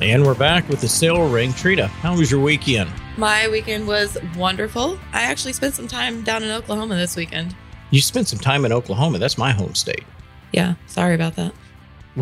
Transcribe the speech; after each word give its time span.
And 0.00 0.24
we're 0.24 0.34
back 0.34 0.68
with 0.68 0.80
the 0.80 0.88
sale 0.88 1.28
ring. 1.28 1.52
Trina, 1.52 1.88
how 1.88 2.16
was 2.16 2.30
your 2.30 2.40
weekend? 2.40 2.88
My 3.16 3.48
weekend 3.48 3.88
was 3.88 4.16
wonderful. 4.36 4.96
I 5.12 5.22
actually 5.22 5.54
spent 5.54 5.74
some 5.74 5.88
time 5.88 6.22
down 6.22 6.44
in 6.44 6.52
Oklahoma 6.52 6.94
this 6.94 7.16
weekend. 7.16 7.56
You 7.90 8.00
spent 8.00 8.28
some 8.28 8.38
time 8.38 8.64
in 8.64 8.72
Oklahoma. 8.72 9.18
That's 9.18 9.36
my 9.36 9.50
home 9.50 9.74
state. 9.74 10.04
Yeah, 10.52 10.74
sorry 10.86 11.14
about 11.14 11.36
that. 11.36 11.52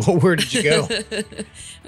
Well, 0.05 0.19
where 0.19 0.35
did 0.35 0.53
you 0.53 0.61
go? 0.61 0.87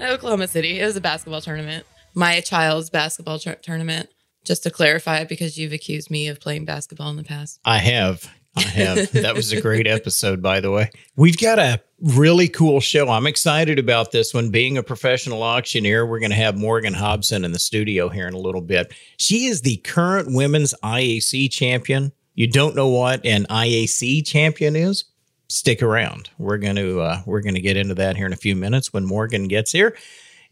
Oklahoma 0.00 0.48
City. 0.48 0.80
It 0.80 0.84
was 0.84 0.96
a 0.96 1.00
basketball 1.00 1.40
tournament. 1.40 1.86
My 2.12 2.40
child's 2.40 2.90
basketball 2.90 3.38
tournament. 3.38 4.08
Just 4.44 4.64
to 4.64 4.70
clarify, 4.70 5.22
because 5.22 5.56
you've 5.56 5.72
accused 5.72 6.10
me 6.10 6.26
of 6.26 6.40
playing 6.40 6.64
basketball 6.64 7.10
in 7.10 7.16
the 7.16 7.22
past. 7.22 7.60
I 7.64 7.78
have. 7.78 8.28
I 8.56 8.62
have. 8.62 9.12
that 9.12 9.36
was 9.36 9.52
a 9.52 9.60
great 9.60 9.86
episode, 9.86 10.42
by 10.42 10.58
the 10.58 10.72
way. 10.72 10.90
We've 11.14 11.36
got 11.38 11.60
a 11.60 11.80
really 12.00 12.48
cool 12.48 12.80
show. 12.80 13.08
I'm 13.08 13.26
excited 13.26 13.78
about 13.78 14.12
this 14.12 14.32
one. 14.32 14.50
Being 14.50 14.78
a 14.78 14.82
professional 14.82 15.42
auctioneer, 15.42 16.06
we're 16.06 16.18
going 16.18 16.30
to 16.30 16.36
have 16.36 16.56
Morgan 16.56 16.94
Hopson 16.94 17.44
in 17.44 17.52
the 17.52 17.58
studio 17.58 18.08
here 18.08 18.26
in 18.26 18.34
a 18.34 18.38
little 18.38 18.60
bit. 18.60 18.92
She 19.18 19.46
is 19.46 19.62
the 19.62 19.76
current 19.78 20.34
women's 20.34 20.74
IAC 20.82 21.50
champion. 21.50 22.12
You 22.34 22.46
don't 22.46 22.74
know 22.74 22.88
what 22.88 23.24
an 23.26 23.44
IAC 23.50 24.26
champion 24.26 24.76
is? 24.76 25.04
Stick 25.48 25.82
around. 25.82 26.30
We're 26.38 26.58
going 26.58 26.76
to 26.76 27.00
uh, 27.00 27.22
we're 27.26 27.42
going 27.42 27.56
to 27.56 27.60
get 27.60 27.76
into 27.76 27.94
that 27.96 28.16
here 28.16 28.26
in 28.26 28.32
a 28.32 28.36
few 28.36 28.54
minutes 28.54 28.92
when 28.92 29.04
Morgan 29.04 29.48
gets 29.48 29.72
here, 29.72 29.96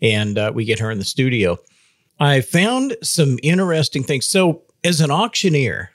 and 0.03 0.37
uh, 0.37 0.53
we 0.53 0.65
get 0.65 0.81
her 0.81 0.91
in 0.91 0.99
the 0.99 1.05
studio. 1.05 1.57
I 2.19 2.41
found 2.41 2.97
some 3.03 3.39
interesting 3.45 4.03
things. 4.03 4.27
So, 4.27 4.63
as 4.83 5.01
an 5.01 5.13
auctioneer, 5.13 5.93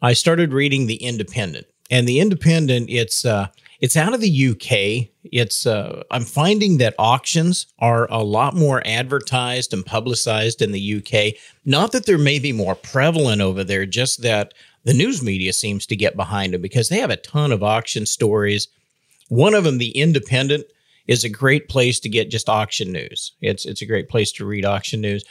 I 0.00 0.14
started 0.14 0.54
reading 0.54 0.86
The 0.86 0.96
Independent, 0.96 1.66
and 1.90 2.08
The 2.08 2.18
Independent 2.18 2.88
it's 2.88 3.26
uh, 3.26 3.48
it's 3.80 3.96
out 3.96 4.14
of 4.14 4.20
the 4.20 4.48
UK. 4.48 5.08
It's 5.24 5.66
uh, 5.66 6.02
I'm 6.10 6.24
finding 6.24 6.78
that 6.78 6.94
auctions 6.98 7.66
are 7.78 8.10
a 8.10 8.22
lot 8.22 8.54
more 8.54 8.82
advertised 8.86 9.72
and 9.72 9.84
publicized 9.84 10.62
in 10.62 10.72
the 10.72 10.96
UK. 10.96 11.38
Not 11.64 11.92
that 11.92 12.06
they're 12.06 12.18
maybe 12.18 12.52
more 12.52 12.74
prevalent 12.74 13.42
over 13.42 13.64
there, 13.64 13.86
just 13.86 14.22
that 14.22 14.54
the 14.84 14.94
news 14.94 15.22
media 15.22 15.52
seems 15.52 15.86
to 15.86 15.96
get 15.96 16.16
behind 16.16 16.54
them 16.54 16.62
because 16.62 16.88
they 16.88 17.00
have 17.00 17.10
a 17.10 17.16
ton 17.16 17.52
of 17.52 17.62
auction 17.62 18.06
stories. 18.06 18.68
One 19.28 19.54
of 19.54 19.64
them, 19.64 19.78
The 19.78 19.90
Independent, 19.90 20.64
is 21.08 21.24
a 21.24 21.28
great 21.28 21.68
place 21.68 22.00
to 22.00 22.08
get 22.08 22.30
just 22.30 22.48
auction 22.48 22.92
news. 22.92 23.32
It's 23.40 23.66
it's 23.66 23.82
a 23.82 23.86
great 23.86 24.08
place 24.08 24.32
to 24.32 24.46
read 24.46 24.64
auction 24.64 25.00
news 25.00 25.24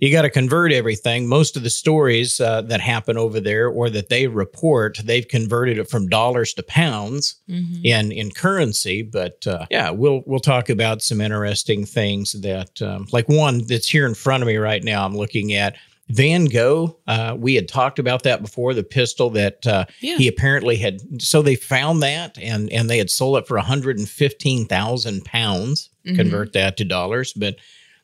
you 0.00 0.10
got 0.10 0.22
to 0.22 0.30
convert 0.30 0.72
everything. 0.72 1.28
Most 1.28 1.56
of 1.56 1.62
the 1.62 1.70
stories 1.70 2.40
uh, 2.40 2.62
that 2.62 2.80
happen 2.80 3.18
over 3.18 3.38
there 3.38 3.68
or 3.68 3.90
that 3.90 4.08
they 4.08 4.26
report, 4.26 4.98
they've 5.04 5.28
converted 5.28 5.78
it 5.78 5.90
from 5.90 6.08
dollars 6.08 6.54
to 6.54 6.62
pounds 6.62 7.36
mm-hmm. 7.48 7.84
in 7.84 8.10
in 8.10 8.30
currency. 8.30 9.02
But 9.02 9.46
uh, 9.46 9.66
yeah, 9.70 9.90
we'll 9.90 10.22
we'll 10.26 10.40
talk 10.40 10.70
about 10.70 11.02
some 11.02 11.20
interesting 11.20 11.84
things 11.84 12.32
that, 12.40 12.80
um, 12.80 13.06
like 13.12 13.28
one 13.28 13.66
that's 13.66 13.88
here 13.88 14.06
in 14.06 14.14
front 14.14 14.42
of 14.42 14.46
me 14.46 14.56
right 14.56 14.82
now. 14.82 15.04
I'm 15.04 15.16
looking 15.16 15.52
at. 15.52 15.76
Van 16.12 16.46
Gogh, 16.46 16.98
uh, 17.06 17.36
we 17.38 17.54
had 17.54 17.68
talked 17.68 18.00
about 18.00 18.24
that 18.24 18.42
before. 18.42 18.74
The 18.74 18.82
pistol 18.82 19.30
that 19.30 19.64
uh, 19.64 19.84
yeah. 20.00 20.16
he 20.16 20.26
apparently 20.26 20.74
had, 20.74 21.22
so 21.22 21.40
they 21.40 21.54
found 21.54 22.02
that 22.02 22.36
and 22.36 22.68
and 22.72 22.90
they 22.90 22.98
had 22.98 23.10
sold 23.10 23.38
it 23.38 23.46
for 23.46 23.56
115,000 23.56 25.24
pounds. 25.24 25.90
Mm-hmm. 26.04 26.16
Convert 26.16 26.52
that 26.54 26.76
to 26.78 26.84
dollars, 26.84 27.32
but 27.32 27.58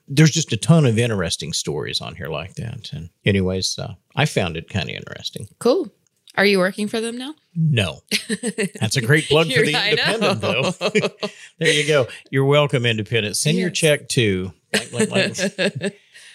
there's 0.09 0.31
just 0.31 0.53
a 0.53 0.57
ton 0.57 0.87
of 0.87 0.99
interesting 0.99 1.53
stories 1.53 2.01
on 2.01 2.15
here 2.15 2.29
like 2.29 2.55
that. 2.55 2.93
And 2.93 3.11
anyways, 3.25 3.79
uh, 3.79 3.95
I 4.15 4.27
found 4.27 4.57
it 4.57 4.69
kind 4.69 4.89
of 4.89 4.95
interesting. 4.95 5.49
Cool. 5.59 5.91
Are 6.37 6.45
you 6.45 6.59
working 6.59 6.87
for 6.87 7.01
them 7.01 7.17
now? 7.17 7.35
No. 7.55 8.03
That's 8.81 8.97
a 8.97 9.01
great 9.01 9.27
plug 9.27 9.51
for 9.51 9.63
the 9.63 9.91
independent, 9.91 10.41
though. 10.43 10.71
there 11.59 11.73
you 11.73 11.87
go. 11.87 12.09
You're 12.31 12.45
welcome, 12.45 12.85
independent. 12.85 13.37
Send 13.37 13.57
yes. 13.57 13.63
your 13.63 13.71
check 13.71 14.09
to. 14.11 14.53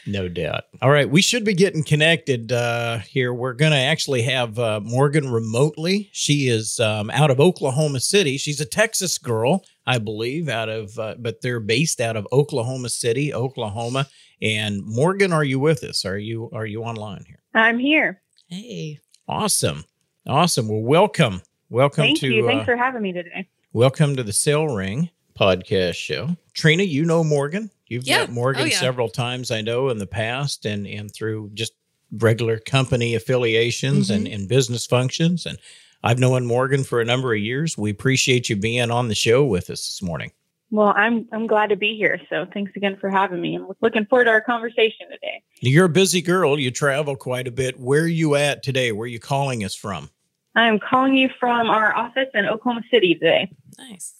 No 0.07 0.27
doubt. 0.27 0.63
All 0.81 0.89
right. 0.89 1.09
We 1.09 1.21
should 1.21 1.45
be 1.45 1.53
getting 1.53 1.83
connected 1.83 2.51
uh, 2.51 2.99
here. 2.99 3.33
We're 3.33 3.53
going 3.53 3.71
to 3.71 3.77
actually 3.77 4.23
have 4.23 4.57
uh, 4.57 4.79
Morgan 4.83 5.31
remotely. 5.31 6.09
She 6.11 6.47
is 6.47 6.79
um, 6.79 7.11
out 7.11 7.29
of 7.29 7.39
Oklahoma 7.39 7.99
City. 7.99 8.37
She's 8.37 8.59
a 8.59 8.65
Texas 8.65 9.17
girl. 9.17 9.63
I 9.85 9.97
believe, 9.97 10.47
out 10.47 10.69
of, 10.69 10.97
uh, 10.99 11.15
but 11.17 11.41
they're 11.41 11.59
based 11.59 12.01
out 12.01 12.15
of 12.15 12.27
Oklahoma 12.31 12.89
City, 12.89 13.33
Oklahoma. 13.33 14.07
And 14.41 14.81
Morgan, 14.85 15.33
are 15.33 15.43
you 15.43 15.59
with 15.59 15.83
us? 15.83 16.05
Are 16.05 16.17
you 16.17 16.49
are 16.53 16.65
you 16.65 16.83
online 16.83 17.23
here? 17.27 17.39
I'm 17.53 17.79
here. 17.79 18.21
Hey, 18.47 18.99
awesome, 19.27 19.85
awesome. 20.27 20.67
Well, 20.67 20.81
welcome, 20.81 21.41
welcome 21.69 22.03
Thank 22.03 22.19
to. 22.19 22.27
you. 22.27 22.45
Thanks 22.47 22.63
uh, 22.63 22.65
for 22.65 22.75
having 22.75 23.01
me 23.01 23.13
today. 23.13 23.47
Welcome 23.73 24.15
to 24.15 24.23
the 24.23 24.33
Sale 24.33 24.67
Ring 24.67 25.09
podcast 25.39 25.95
show. 25.95 26.35
Trina, 26.53 26.83
you 26.83 27.05
know 27.05 27.23
Morgan. 27.23 27.69
You've 27.87 28.07
yeah. 28.07 28.19
met 28.19 28.31
Morgan 28.31 28.63
oh, 28.63 28.65
yeah. 28.65 28.77
several 28.77 29.09
times, 29.09 29.51
I 29.51 29.61
know, 29.61 29.89
in 29.89 29.97
the 29.97 30.07
past, 30.07 30.65
and 30.65 30.87
and 30.87 31.13
through 31.13 31.51
just 31.53 31.73
regular 32.11 32.57
company 32.59 33.15
affiliations 33.15 34.09
mm-hmm. 34.09 34.25
and, 34.25 34.27
and 34.27 34.49
business 34.49 34.85
functions 34.85 35.45
and 35.45 35.57
I've 36.03 36.19
known 36.19 36.45
Morgan 36.45 36.83
for 36.83 36.99
a 36.99 37.05
number 37.05 37.33
of 37.33 37.39
years. 37.39 37.77
We 37.77 37.91
appreciate 37.91 38.49
you 38.49 38.55
being 38.55 38.89
on 38.89 39.07
the 39.07 39.15
show 39.15 39.45
with 39.45 39.69
us 39.69 39.85
this 39.85 40.01
morning. 40.01 40.31
Well, 40.71 40.93
I'm 40.95 41.27
I'm 41.33 41.47
glad 41.47 41.67
to 41.67 41.75
be 41.75 41.97
here. 41.97 42.19
So 42.29 42.47
thanks 42.53 42.71
again 42.75 42.97
for 42.99 43.09
having 43.09 43.41
me. 43.41 43.55
I'm 43.55 43.67
looking 43.81 44.05
forward 44.05 44.25
to 44.25 44.31
our 44.31 44.41
conversation 44.41 45.09
today. 45.11 45.43
You're 45.59 45.85
a 45.85 45.89
busy 45.89 46.21
girl. 46.21 46.57
You 46.57 46.71
travel 46.71 47.15
quite 47.17 47.47
a 47.47 47.51
bit. 47.51 47.77
Where 47.77 48.03
are 48.03 48.07
you 48.07 48.35
at 48.35 48.63
today? 48.63 48.93
Where 48.93 49.03
are 49.03 49.07
you 49.07 49.19
calling 49.19 49.65
us 49.65 49.75
from? 49.75 50.09
I'm 50.55 50.79
calling 50.79 51.15
you 51.15 51.29
from 51.39 51.69
our 51.69 51.93
office 51.95 52.29
in 52.33 52.45
Oklahoma 52.45 52.83
City 52.89 53.15
today. 53.15 53.51
Nice. 53.77 54.15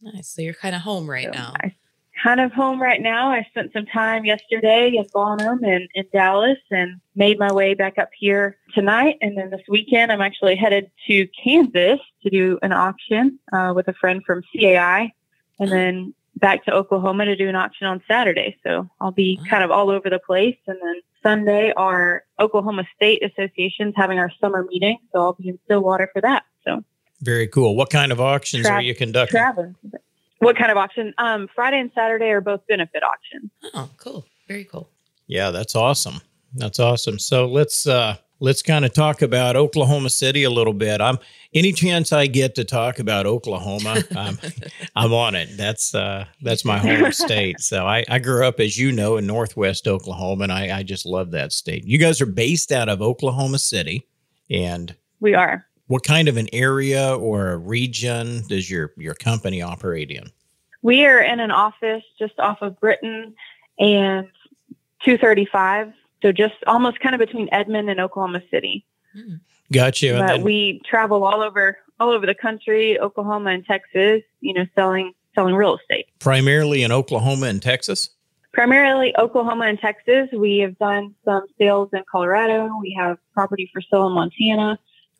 Nice. 0.00 0.28
So 0.28 0.42
you're 0.42 0.54
kind 0.54 0.74
of 0.74 0.82
home 0.82 1.10
right 1.10 1.26
so 1.26 1.32
now. 1.32 1.52
I 1.60 1.74
kind 2.22 2.40
of 2.40 2.52
home 2.52 2.80
right 2.80 3.00
now. 3.00 3.30
I 3.30 3.42
spent 3.50 3.72
some 3.72 3.86
time 3.86 4.24
yesterday 4.24 4.94
in 4.96 5.06
Bonham 5.12 5.62
and 5.62 5.88
in 5.94 6.04
Dallas 6.12 6.58
and 6.70 7.00
made 7.14 7.38
my 7.38 7.52
way 7.52 7.74
back 7.74 7.98
up 7.98 8.10
here 8.18 8.56
tonight. 8.74 9.18
And 9.20 9.36
then 9.36 9.50
this 9.50 9.62
weekend, 9.68 10.10
I'm 10.10 10.20
actually 10.20 10.56
headed 10.56 10.90
to 11.06 11.28
Kansas 11.42 12.00
to 12.22 12.30
do 12.30 12.58
an 12.62 12.72
auction 12.72 13.38
uh, 13.52 13.72
with 13.74 13.88
a 13.88 13.92
friend 13.94 14.22
from 14.24 14.42
CAI 14.52 15.12
and 15.58 15.70
then 15.70 16.14
back 16.36 16.64
to 16.66 16.72
Oklahoma 16.72 17.24
to 17.24 17.36
do 17.36 17.48
an 17.48 17.54
auction 17.54 17.86
on 17.86 18.02
Saturday. 18.06 18.56
So 18.62 18.88
I'll 19.00 19.10
be 19.10 19.40
kind 19.48 19.64
of 19.64 19.70
all 19.70 19.90
over 19.90 20.10
the 20.10 20.18
place. 20.18 20.56
And 20.66 20.78
then 20.82 21.00
Sunday, 21.22 21.72
our 21.76 22.24
Oklahoma 22.38 22.84
State 22.94 23.22
Association's 23.22 23.94
having 23.96 24.18
our 24.18 24.30
summer 24.40 24.64
meeting. 24.64 24.98
So 25.12 25.20
I'll 25.20 25.32
be 25.32 25.48
in 25.48 25.58
Stillwater 25.64 26.10
for 26.12 26.20
that. 26.22 26.44
So 26.64 26.84
very 27.20 27.48
cool. 27.48 27.74
What 27.74 27.90
kind 27.90 28.12
of 28.12 28.20
auctions 28.20 28.66
Tra- 28.66 28.76
are 28.76 28.82
you 28.82 28.94
conducting? 28.94 29.38
Traveling. 29.38 29.74
What 30.38 30.56
kind 30.56 30.70
of 30.70 30.76
auction? 30.76 31.14
Um, 31.18 31.48
Friday 31.54 31.80
and 31.80 31.90
Saturday 31.94 32.26
are 32.26 32.40
both 32.40 32.60
benefit 32.68 33.02
auctions. 33.02 33.50
Oh, 33.74 33.90
cool. 33.96 34.26
Very 34.48 34.64
cool. 34.64 34.90
Yeah, 35.26 35.50
that's 35.50 35.74
awesome. 35.74 36.20
That's 36.54 36.78
awesome. 36.78 37.18
So 37.18 37.46
let's 37.46 37.86
uh 37.86 38.16
let's 38.38 38.62
kind 38.62 38.84
of 38.84 38.92
talk 38.92 39.22
about 39.22 39.56
Oklahoma 39.56 40.10
City 40.10 40.44
a 40.44 40.50
little 40.50 40.72
bit. 40.72 41.00
I'm 41.00 41.18
any 41.54 41.72
chance 41.72 42.12
I 42.12 42.26
get 42.26 42.54
to 42.56 42.64
talk 42.64 42.98
about 42.98 43.26
Oklahoma, 43.26 44.02
I'm, 44.16 44.38
I'm 44.94 45.12
on 45.12 45.34
it. 45.34 45.56
That's 45.56 45.94
uh 45.94 46.26
that's 46.42 46.64
my 46.64 46.78
home 46.78 47.12
state. 47.12 47.60
So 47.60 47.86
I, 47.86 48.04
I 48.08 48.18
grew 48.18 48.46
up, 48.46 48.60
as 48.60 48.78
you 48.78 48.92
know, 48.92 49.16
in 49.16 49.26
Northwest 49.26 49.88
Oklahoma, 49.88 50.44
and 50.44 50.52
I, 50.52 50.78
I 50.78 50.82
just 50.82 51.06
love 51.06 51.32
that 51.32 51.52
state. 51.52 51.84
You 51.84 51.98
guys 51.98 52.20
are 52.20 52.26
based 52.26 52.72
out 52.72 52.88
of 52.88 53.02
Oklahoma 53.02 53.58
City, 53.58 54.06
and 54.50 54.94
we 55.20 55.34
are 55.34 55.66
what 55.88 56.02
kind 56.02 56.28
of 56.28 56.36
an 56.36 56.48
area 56.52 57.14
or 57.14 57.50
a 57.50 57.56
region 57.56 58.42
does 58.48 58.70
your 58.70 58.92
your 58.96 59.14
company 59.14 59.62
operate 59.62 60.10
in? 60.10 60.30
We 60.82 61.04
are 61.06 61.20
in 61.20 61.40
an 61.40 61.50
office 61.50 62.04
just 62.18 62.38
off 62.38 62.62
of 62.62 62.78
Britton 62.78 63.34
and 63.78 64.28
235, 65.04 65.92
so 66.22 66.32
just 66.32 66.54
almost 66.66 67.00
kind 67.00 67.14
of 67.14 67.18
between 67.18 67.48
Edmond 67.52 67.90
and 67.90 68.00
Oklahoma 68.00 68.42
City. 68.50 68.84
Hmm. 69.12 69.36
Got 69.72 70.00
you. 70.02 70.14
But 70.14 70.26
then- 70.28 70.42
we 70.42 70.80
travel 70.84 71.24
all 71.24 71.42
over 71.42 71.78
all 71.98 72.10
over 72.10 72.26
the 72.26 72.34
country, 72.34 73.00
Oklahoma 73.00 73.50
and 73.50 73.64
Texas. 73.64 74.22
You 74.40 74.54
know, 74.54 74.66
selling 74.74 75.12
selling 75.34 75.54
real 75.54 75.76
estate. 75.76 76.06
Primarily 76.18 76.82
in 76.82 76.92
Oklahoma 76.92 77.46
and 77.46 77.62
Texas. 77.62 78.10
Primarily 78.52 79.14
Oklahoma 79.18 79.66
and 79.66 79.78
Texas. 79.78 80.28
We 80.32 80.58
have 80.58 80.78
done 80.78 81.14
some 81.24 81.44
sales 81.58 81.90
in 81.92 82.02
Colorado. 82.10 82.70
We 82.80 82.96
have 82.98 83.18
property 83.34 83.70
for 83.72 83.82
sale 83.82 84.06
in 84.06 84.14
Montana. 84.14 84.78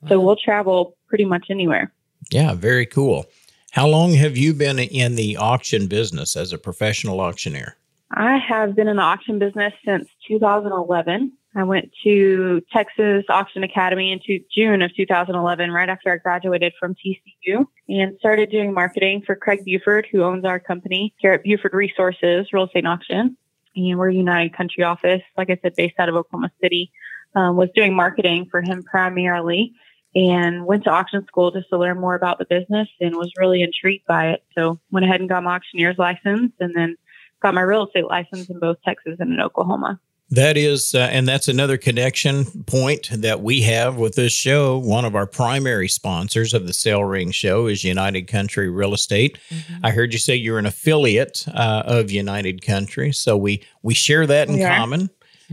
So 0.09 0.21
we'll 0.21 0.37
travel 0.37 0.97
pretty 1.09 1.25
much 1.25 1.47
anywhere. 1.51 1.93
Yeah, 2.31 2.55
very 2.55 2.87
cool. 2.87 3.27
How 3.73 3.87
long 3.87 4.15
have 4.15 4.37
you 4.37 4.55
been 4.55 4.79
in 4.79 5.17
the 5.17 5.37
auction 5.37 5.87
business 5.87 6.37
as 6.37 6.53
a 6.53 6.59
professional 6.59 7.21
auctioneer? 7.21 7.77
I 8.11 8.39
have 8.39 8.75
been 8.75 8.89
in 8.89 8.97
the 8.97 9.03
auction 9.03 9.39
business 9.39 9.75
since 9.85 10.09
2011. 10.29 11.33
I 11.55 11.63
went 11.65 11.91
to 12.05 12.63
Texas 12.73 13.25
Auction 13.29 13.63
Academy 13.65 14.13
in 14.13 14.21
June 14.55 14.83
of 14.83 14.95
2011, 14.95 15.71
right 15.71 15.89
after 15.89 16.13
I 16.13 16.19
graduated 16.19 16.75
from 16.79 16.95
TCU, 16.95 17.67
and 17.89 18.17
started 18.19 18.51
doing 18.51 18.75
marketing 18.75 19.23
for 19.27 19.35
Craig 19.35 19.65
Buford, 19.65 20.07
who 20.11 20.23
owns 20.23 20.45
our 20.45 20.61
company 20.61 21.15
here 21.19 21.33
at 21.33 21.43
Buford 21.43 21.73
Resources 21.73 22.47
Real 22.53 22.67
Estate 22.67 22.87
Auction. 22.87 23.37
And 23.75 23.99
we're 23.99 24.11
a 24.11 24.15
United 24.15 24.55
Country 24.55 24.85
office, 24.85 25.23
like 25.37 25.51
I 25.51 25.59
said, 25.63 25.75
based 25.77 25.95
out 25.99 26.09
of 26.09 26.15
Oklahoma 26.15 26.51
City. 26.63 26.93
Um, 27.35 27.57
was 27.57 27.69
doing 27.75 27.95
marketing 27.95 28.49
for 28.51 28.63
him 28.63 28.83
primarily 28.83 29.75
and 30.17 30.65
went 30.65 30.83
to 30.85 30.91
auction 30.91 31.25
school 31.27 31.51
just 31.51 31.69
to 31.69 31.79
learn 31.79 32.01
more 32.01 32.15
about 32.15 32.39
the 32.39 32.47
business 32.47 32.89
and 33.01 33.15
was 33.15 33.31
really 33.39 33.63
intrigued 33.63 34.07
by 34.07 34.31
it. 34.31 34.43
So 34.57 34.81
went 34.91 35.05
ahead 35.05 35.21
and 35.21 35.29
got 35.29 35.45
my 35.45 35.55
auctioneer's 35.55 35.99
license 35.99 36.53
and 36.59 36.75
then 36.75 36.97
got 37.43 37.53
my 37.53 37.61
real 37.61 37.85
estate 37.85 38.07
license 38.07 38.49
in 38.49 38.59
both 38.59 38.79
Texas 38.83 39.17
and 39.21 39.35
in 39.35 39.41
Oklahoma. 39.41 40.01
That 40.31 40.57
is, 40.57 40.95
uh, 40.95 41.09
and 41.13 41.29
that's 41.29 41.49
another 41.49 41.77
connection 41.77 42.47
point 42.65 43.11
that 43.13 43.43
we 43.43 43.61
have 43.63 43.97
with 43.97 44.17
this 44.17 44.33
show. 44.33 44.79
One 44.79 45.05
of 45.05 45.15
our 45.15 45.27
primary 45.27 45.87
sponsors 45.87 46.55
of 46.55 46.67
the 46.67 46.73
Sale 46.73 47.05
Ring 47.05 47.31
Show 47.31 47.67
is 47.67 47.85
United 47.85 48.27
Country 48.27 48.69
Real 48.71 48.95
Estate. 48.95 49.39
Mm-hmm. 49.51 49.87
I 49.87 49.91
heard 49.91 50.15
you 50.15 50.19
say 50.19 50.35
you're 50.35 50.59
an 50.59 50.67
affiliate 50.67 51.45
uh, 51.47 51.83
of 51.85 52.11
United 52.11 52.62
Country, 52.62 53.12
so 53.12 53.37
we 53.37 53.62
we 53.83 53.95
share 53.95 54.27
that 54.27 54.49
in 54.49 54.57
yeah. 54.57 54.77
common. 54.77 55.11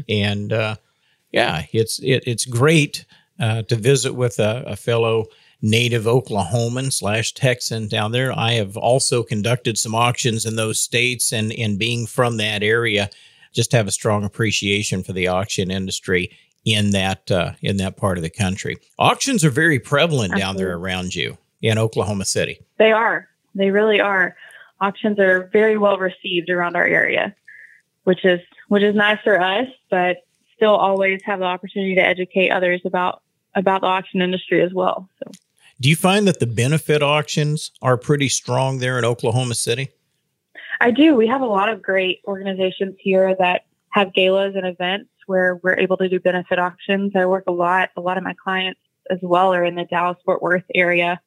And 0.09 0.51
uh, 0.51 0.77
yeah, 1.31 1.66
it's 1.71 2.00
it, 2.00 2.24
it's 2.25 2.45
great 2.45 3.06
uh, 3.44 3.62
to 3.63 3.75
visit 3.75 4.13
with 4.13 4.40
a, 4.40 4.63
a 4.66 4.75
fellow 4.78 5.25
native 5.62 6.04
Oklahoman 6.04 6.94
slash 6.94 7.34
Texan 7.34 7.90
down 7.90 8.13
there. 8.13 8.38
I 8.38 8.54
have 8.54 8.78
also 8.78 9.22
conducted 9.22 9.78
some 9.78 9.94
auctions 9.94 10.45
in 10.45 10.56
those 10.56 10.80
states, 10.80 11.34
and 11.34 11.51
and 11.51 11.78
being 11.78 12.07
from 12.07 12.38
that 12.38 12.63
area 12.63 13.10
just 13.51 13.74
have 13.74 13.86
a 13.86 13.92
strong 13.92 14.24
appreciation 14.24 15.04
for 15.04 15.12
the 15.12 15.28
auction 15.28 15.72
industry 15.72 16.31
in 16.63 16.92
that 16.92 17.30
uh, 17.30 17.51
in 17.62 17.75
that 17.78 17.98
part 17.98 18.18
of 18.18 18.24
the 18.24 18.30
country. 18.30 18.78
Auctions 18.98 19.44
are 19.44 19.50
very 19.50 19.80
prevalent 19.80 20.31
Absolutely. 20.31 20.42
down 20.42 20.56
there 20.56 20.78
around 20.78 21.13
you 21.13 21.38
in 21.62 21.78
Oklahoma 21.78 22.24
City. 22.24 22.62
They 22.78 22.94
are. 22.94 23.28
They 23.56 23.72
really 23.72 24.00
are. 24.00 24.38
Auctions 24.80 25.19
are 25.19 25.50
very 25.51 25.78
well 25.78 25.98
received 25.98 26.50
around 26.50 26.78
our 26.78 26.86
area, 26.86 27.36
which 28.06 28.24
is 28.24 28.40
which 28.69 28.84
is 28.84 28.95
nice 28.95 29.19
for 29.22 29.38
us, 29.38 29.68
but 29.90 30.24
still 30.56 30.75
always 30.75 31.22
have 31.25 31.40
the 31.40 31.45
opportunity 31.45 31.95
to 31.95 32.01
educate 32.01 32.50
others 32.50 32.81
about 32.86 33.22
about 33.55 33.81
the 33.81 33.88
auction 33.88 34.21
industry 34.21 34.61
as 34.61 34.73
well. 34.73 35.09
So. 35.23 35.31
Do 35.81 35.89
you 35.89 35.95
find 35.95 36.27
that 36.27 36.39
the 36.39 36.47
benefit 36.47 37.01
auctions 37.01 37.71
are 37.81 37.97
pretty 37.97 38.29
strong 38.29 38.79
there 38.79 38.97
in 38.97 39.05
Oklahoma 39.05 39.55
City? 39.55 39.89
I 40.79 40.91
do. 40.91 41.15
We 41.15 41.27
have 41.27 41.41
a 41.41 41.45
lot 41.45 41.69
of 41.69 41.81
great 41.81 42.21
organizations 42.25 42.95
here 43.00 43.35
that 43.39 43.65
have 43.89 44.13
galas 44.13 44.55
and 44.55 44.65
events 44.65 45.09
where 45.27 45.59
we're 45.63 45.77
able 45.77 45.97
to 45.97 46.09
do 46.09 46.19
benefit 46.19 46.59
auctions. 46.59 47.13
I 47.15 47.25
work 47.25 47.45
a 47.47 47.51
lot. 47.51 47.89
A 47.95 48.01
lot 48.01 48.17
of 48.17 48.23
my 48.23 48.33
clients 48.44 48.79
as 49.09 49.19
well 49.21 49.53
are 49.53 49.63
in 49.63 49.75
the 49.75 49.85
Dallas 49.85 50.17
Fort 50.25 50.41
Worth 50.41 50.63
area. 50.73 51.21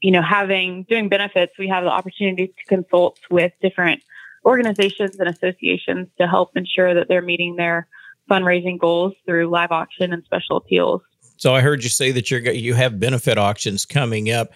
You 0.00 0.12
know, 0.12 0.22
having 0.22 0.84
doing 0.84 1.08
benefits, 1.08 1.52
we 1.58 1.68
have 1.68 1.84
the 1.84 1.90
opportunity 1.90 2.48
to 2.48 2.64
consult 2.66 3.18
with 3.30 3.52
different 3.60 4.02
organizations 4.44 5.16
and 5.18 5.28
associations 5.28 6.08
to 6.18 6.26
help 6.26 6.56
ensure 6.56 6.94
that 6.94 7.08
they're 7.08 7.22
meeting 7.22 7.56
their 7.56 7.88
fundraising 8.30 8.78
goals 8.78 9.14
through 9.26 9.48
live 9.48 9.72
auction 9.72 10.12
and 10.12 10.24
special 10.24 10.56
appeals. 10.56 11.02
So 11.38 11.54
I 11.54 11.60
heard 11.60 11.82
you 11.82 11.88
say 11.88 12.10
that 12.12 12.30
you're 12.30 12.40
you 12.50 12.74
have 12.74 13.00
benefit 13.00 13.38
auctions 13.38 13.86
coming 13.86 14.30
up. 14.30 14.50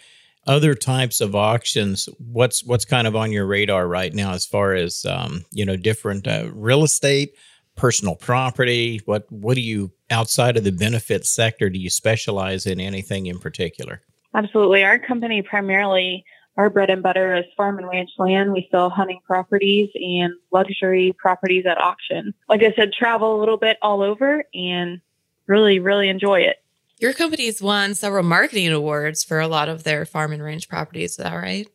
Other 0.44 0.74
types 0.74 1.20
of 1.20 1.36
auctions 1.36 2.08
what's 2.18 2.64
what's 2.64 2.84
kind 2.84 3.06
of 3.06 3.14
on 3.14 3.30
your 3.30 3.46
radar 3.46 3.86
right 3.86 4.12
now 4.12 4.32
as 4.32 4.44
far 4.44 4.74
as 4.74 5.06
um, 5.06 5.44
you 5.52 5.64
know 5.64 5.76
different 5.76 6.26
uh, 6.26 6.50
real 6.52 6.82
estate 6.82 7.34
personal 7.76 8.16
property? 8.16 9.00
What 9.04 9.30
what 9.30 9.54
do 9.54 9.60
you 9.60 9.92
outside 10.10 10.56
of 10.56 10.64
the 10.64 10.72
benefit 10.72 11.24
sector 11.24 11.70
do 11.70 11.78
you 11.78 11.90
specialize 11.90 12.66
in 12.66 12.80
anything 12.80 13.26
in 13.26 13.38
particular? 13.38 14.02
Absolutely. 14.34 14.82
Our 14.82 14.98
company 14.98 15.42
primarily 15.42 16.24
our 16.58 16.68
bread 16.68 16.90
and 16.90 17.02
butter 17.02 17.34
is 17.34 17.44
farm 17.56 17.78
and 17.78 17.88
ranch 17.88 18.10
land. 18.18 18.52
We 18.52 18.68
sell 18.70 18.90
hunting 18.90 19.20
properties 19.26 19.88
and 19.94 20.34
luxury 20.52 21.14
properties 21.18 21.64
at 21.66 21.80
auction. 21.80 22.34
Like 22.48 22.62
i 22.62 22.72
said 22.72 22.92
travel 22.92 23.36
a 23.36 23.40
little 23.40 23.56
bit 23.56 23.78
all 23.80 24.02
over 24.02 24.44
and 24.52 25.00
really 25.46 25.78
really 25.78 26.08
enjoy 26.08 26.40
it 26.40 26.61
your 27.02 27.12
company's 27.12 27.60
won 27.60 27.94
several 27.94 28.22
marketing 28.22 28.70
awards 28.70 29.24
for 29.24 29.40
a 29.40 29.48
lot 29.48 29.68
of 29.68 29.82
their 29.82 30.06
farm 30.06 30.32
and 30.32 30.42
ranch 30.42 30.68
properties. 30.68 31.10
Is 31.12 31.16
that 31.16 31.34
right? 31.34 31.66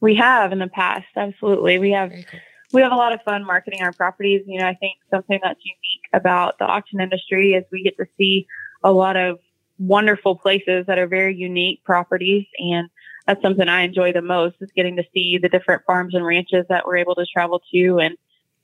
We 0.00 0.14
have 0.16 0.52
in 0.52 0.58
the 0.58 0.68
past. 0.68 1.06
Absolutely. 1.16 1.78
We 1.78 1.90
have 1.92 2.10
cool. 2.10 2.40
we 2.74 2.82
have 2.82 2.92
a 2.92 2.96
lot 2.96 3.14
of 3.14 3.22
fun 3.22 3.44
marketing 3.44 3.82
our 3.82 3.92
properties. 3.92 4.42
You 4.46 4.60
know, 4.60 4.66
I 4.66 4.74
think 4.74 4.98
something 5.10 5.40
that's 5.42 5.60
unique 5.64 6.04
about 6.12 6.58
the 6.58 6.66
auction 6.66 7.00
industry 7.00 7.54
is 7.54 7.64
we 7.72 7.82
get 7.82 7.96
to 7.96 8.06
see 8.18 8.46
a 8.82 8.92
lot 8.92 9.16
of 9.16 9.38
wonderful 9.78 10.36
places 10.36 10.84
that 10.86 10.98
are 10.98 11.06
very 11.06 11.34
unique 11.34 11.82
properties 11.82 12.46
and 12.60 12.88
that's 13.26 13.42
something 13.42 13.68
I 13.68 13.82
enjoy 13.82 14.12
the 14.12 14.22
most 14.22 14.56
is 14.60 14.70
getting 14.76 14.96
to 14.96 15.04
see 15.14 15.38
the 15.38 15.48
different 15.48 15.82
farms 15.86 16.14
and 16.14 16.24
ranches 16.24 16.66
that 16.68 16.86
we're 16.86 16.98
able 16.98 17.14
to 17.14 17.26
travel 17.26 17.60
to 17.72 17.98
and 17.98 18.16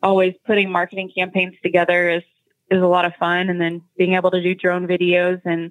always 0.02 0.34
putting 0.46 0.70
marketing 0.70 1.10
campaigns 1.14 1.54
together 1.62 2.10
is 2.10 2.22
is 2.70 2.82
a 2.82 2.86
lot 2.86 3.04
of 3.04 3.14
fun. 3.16 3.48
And 3.48 3.60
then 3.60 3.82
being 3.96 4.14
able 4.14 4.30
to 4.30 4.42
do 4.42 4.54
drone 4.54 4.86
videos 4.86 5.40
and 5.44 5.70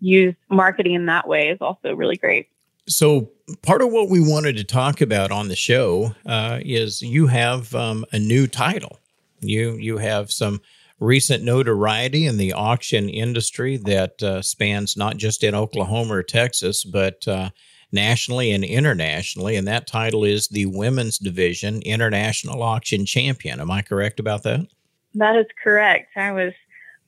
use 0.00 0.34
marketing 0.50 0.94
in 0.94 1.06
that 1.06 1.26
way 1.26 1.48
is 1.48 1.58
also 1.60 1.94
really 1.94 2.16
great. 2.16 2.48
So, 2.86 3.30
part 3.62 3.80
of 3.80 3.90
what 3.90 4.10
we 4.10 4.20
wanted 4.20 4.56
to 4.58 4.64
talk 4.64 5.00
about 5.00 5.30
on 5.30 5.48
the 5.48 5.56
show 5.56 6.14
uh, 6.26 6.60
is 6.62 7.00
you 7.00 7.28
have 7.28 7.74
um, 7.74 8.04
a 8.12 8.18
new 8.18 8.46
title. 8.46 8.98
You 9.40 9.76
you 9.76 9.98
have 9.98 10.30
some 10.30 10.60
recent 11.00 11.44
notoriety 11.44 12.26
in 12.26 12.36
the 12.36 12.52
auction 12.52 13.08
industry 13.08 13.76
that 13.78 14.22
uh, 14.22 14.42
spans 14.42 14.96
not 14.96 15.16
just 15.16 15.42
in 15.42 15.54
Oklahoma 15.54 16.14
or 16.14 16.22
Texas, 16.22 16.84
but 16.84 17.26
uh, 17.26 17.50
nationally 17.90 18.50
and 18.50 18.64
internationally. 18.64 19.56
And 19.56 19.66
that 19.66 19.86
title 19.86 20.24
is 20.24 20.48
the 20.48 20.66
Women's 20.66 21.18
Division 21.18 21.80
International 21.82 22.62
Auction 22.62 23.06
Champion. 23.06 23.60
Am 23.60 23.70
I 23.70 23.82
correct 23.82 24.20
about 24.20 24.42
that? 24.42 24.66
That 25.14 25.36
is 25.36 25.46
correct. 25.62 26.16
I 26.16 26.32
was 26.32 26.52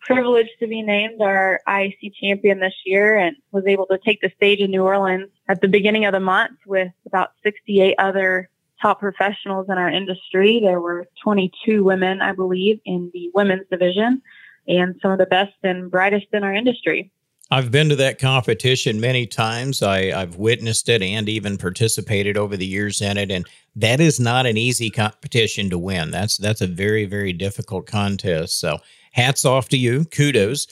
privileged 0.00 0.52
to 0.60 0.68
be 0.68 0.82
named 0.82 1.20
our 1.20 1.60
IAC 1.66 2.14
champion 2.14 2.60
this 2.60 2.74
year 2.84 3.18
and 3.18 3.36
was 3.50 3.64
able 3.66 3.86
to 3.86 3.98
take 3.98 4.20
the 4.20 4.30
stage 4.36 4.60
in 4.60 4.70
New 4.70 4.84
Orleans 4.84 5.30
at 5.48 5.60
the 5.60 5.68
beginning 5.68 6.04
of 6.04 6.12
the 6.12 6.20
month 6.20 6.58
with 6.64 6.92
about 7.06 7.30
68 7.42 7.96
other 7.98 8.48
top 8.80 9.00
professionals 9.00 9.66
in 9.68 9.78
our 9.78 9.88
industry. 9.88 10.60
There 10.62 10.80
were 10.80 11.08
22 11.24 11.82
women, 11.82 12.22
I 12.22 12.32
believe, 12.32 12.78
in 12.84 13.10
the 13.12 13.30
women's 13.34 13.66
division 13.68 14.22
and 14.68 14.94
some 15.02 15.10
of 15.10 15.18
the 15.18 15.26
best 15.26 15.54
and 15.62 15.90
brightest 15.90 16.26
in 16.32 16.44
our 16.44 16.54
industry. 16.54 17.10
I've 17.50 17.70
been 17.70 17.88
to 17.90 17.96
that 17.96 18.18
competition 18.18 19.00
many 19.00 19.26
times. 19.26 19.82
I, 19.82 20.06
have 20.06 20.36
witnessed 20.36 20.88
it 20.88 21.00
and 21.00 21.28
even 21.28 21.56
participated 21.56 22.36
over 22.36 22.56
the 22.56 22.66
years 22.66 23.00
in 23.00 23.16
it. 23.16 23.30
And 23.30 23.46
that 23.76 24.00
is 24.00 24.18
not 24.18 24.46
an 24.46 24.56
easy 24.56 24.90
competition 24.90 25.70
to 25.70 25.78
win. 25.78 26.10
That's 26.10 26.36
that's 26.36 26.60
a 26.60 26.66
very, 26.66 27.04
very 27.04 27.32
difficult 27.32 27.86
contest. 27.86 28.58
So 28.58 28.78
hats 29.12 29.44
off 29.44 29.68
to 29.68 29.78
you. 29.78 30.06
Kudos 30.06 30.66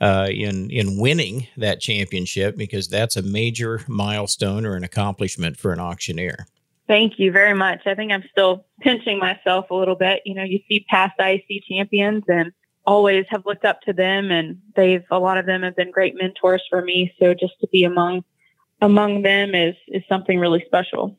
uh, 0.00 0.28
in 0.30 0.70
in 0.70 1.00
winning 1.00 1.48
that 1.56 1.80
championship 1.80 2.56
because 2.56 2.88
that's 2.88 3.16
a 3.16 3.22
major 3.22 3.84
milestone 3.88 4.64
or 4.64 4.76
an 4.76 4.84
accomplishment 4.84 5.56
for 5.56 5.72
an 5.72 5.80
auctioneer. 5.80 6.46
Thank 6.86 7.18
you 7.18 7.30
very 7.32 7.54
much. 7.54 7.86
I 7.86 7.94
think 7.94 8.12
I'm 8.12 8.24
still 8.30 8.66
pinching 8.80 9.18
myself 9.18 9.70
a 9.70 9.74
little 9.74 9.94
bit. 9.94 10.22
You 10.24 10.34
know, 10.34 10.42
you 10.42 10.60
see 10.68 10.84
past 10.88 11.18
IAC 11.18 11.62
champions 11.68 12.24
and 12.28 12.52
always 12.86 13.26
have 13.28 13.46
looked 13.46 13.64
up 13.64 13.80
to 13.82 13.92
them 13.92 14.30
and 14.30 14.60
they've 14.74 15.04
a 15.10 15.18
lot 15.18 15.38
of 15.38 15.46
them 15.46 15.62
have 15.62 15.76
been 15.76 15.90
great 15.90 16.14
mentors 16.16 16.62
for 16.68 16.82
me. 16.82 17.12
So 17.18 17.34
just 17.34 17.58
to 17.60 17.68
be 17.68 17.84
among 17.84 18.24
among 18.80 19.22
them 19.22 19.54
is 19.54 19.74
is 19.88 20.02
something 20.08 20.38
really 20.38 20.64
special. 20.66 21.16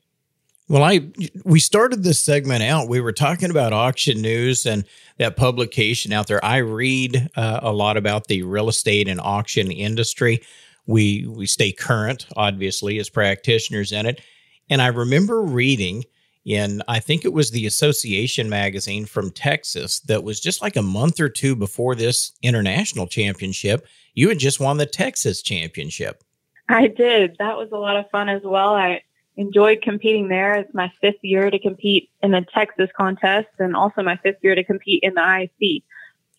Well 0.67 0.83
i 0.83 1.01
we 1.43 1.59
started 1.59 2.03
this 2.03 2.19
segment 2.19 2.63
out. 2.63 2.89
We 2.89 3.01
were 3.01 3.13
talking 3.13 3.51
about 3.51 3.73
auction 3.73 4.21
news 4.21 4.65
and 4.65 4.85
that 5.17 5.35
publication 5.35 6.11
out 6.13 6.27
there. 6.27 6.43
I 6.43 6.57
read 6.57 7.29
uh, 7.35 7.59
a 7.61 7.71
lot 7.71 7.97
about 7.97 8.27
the 8.27 8.43
real 8.43 8.69
estate 8.69 9.07
and 9.07 9.19
auction 9.21 9.71
industry. 9.71 10.41
We 10.87 11.27
we 11.27 11.45
stay 11.45 11.71
current 11.71 12.25
obviously 12.35 12.99
as 12.99 13.09
practitioners 13.09 13.91
in 13.91 14.05
it. 14.05 14.21
And 14.69 14.81
i 14.81 14.87
remember 14.87 15.41
reading 15.41 16.05
in 16.45 16.81
I 16.87 16.99
think 16.99 17.23
it 17.23 17.33
was 17.33 17.51
the 17.51 17.65
Association 17.65 18.49
magazine 18.49 19.05
from 19.05 19.31
Texas 19.31 19.99
that 20.01 20.23
was 20.23 20.39
just 20.39 20.61
like 20.61 20.75
a 20.75 20.81
month 20.81 21.19
or 21.19 21.29
two 21.29 21.55
before 21.55 21.95
this 21.95 22.31
international 22.41 23.07
championship. 23.07 23.85
You 24.13 24.29
had 24.29 24.39
just 24.39 24.59
won 24.59 24.77
the 24.77 24.85
Texas 24.85 25.41
championship. 25.41 26.23
I 26.67 26.87
did. 26.87 27.35
That 27.39 27.57
was 27.57 27.69
a 27.71 27.77
lot 27.77 27.97
of 27.97 28.09
fun 28.09 28.29
as 28.29 28.41
well. 28.43 28.73
I 28.73 29.03
enjoyed 29.37 29.81
competing 29.81 30.27
there. 30.27 30.55
It's 30.55 30.73
my 30.73 30.91
fifth 31.01 31.23
year 31.23 31.49
to 31.49 31.59
compete 31.59 32.09
in 32.21 32.31
the 32.31 32.45
Texas 32.53 32.89
contest 32.97 33.49
and 33.59 33.75
also 33.75 34.01
my 34.03 34.17
fifth 34.17 34.37
year 34.41 34.55
to 34.55 34.63
compete 34.63 35.03
in 35.03 35.13
the 35.13 35.49
IC. 35.61 35.83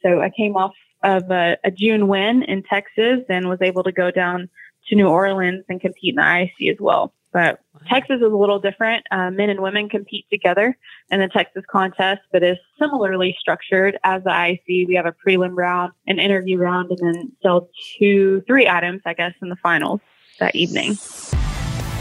So 0.03 0.21
I 0.21 0.31
came 0.31 0.57
off 0.57 0.75
of 1.03 1.31
a, 1.31 1.57
a 1.65 1.71
June 1.71 2.09
win 2.09 2.43
in 2.45 2.63
Texas 2.63 3.21
and 3.29 3.49
was 3.49 3.61
able 3.61 3.83
to 3.85 3.93
go 3.93 4.11
down 4.11 4.49
to 4.89 4.97
New 4.97 5.09
Orleans 5.09 5.65
and 5.69 5.81
compete 5.81 6.15
in 6.15 6.17
the 6.17 6.43
IC 6.43 6.75
as 6.75 6.81
well. 6.81 7.13
But 7.33 7.61
wow. 7.75 7.81
Texas 7.89 8.17
is 8.17 8.33
a 8.33 8.37
little 8.37 8.59
different. 8.59 9.07
Uh, 9.11 9.31
men 9.31 9.51
and 9.51 9.61
women 9.61 9.89
compete 9.89 10.27
together 10.31 10.77
in 11.11 11.21
the 11.21 11.29
Texas 11.29 11.65
contest, 11.71 12.21
but 12.33 12.43
is 12.43 12.59
similarly 12.79 13.37
structured 13.39 13.99
as 14.05 14.23
the 14.25 14.31
IAC. 14.31 14.87
We 14.87 14.95
have 14.95 15.07
a 15.07 15.15
prelim 15.27 15.57
round, 15.57 15.93
an 16.07 16.19
interview 16.19 16.59
round, 16.59 16.91
and 16.91 16.99
then 16.99 17.33
sell 17.43 17.69
two, 17.99 18.43
three 18.47 18.69
items, 18.69 19.03
I 19.07 19.15
guess, 19.15 19.35
in 19.41 19.49
the 19.49 19.57
finals 19.57 20.01
that 20.39 20.55
evening. 20.55 20.97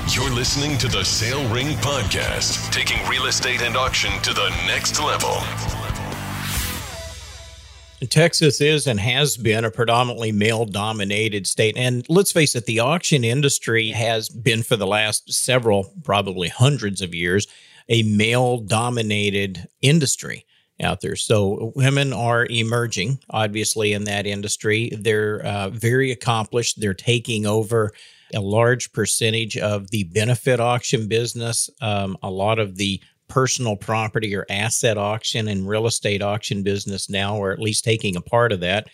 You're 0.09 0.31
listening 0.31 0.77
to 0.79 0.87
the 0.87 1.05
Sale 1.05 1.47
Ring 1.53 1.69
Podcast, 1.77 2.71
taking 2.71 2.97
real 3.07 3.27
estate 3.27 3.61
and 3.61 3.77
auction 3.77 4.11
to 4.23 4.33
the 4.33 4.49
next 4.67 4.99
level. 4.99 5.37
Texas 8.09 8.61
is 8.61 8.87
and 8.87 8.99
has 8.99 9.37
been 9.37 9.63
a 9.63 9.71
predominantly 9.71 10.31
male 10.31 10.65
dominated 10.65 11.45
state. 11.45 11.77
And 11.77 12.05
let's 12.09 12.31
face 12.31 12.55
it, 12.55 12.65
the 12.65 12.79
auction 12.79 13.23
industry 13.23 13.89
has 13.89 14.29
been 14.29 14.63
for 14.63 14.75
the 14.75 14.87
last 14.87 15.31
several, 15.31 15.93
probably 16.03 16.47
hundreds 16.47 17.01
of 17.01 17.13
years, 17.13 17.47
a 17.89 18.03
male 18.03 18.57
dominated 18.57 19.67
industry 19.81 20.45
out 20.81 21.01
there. 21.01 21.15
So 21.15 21.71
women 21.75 22.11
are 22.11 22.47
emerging, 22.49 23.19
obviously, 23.29 23.93
in 23.93 24.05
that 24.05 24.25
industry. 24.25 24.91
They're 24.97 25.45
uh, 25.45 25.69
very 25.69 26.11
accomplished. 26.11 26.81
They're 26.81 26.93
taking 26.93 27.45
over 27.45 27.91
a 28.33 28.39
large 28.39 28.91
percentage 28.93 29.57
of 29.57 29.91
the 29.91 30.05
benefit 30.05 30.59
auction 30.59 31.07
business, 31.07 31.69
um, 31.81 32.17
a 32.23 32.31
lot 32.31 32.59
of 32.59 32.77
the 32.77 33.01
personal 33.31 33.77
property 33.77 34.35
or 34.35 34.45
asset 34.49 34.97
auction 34.97 35.47
and 35.47 35.67
real 35.67 35.87
estate 35.87 36.21
auction 36.21 36.63
business 36.63 37.09
now, 37.09 37.37
or 37.37 37.51
at 37.51 37.59
least 37.59 37.85
taking 37.85 38.17
a 38.17 38.21
part 38.21 38.51
of 38.51 38.59
that. 38.59 38.87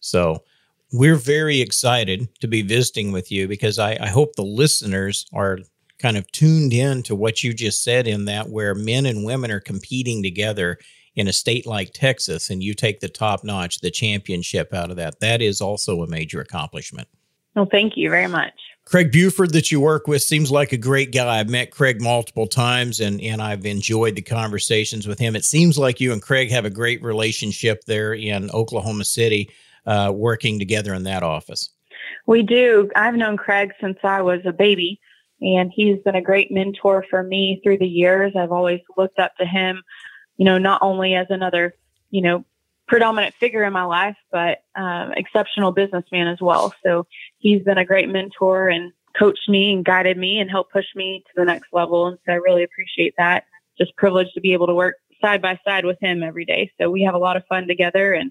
So 0.00 0.42
we're 0.90 1.16
very 1.16 1.60
excited 1.60 2.28
to 2.40 2.48
be 2.48 2.62
visiting 2.62 3.12
with 3.12 3.30
you 3.30 3.46
because 3.46 3.78
I, 3.78 3.98
I 4.00 4.06
hope 4.06 4.34
the 4.34 4.42
listeners 4.42 5.26
are 5.34 5.58
kind 5.98 6.16
of 6.16 6.30
tuned 6.32 6.72
in 6.72 7.02
to 7.02 7.14
what 7.14 7.44
you 7.44 7.52
just 7.52 7.84
said 7.84 8.08
in 8.08 8.24
that 8.24 8.48
where 8.48 8.74
men 8.74 9.04
and 9.04 9.24
women 9.24 9.50
are 9.50 9.60
competing 9.60 10.22
together 10.22 10.78
in 11.14 11.28
a 11.28 11.32
state 11.32 11.66
like 11.66 11.92
Texas 11.92 12.48
and 12.48 12.62
you 12.62 12.72
take 12.72 13.00
the 13.00 13.08
top 13.08 13.44
notch, 13.44 13.80
the 13.80 13.90
championship 13.90 14.72
out 14.72 14.90
of 14.90 14.96
that. 14.96 15.20
That 15.20 15.42
is 15.42 15.60
also 15.60 16.02
a 16.02 16.08
major 16.08 16.40
accomplishment. 16.40 17.06
Well, 17.54 17.68
thank 17.70 17.96
you 17.96 18.08
very 18.08 18.28
much. 18.28 18.54
Craig 18.84 19.10
Buford 19.10 19.52
that 19.52 19.72
you 19.72 19.80
work 19.80 20.06
with 20.06 20.22
seems 20.22 20.50
like 20.50 20.72
a 20.72 20.76
great 20.76 21.10
guy. 21.10 21.38
I've 21.38 21.48
met 21.48 21.70
Craig 21.70 22.02
multiple 22.02 22.46
times 22.46 23.00
and, 23.00 23.20
and 23.22 23.40
I've 23.40 23.64
enjoyed 23.64 24.14
the 24.14 24.22
conversations 24.22 25.08
with 25.08 25.18
him. 25.18 25.34
It 25.34 25.44
seems 25.44 25.78
like 25.78 26.00
you 26.00 26.12
and 26.12 26.20
Craig 26.20 26.50
have 26.50 26.66
a 26.66 26.70
great 26.70 27.02
relationship 27.02 27.84
there 27.86 28.12
in 28.12 28.50
Oklahoma 28.50 29.04
City, 29.04 29.50
uh, 29.86 30.12
working 30.14 30.58
together 30.58 30.92
in 30.92 31.04
that 31.04 31.22
office. 31.22 31.70
We 32.26 32.42
do. 32.42 32.90
I've 32.94 33.14
known 33.14 33.36
Craig 33.36 33.72
since 33.80 33.98
I 34.02 34.20
was 34.22 34.40
a 34.44 34.52
baby, 34.52 35.00
and 35.40 35.72
he's 35.74 35.98
been 36.02 36.14
a 36.14 36.22
great 36.22 36.50
mentor 36.50 37.04
for 37.08 37.22
me 37.22 37.60
through 37.62 37.78
the 37.78 37.88
years. 37.88 38.34
I've 38.36 38.52
always 38.52 38.80
looked 38.96 39.18
up 39.18 39.36
to 39.36 39.46
him, 39.46 39.82
you 40.36 40.44
know, 40.44 40.58
not 40.58 40.82
only 40.82 41.14
as 41.14 41.26
another, 41.30 41.74
you 42.10 42.22
know, 42.22 42.44
predominant 42.86 43.34
figure 43.34 43.64
in 43.64 43.72
my 43.72 43.84
life, 43.84 44.16
but 44.30 44.58
um, 44.76 45.12
exceptional 45.12 45.72
businessman 45.72 46.28
as 46.28 46.38
well. 46.40 46.74
So 46.84 47.06
he's 47.38 47.62
been 47.62 47.78
a 47.78 47.84
great 47.84 48.08
mentor 48.08 48.68
and 48.68 48.92
coached 49.18 49.48
me 49.48 49.72
and 49.72 49.84
guided 49.84 50.18
me 50.18 50.38
and 50.38 50.50
helped 50.50 50.72
push 50.72 50.86
me 50.94 51.22
to 51.26 51.32
the 51.36 51.44
next 51.44 51.68
level. 51.72 52.06
And 52.06 52.18
so 52.26 52.32
I 52.32 52.36
really 52.36 52.62
appreciate 52.62 53.14
that. 53.16 53.44
Just 53.78 53.96
privileged 53.96 54.34
to 54.34 54.40
be 54.40 54.52
able 54.52 54.66
to 54.66 54.74
work 54.74 54.96
side 55.20 55.40
by 55.40 55.58
side 55.64 55.84
with 55.84 55.98
him 56.00 56.22
every 56.22 56.44
day. 56.44 56.70
So 56.80 56.90
we 56.90 57.02
have 57.02 57.14
a 57.14 57.18
lot 57.18 57.36
of 57.36 57.44
fun 57.46 57.66
together 57.66 58.12
and 58.12 58.30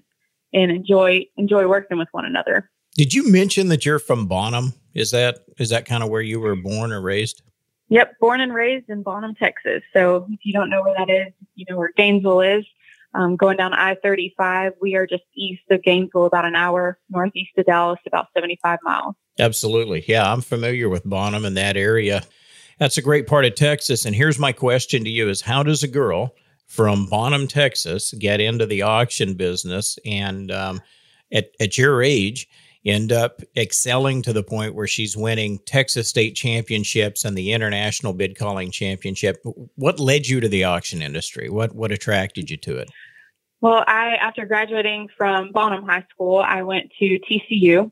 and 0.52 0.70
enjoy 0.70 1.26
enjoy 1.36 1.66
working 1.66 1.98
with 1.98 2.08
one 2.12 2.24
another. 2.24 2.70
Did 2.96 3.12
you 3.12 3.30
mention 3.30 3.68
that 3.68 3.84
you're 3.84 3.98
from 3.98 4.26
Bonham? 4.26 4.74
Is 4.94 5.10
that 5.10 5.40
is 5.58 5.70
that 5.70 5.84
kind 5.84 6.02
of 6.02 6.08
where 6.08 6.22
you 6.22 6.38
were 6.38 6.54
born 6.54 6.92
or 6.92 7.00
raised? 7.00 7.42
Yep, 7.88 8.18
born 8.20 8.40
and 8.40 8.54
raised 8.54 8.88
in 8.88 9.02
Bonham, 9.02 9.34
Texas. 9.34 9.82
So 9.92 10.26
if 10.30 10.40
you 10.44 10.52
don't 10.52 10.70
know 10.70 10.82
where 10.82 10.94
that 10.96 11.10
is, 11.10 11.32
you 11.54 11.66
know 11.68 11.76
where 11.76 11.92
Gainesville 11.96 12.40
is. 12.40 12.64
Um, 13.14 13.36
going 13.36 13.56
down 13.56 13.72
I 13.72 13.96
35, 14.02 14.72
we 14.80 14.96
are 14.96 15.06
just 15.06 15.22
east 15.36 15.62
of 15.70 15.82
Gainesville, 15.82 16.26
about 16.26 16.44
an 16.44 16.56
hour 16.56 16.98
northeast 17.08 17.52
of 17.56 17.66
Dallas, 17.66 18.00
about 18.06 18.26
75 18.34 18.78
miles. 18.82 19.14
Absolutely. 19.38 20.04
Yeah, 20.06 20.30
I'm 20.30 20.40
familiar 20.40 20.88
with 20.88 21.04
Bonham 21.04 21.44
and 21.44 21.56
that 21.56 21.76
area. 21.76 22.22
That's 22.78 22.98
a 22.98 23.02
great 23.02 23.26
part 23.26 23.44
of 23.44 23.54
Texas. 23.54 24.04
And 24.04 24.16
here's 24.16 24.38
my 24.38 24.52
question 24.52 25.04
to 25.04 25.10
you 25.10 25.28
is 25.28 25.40
how 25.40 25.62
does 25.62 25.82
a 25.82 25.88
girl 25.88 26.34
from 26.66 27.06
Bonham, 27.06 27.46
Texas 27.46 28.12
get 28.18 28.40
into 28.40 28.66
the 28.66 28.82
auction 28.82 29.34
business 29.34 29.98
and 30.04 30.50
um, 30.50 30.80
at, 31.32 31.50
at 31.60 31.78
your 31.78 32.02
age 32.02 32.48
end 32.84 33.12
up 33.12 33.40
excelling 33.56 34.22
to 34.22 34.32
the 34.32 34.42
point 34.42 34.74
where 34.74 34.86
she's 34.86 35.16
winning 35.16 35.58
Texas 35.66 36.08
state 36.08 36.34
championships 36.34 37.24
and 37.24 37.36
the 37.36 37.52
international 37.52 38.12
bid 38.12 38.38
calling 38.38 38.70
championship. 38.70 39.42
What 39.76 39.98
led 39.98 40.26
you 40.26 40.40
to 40.40 40.48
the 40.48 40.64
auction 40.64 41.02
industry? 41.02 41.48
What 41.48 41.74
what 41.74 41.92
attracted 41.92 42.50
you 42.50 42.56
to 42.58 42.78
it? 42.78 42.90
Well, 43.60 43.84
I 43.86 44.16
after 44.16 44.44
graduating 44.44 45.08
from 45.16 45.52
Bonham 45.52 45.84
High 45.84 46.04
School, 46.10 46.38
I 46.38 46.62
went 46.62 46.92
to 46.98 47.18
TCU 47.18 47.90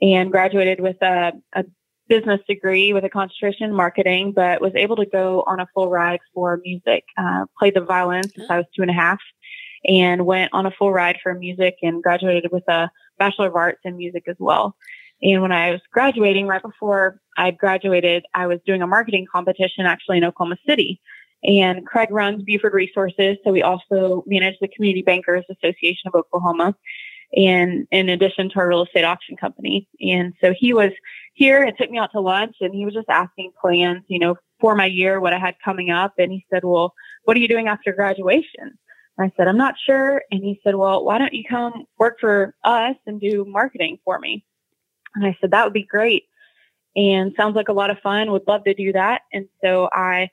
and 0.00 0.30
graduated 0.30 0.80
with 0.80 0.96
a, 1.02 1.32
a 1.52 1.64
business 2.08 2.40
degree 2.48 2.92
with 2.92 3.04
a 3.04 3.08
concentration 3.08 3.66
in 3.66 3.74
marketing, 3.74 4.32
but 4.32 4.60
was 4.60 4.74
able 4.74 4.96
to 4.96 5.06
go 5.06 5.44
on 5.46 5.60
a 5.60 5.68
full 5.74 5.90
ride 5.90 6.20
for 6.34 6.60
music. 6.64 7.04
Uh, 7.16 7.44
played 7.58 7.74
the 7.74 7.80
violin 7.80 8.28
since 8.28 8.50
I 8.50 8.56
was 8.56 8.66
two 8.74 8.82
and 8.82 8.90
a 8.90 8.94
half, 8.94 9.20
and 9.84 10.26
went 10.26 10.52
on 10.52 10.66
a 10.66 10.70
full 10.70 10.92
ride 10.92 11.18
for 11.22 11.34
music 11.34 11.76
and 11.82 12.02
graduated 12.02 12.52
with 12.52 12.66
a 12.68 12.90
Bachelor 13.18 13.48
of 13.48 13.56
Arts 13.56 13.80
in 13.84 13.96
music 13.96 14.24
as 14.28 14.36
well. 14.38 14.76
And 15.22 15.42
when 15.42 15.52
I 15.52 15.72
was 15.72 15.80
graduating, 15.92 16.46
right 16.46 16.62
before 16.62 17.20
I 17.36 17.50
graduated, 17.50 18.24
I 18.34 18.46
was 18.46 18.60
doing 18.66 18.82
a 18.82 18.86
marketing 18.86 19.26
competition 19.30 19.86
actually 19.86 20.18
in 20.18 20.24
Oklahoma 20.24 20.56
City. 20.66 21.00
And 21.42 21.86
Craig 21.86 22.10
runs 22.10 22.42
Buford 22.42 22.74
Resources. 22.74 23.38
So 23.44 23.52
we 23.52 23.62
also 23.62 24.24
manage 24.26 24.56
the 24.60 24.68
Community 24.68 25.02
Bankers 25.02 25.44
Association 25.50 26.08
of 26.08 26.14
Oklahoma. 26.14 26.74
And 27.34 27.86
in 27.90 28.08
addition 28.08 28.50
to 28.50 28.58
our 28.58 28.68
real 28.68 28.84
estate 28.84 29.04
auction 29.04 29.36
company. 29.36 29.88
And 30.00 30.34
so 30.40 30.52
he 30.52 30.72
was 30.72 30.90
here 31.34 31.62
and 31.62 31.76
took 31.76 31.90
me 31.90 31.98
out 31.98 32.10
to 32.12 32.20
lunch 32.20 32.56
and 32.60 32.74
he 32.74 32.84
was 32.84 32.94
just 32.94 33.08
asking 33.08 33.52
plans, 33.60 34.02
you 34.08 34.18
know, 34.18 34.36
for 34.60 34.74
my 34.74 34.86
year, 34.86 35.20
what 35.20 35.32
I 35.32 35.38
had 35.38 35.54
coming 35.64 35.90
up. 35.90 36.14
And 36.18 36.32
he 36.32 36.44
said, 36.52 36.64
well, 36.64 36.92
what 37.24 37.36
are 37.36 37.40
you 37.40 37.48
doing 37.48 37.68
after 37.68 37.92
graduation? 37.92 38.76
I 39.22 39.32
said, 39.36 39.48
I'm 39.48 39.56
not 39.56 39.74
sure. 39.84 40.22
And 40.30 40.42
he 40.42 40.60
said, 40.64 40.74
Well, 40.74 41.04
why 41.04 41.18
don't 41.18 41.34
you 41.34 41.44
come 41.48 41.84
work 41.98 42.18
for 42.20 42.54
us 42.64 42.96
and 43.06 43.20
do 43.20 43.44
marketing 43.46 43.98
for 44.04 44.18
me? 44.18 44.44
And 45.14 45.26
I 45.26 45.36
said, 45.40 45.50
That 45.50 45.64
would 45.64 45.72
be 45.72 45.84
great. 45.84 46.24
And 46.96 47.32
sounds 47.36 47.56
like 47.56 47.68
a 47.68 47.74
lot 47.74 47.90
of 47.90 47.98
fun. 48.00 48.30
Would 48.30 48.48
love 48.48 48.64
to 48.64 48.74
do 48.74 48.92
that. 48.92 49.22
And 49.32 49.48
so 49.62 49.88
I 49.92 50.28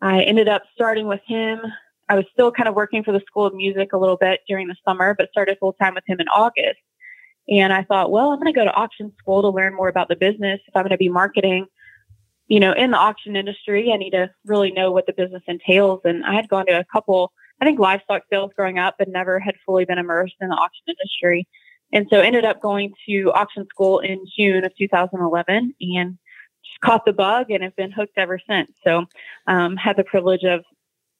I 0.00 0.22
ended 0.22 0.48
up 0.48 0.62
starting 0.74 1.06
with 1.06 1.20
him. 1.26 1.60
I 2.08 2.14
was 2.14 2.24
still 2.32 2.52
kind 2.52 2.68
of 2.68 2.74
working 2.74 3.02
for 3.02 3.12
the 3.12 3.22
School 3.26 3.46
of 3.46 3.54
Music 3.54 3.92
a 3.92 3.98
little 3.98 4.16
bit 4.16 4.40
during 4.46 4.68
the 4.68 4.76
summer, 4.84 5.14
but 5.14 5.30
started 5.30 5.58
full 5.58 5.72
time 5.72 5.94
with 5.94 6.04
him 6.06 6.20
in 6.20 6.28
August. 6.28 6.78
And 7.48 7.72
I 7.72 7.84
thought, 7.84 8.10
well, 8.10 8.30
I'm 8.30 8.40
going 8.40 8.52
to 8.52 8.58
go 8.58 8.64
to 8.64 8.72
auction 8.72 9.12
school 9.18 9.42
to 9.42 9.48
learn 9.48 9.74
more 9.74 9.88
about 9.88 10.08
the 10.08 10.16
business. 10.16 10.60
If 10.66 10.76
I'm 10.76 10.82
going 10.82 10.90
to 10.90 10.96
be 10.96 11.08
marketing, 11.08 11.66
you 12.48 12.60
know, 12.60 12.72
in 12.72 12.90
the 12.90 12.96
auction 12.96 13.36
industry, 13.36 13.92
I 13.92 13.96
need 13.96 14.10
to 14.10 14.30
really 14.44 14.72
know 14.72 14.92
what 14.92 15.06
the 15.06 15.12
business 15.12 15.42
entails. 15.46 16.00
And 16.04 16.24
I 16.24 16.34
had 16.34 16.48
gone 16.48 16.66
to 16.66 16.78
a 16.78 16.84
couple 16.92 17.32
I 17.60 17.64
think 17.64 17.78
livestock 17.78 18.22
sales 18.30 18.52
growing 18.54 18.78
up, 18.78 18.96
but 18.98 19.08
never 19.08 19.38
had 19.38 19.54
fully 19.64 19.84
been 19.84 19.98
immersed 19.98 20.36
in 20.40 20.48
the 20.48 20.54
auction 20.54 20.84
industry. 20.88 21.46
And 21.92 22.06
so 22.10 22.20
ended 22.20 22.44
up 22.44 22.60
going 22.60 22.92
to 23.08 23.32
auction 23.32 23.66
school 23.70 24.00
in 24.00 24.24
June 24.36 24.64
of 24.64 24.76
2011 24.76 25.74
and 25.80 26.18
just 26.64 26.80
caught 26.80 27.04
the 27.04 27.12
bug 27.12 27.50
and 27.50 27.62
have 27.62 27.76
been 27.76 27.92
hooked 27.92 28.18
ever 28.18 28.40
since. 28.48 28.72
So 28.84 29.06
um, 29.46 29.76
had 29.76 29.96
the 29.96 30.04
privilege 30.04 30.42
of, 30.44 30.64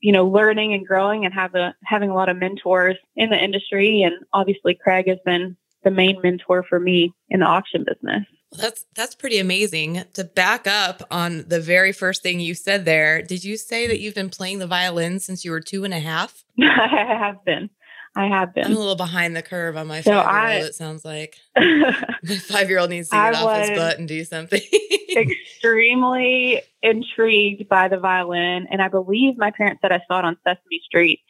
you 0.01 0.13
know, 0.13 0.27
learning 0.27 0.75
and 0.75 0.87
growing 0.87 1.25
and 1.25 1.33
have 1.33 1.55
a, 1.55 1.75
having 1.85 2.11
a 2.11 2.15
lot 2.15 2.29
of 2.29 2.37
mentors 2.37 2.97
in 3.15 3.31
the 3.31 3.43
industry. 3.43 4.03
And 4.03 4.15
obviously 4.33 4.75
Craig 4.75 5.09
has 5.09 5.19
been 5.25 5.57
the 5.85 5.91
main 5.91 6.21
mentor 6.21 6.65
for 6.69 6.81
me 6.81 7.15
in 7.29 7.41
the 7.41 7.47
auction 7.47 7.85
business. 7.85 8.27
Well, 8.53 8.61
that's 8.61 8.85
that's 8.95 9.15
pretty 9.15 9.39
amazing. 9.39 10.05
To 10.15 10.25
back 10.25 10.67
up 10.67 11.03
on 11.11 11.45
the 11.49 11.61
very 11.61 11.93
first 11.93 12.23
thing 12.23 12.41
you 12.41 12.55
said 12.55 12.85
there, 12.85 13.23
did 13.23 13.45
you 13.45 13.57
say 13.57 13.87
that 13.87 14.01
you've 14.01 14.15
been 14.15 14.31
playing 14.31 14.61
the 14.61 14.67
violin 14.67 15.19
since 15.19 15.45
you 15.45 15.51
were 15.51 15.61
two 15.61 15.85
and 15.85 15.93
a 15.93 15.99
half? 15.99 16.45
I 16.61 17.17
have 17.19 17.45
been. 17.45 17.71
I 18.17 18.29
have 18.29 18.55
been. 18.55 18.65
I'm 18.65 18.73
a 18.75 18.79
little 18.79 18.97
behind 18.97 19.37
the 19.37 19.43
curve 19.43 19.77
on 19.77 19.89
my 19.89 20.01
so 20.01 20.13
five 20.13 20.51
year 20.51 20.61
old, 20.61 20.69
it 20.71 20.75
sounds 20.75 21.05
like. 21.05 21.37
my 21.57 22.37
five 22.49 22.71
year 22.71 22.79
old 22.79 22.89
needs 22.89 23.11
to 23.11 23.17
get 23.17 23.35
I 23.35 23.43
off 23.43 23.69
his 23.69 23.79
butt 23.79 23.99
and 23.99 24.09
do 24.09 24.25
something. 24.25 24.63
extremely 25.17 26.63
intrigued 26.83 27.69
by 27.69 27.89
the 27.89 27.99
violin. 27.99 28.69
And 28.71 28.81
I 28.81 28.89
believe 28.89 29.37
my 29.37 29.51
parents 29.51 29.83
said 29.83 29.93
I 29.93 30.01
saw 30.09 30.21
it 30.21 30.25
on 30.25 30.39
Sesame 30.45 30.81
Street 30.85 31.21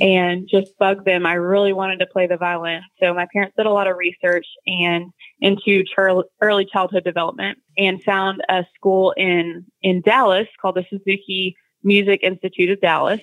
and 0.00 0.48
just 0.48 0.76
bug 0.78 1.04
them. 1.04 1.26
I 1.26 1.34
really 1.34 1.72
wanted 1.72 1.98
to 2.00 2.06
play 2.06 2.26
the 2.26 2.36
violin. 2.36 2.82
So 3.00 3.14
my 3.14 3.26
parents 3.32 3.54
did 3.56 3.66
a 3.66 3.70
lot 3.70 3.86
of 3.86 3.96
research 3.96 4.46
and 4.66 5.12
into 5.40 5.84
early 6.40 6.64
childhood 6.66 7.04
development 7.04 7.58
and 7.76 8.02
found 8.02 8.42
a 8.48 8.64
school 8.74 9.12
in, 9.16 9.64
in 9.82 10.00
Dallas 10.02 10.48
called 10.60 10.76
the 10.76 10.86
Suzuki 10.88 11.56
Music 11.82 12.20
Institute 12.22 12.70
of 12.70 12.80
Dallas. 12.80 13.20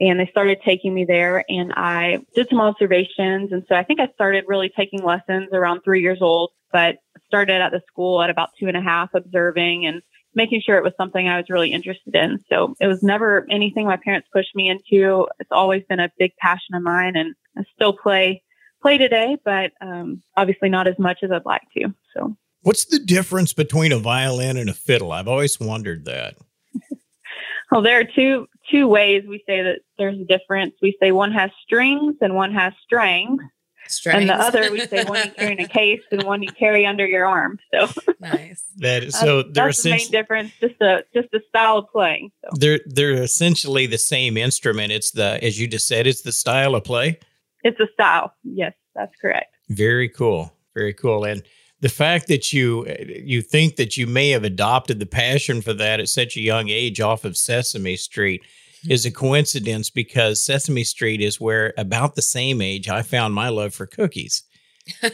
And 0.00 0.18
they 0.18 0.26
started 0.26 0.58
taking 0.64 0.92
me 0.92 1.04
there 1.04 1.44
and 1.48 1.72
I 1.76 2.18
did 2.34 2.48
some 2.48 2.60
observations. 2.60 3.52
And 3.52 3.64
so 3.68 3.76
I 3.76 3.84
think 3.84 4.00
I 4.00 4.08
started 4.14 4.44
really 4.48 4.68
taking 4.68 5.04
lessons 5.04 5.50
around 5.52 5.82
three 5.82 6.02
years 6.02 6.18
old, 6.20 6.50
but 6.72 6.96
started 7.26 7.60
at 7.60 7.70
the 7.70 7.80
school 7.86 8.20
at 8.20 8.30
about 8.30 8.50
two 8.58 8.66
and 8.66 8.76
a 8.76 8.80
half 8.80 9.10
observing 9.14 9.86
and 9.86 10.02
making 10.34 10.62
sure 10.64 10.76
it 10.76 10.84
was 10.84 10.92
something 10.96 11.28
I 11.28 11.36
was 11.36 11.50
really 11.50 11.72
interested 11.72 12.14
in. 12.14 12.38
So 12.48 12.74
it 12.80 12.86
was 12.86 13.02
never 13.02 13.46
anything 13.50 13.86
my 13.86 13.96
parents 13.96 14.28
pushed 14.32 14.54
me 14.54 14.68
into. 14.68 15.26
It's 15.38 15.52
always 15.52 15.82
been 15.88 16.00
a 16.00 16.10
big 16.18 16.32
passion 16.36 16.74
of 16.74 16.82
mine 16.82 17.16
and 17.16 17.34
I 17.56 17.62
still 17.74 17.92
play 17.92 18.42
play 18.82 18.98
today, 18.98 19.38
but 19.44 19.72
um, 19.80 20.22
obviously 20.36 20.68
not 20.68 20.86
as 20.86 20.98
much 20.98 21.20
as 21.22 21.30
I'd 21.30 21.46
like 21.46 21.62
to. 21.76 21.94
So 22.14 22.36
what's 22.62 22.84
the 22.86 22.98
difference 22.98 23.52
between 23.52 23.92
a 23.92 23.98
violin 23.98 24.56
and 24.56 24.68
a 24.68 24.74
fiddle? 24.74 25.12
I've 25.12 25.28
always 25.28 25.58
wondered 25.58 26.04
that. 26.04 26.36
well, 27.70 27.82
there 27.82 28.00
are 28.00 28.04
two 28.04 28.46
two 28.70 28.88
ways 28.88 29.24
we 29.28 29.42
say 29.46 29.62
that 29.62 29.80
there's 29.98 30.18
a 30.18 30.24
difference. 30.24 30.74
We 30.82 30.96
say 31.00 31.12
one 31.12 31.32
has 31.32 31.50
strings 31.62 32.16
and 32.20 32.34
one 32.34 32.52
has 32.52 32.72
strings. 32.82 33.40
Strings. 33.88 34.20
And 34.20 34.28
the 34.28 34.34
other, 34.34 34.70
we 34.70 34.80
say 34.86 35.04
one 35.04 35.24
you 35.24 35.30
carry 35.36 35.52
in 35.52 35.60
a 35.60 35.68
case 35.68 36.02
and 36.10 36.22
one 36.22 36.42
you 36.42 36.50
carry 36.50 36.86
under 36.86 37.06
your 37.06 37.26
arm. 37.26 37.58
So 37.72 37.88
nice. 38.20 38.62
That 38.78 39.04
is, 39.04 39.18
so 39.18 39.42
they're 39.44 39.66
that's 39.66 39.82
the 39.84 39.90
main 39.90 40.10
difference. 40.10 40.52
Just 40.60 40.80
a 40.80 41.04
just 41.14 41.28
a 41.32 41.40
style 41.48 41.78
of 41.78 41.90
playing. 41.90 42.32
So. 42.42 42.56
They're 42.58 42.80
they're 42.86 43.22
essentially 43.22 43.86
the 43.86 43.98
same 43.98 44.36
instrument. 44.36 44.90
It's 44.90 45.12
the 45.12 45.42
as 45.44 45.60
you 45.60 45.68
just 45.68 45.86
said, 45.86 46.06
it's 46.08 46.22
the 46.22 46.32
style 46.32 46.74
of 46.74 46.82
play. 46.82 47.20
It's 47.62 47.78
a 47.78 47.86
style. 47.92 48.34
Yes, 48.42 48.72
that's 48.94 49.14
correct. 49.20 49.54
Very 49.68 50.08
cool. 50.08 50.52
Very 50.74 50.92
cool. 50.92 51.24
And 51.24 51.44
the 51.80 51.88
fact 51.88 52.28
that 52.28 52.52
you 52.52 52.86
you 53.06 53.42
think 53.42 53.76
that 53.76 53.96
you 53.96 54.06
may 54.06 54.30
have 54.30 54.42
adopted 54.42 54.98
the 54.98 55.06
passion 55.06 55.62
for 55.62 55.72
that 55.74 56.00
at 56.00 56.08
such 56.08 56.36
a 56.36 56.40
young 56.40 56.68
age 56.68 57.00
off 57.00 57.24
of 57.24 57.36
Sesame 57.36 57.96
Street 57.96 58.42
is 58.88 59.06
a 59.06 59.10
coincidence 59.10 59.90
because 59.90 60.42
Sesame 60.42 60.84
Street 60.84 61.20
is 61.20 61.40
where 61.40 61.72
about 61.76 62.14
the 62.14 62.22
same 62.22 62.60
age 62.60 62.88
I 62.88 63.02
found 63.02 63.34
my 63.34 63.48
love 63.48 63.74
for 63.74 63.86
cookies. 63.86 64.42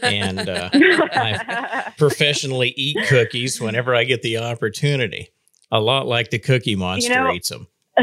and 0.02 0.48
uh, 0.48 0.68
I 0.72 1.92
professionally 1.96 2.74
eat 2.76 2.96
cookies 3.08 3.60
whenever 3.60 3.94
I 3.94 4.04
get 4.04 4.22
the 4.22 4.38
opportunity. 4.38 5.28
A 5.70 5.80
lot 5.80 6.06
like 6.06 6.30
the 6.30 6.38
Cookie 6.38 6.74
Monster 6.74 7.12
you 7.12 7.18
know, 7.18 7.32
eats 7.32 7.50
them. 7.50 7.68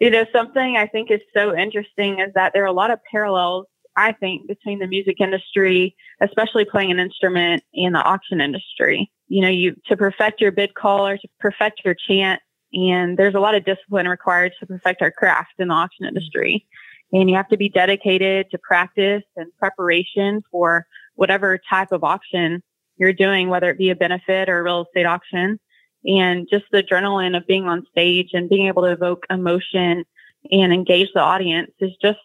you 0.00 0.10
know, 0.10 0.24
something 0.32 0.76
I 0.76 0.86
think 0.86 1.10
is 1.10 1.20
so 1.36 1.56
interesting 1.56 2.18
is 2.18 2.32
that 2.34 2.52
there 2.52 2.64
are 2.64 2.66
a 2.66 2.72
lot 2.72 2.90
of 2.90 2.98
parallels, 3.08 3.66
I 3.96 4.12
think, 4.12 4.48
between 4.48 4.80
the 4.80 4.88
music 4.88 5.20
industry, 5.20 5.94
especially 6.20 6.64
playing 6.64 6.90
an 6.90 6.98
instrument, 6.98 7.62
and 7.74 7.94
the 7.94 8.02
auction 8.02 8.40
industry. 8.40 9.10
You 9.28 9.42
know, 9.42 9.48
you 9.48 9.76
to 9.86 9.96
perfect 9.96 10.40
your 10.40 10.50
bid 10.52 10.74
call 10.74 11.06
or 11.06 11.18
to 11.18 11.28
perfect 11.38 11.82
your 11.84 11.94
chant, 12.08 12.40
and 12.76 13.16
there's 13.16 13.34
a 13.34 13.40
lot 13.40 13.54
of 13.54 13.64
discipline 13.64 14.06
required 14.06 14.52
to 14.60 14.66
perfect 14.66 15.00
our 15.00 15.10
craft 15.10 15.54
in 15.58 15.68
the 15.68 15.74
auction 15.74 16.04
mm-hmm. 16.04 16.16
industry. 16.16 16.66
And 17.12 17.30
you 17.30 17.36
have 17.36 17.48
to 17.48 17.56
be 17.56 17.68
dedicated 17.68 18.50
to 18.50 18.58
practice 18.58 19.22
and 19.36 19.50
preparation 19.58 20.42
for 20.50 20.86
whatever 21.14 21.58
type 21.70 21.92
of 21.92 22.04
auction 22.04 22.62
you're 22.98 23.12
doing, 23.12 23.48
whether 23.48 23.70
it 23.70 23.78
be 23.78 23.90
a 23.90 23.96
benefit 23.96 24.48
or 24.48 24.58
a 24.58 24.62
real 24.62 24.82
estate 24.82 25.06
auction. 25.06 25.58
And 26.04 26.48
just 26.50 26.66
the 26.70 26.82
adrenaline 26.82 27.36
of 27.36 27.46
being 27.46 27.66
on 27.66 27.86
stage 27.90 28.30
and 28.34 28.48
being 28.48 28.66
able 28.66 28.82
to 28.82 28.92
evoke 28.92 29.24
emotion 29.30 30.04
and 30.50 30.72
engage 30.72 31.08
the 31.14 31.20
audience 31.20 31.70
is 31.80 31.92
just 32.02 32.18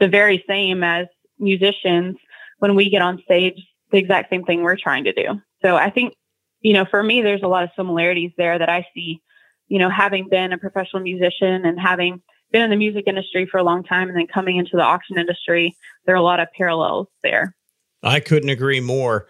the 0.00 0.08
very 0.08 0.44
same 0.48 0.82
as 0.82 1.06
musicians 1.38 2.16
when 2.58 2.74
we 2.74 2.90
get 2.90 3.02
on 3.02 3.22
stage, 3.22 3.60
the 3.92 3.98
exact 3.98 4.30
same 4.30 4.44
thing 4.44 4.62
we're 4.62 4.76
trying 4.76 5.04
to 5.04 5.12
do. 5.12 5.40
So 5.62 5.76
I 5.76 5.90
think, 5.90 6.14
you 6.60 6.72
know, 6.72 6.84
for 6.84 7.02
me, 7.02 7.22
there's 7.22 7.42
a 7.42 7.48
lot 7.48 7.64
of 7.64 7.70
similarities 7.76 8.32
there 8.36 8.58
that 8.58 8.68
I 8.68 8.86
see 8.94 9.20
you 9.68 9.78
know, 9.78 9.90
having 9.90 10.28
been 10.28 10.52
a 10.52 10.58
professional 10.58 11.02
musician 11.02 11.64
and 11.64 11.78
having 11.78 12.20
been 12.52 12.62
in 12.62 12.70
the 12.70 12.76
music 12.76 13.04
industry 13.06 13.46
for 13.46 13.58
a 13.58 13.64
long 13.64 13.82
time 13.82 14.08
and 14.08 14.16
then 14.16 14.26
coming 14.26 14.56
into 14.56 14.76
the 14.76 14.82
auction 14.82 15.18
industry, 15.18 15.76
there 16.04 16.14
are 16.14 16.18
a 16.18 16.22
lot 16.22 16.40
of 16.40 16.48
parallels 16.56 17.08
there. 17.22 17.54
I 18.02 18.20
couldn't 18.20 18.50
agree 18.50 18.80
more. 18.80 19.26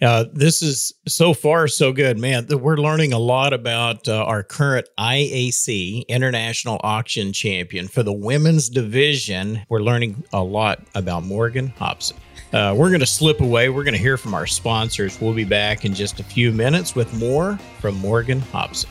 Uh, 0.00 0.26
this 0.32 0.62
is 0.62 0.92
so 1.08 1.34
far 1.34 1.66
so 1.66 1.92
good, 1.92 2.18
man. 2.18 2.46
We're 2.48 2.76
learning 2.76 3.12
a 3.12 3.18
lot 3.18 3.52
about 3.52 4.06
uh, 4.06 4.24
our 4.24 4.44
current 4.44 4.88
IAC 4.98 6.06
International 6.06 6.80
Auction 6.84 7.32
Champion 7.32 7.88
for 7.88 8.04
the 8.04 8.12
women's 8.12 8.68
division. 8.68 9.62
We're 9.68 9.80
learning 9.80 10.22
a 10.32 10.42
lot 10.42 10.84
about 10.94 11.24
Morgan 11.24 11.68
Hopson. 11.78 12.16
Uh, 12.52 12.74
we're 12.76 12.88
going 12.88 13.00
to 13.00 13.06
slip 13.06 13.40
away. 13.40 13.70
We're 13.70 13.84
going 13.84 13.94
to 13.94 14.00
hear 14.00 14.16
from 14.16 14.34
our 14.34 14.46
sponsors. 14.46 15.20
We'll 15.20 15.34
be 15.34 15.44
back 15.44 15.84
in 15.84 15.94
just 15.94 16.20
a 16.20 16.24
few 16.24 16.52
minutes 16.52 16.94
with 16.94 17.12
more 17.14 17.58
from 17.80 17.96
Morgan 17.96 18.40
Hopson. 18.40 18.90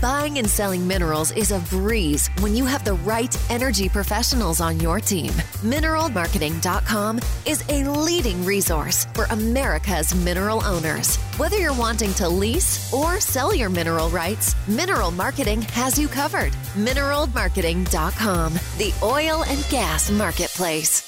Buying 0.00 0.38
and 0.38 0.48
selling 0.48 0.86
minerals 0.86 1.32
is 1.32 1.50
a 1.50 1.58
breeze 1.58 2.30
when 2.38 2.54
you 2.54 2.64
have 2.66 2.84
the 2.84 2.92
right 2.92 3.36
energy 3.50 3.88
professionals 3.88 4.60
on 4.60 4.78
your 4.78 5.00
team. 5.00 5.32
Mineralmarketing.com 5.62 7.18
is 7.44 7.64
a 7.68 7.82
leading 7.82 8.44
resource 8.44 9.06
for 9.06 9.24
America's 9.30 10.14
mineral 10.14 10.64
owners. 10.64 11.16
Whether 11.36 11.58
you're 11.58 11.74
wanting 11.74 12.14
to 12.14 12.28
lease 12.28 12.92
or 12.92 13.18
sell 13.20 13.52
your 13.52 13.70
mineral 13.70 14.08
rights, 14.10 14.54
Mineral 14.68 15.10
Marketing 15.10 15.62
has 15.62 15.98
you 15.98 16.06
covered. 16.06 16.52
Mineralmarketing.com, 16.74 18.52
the 18.78 18.94
oil 19.02 19.42
and 19.48 19.66
gas 19.68 20.12
marketplace. 20.12 21.07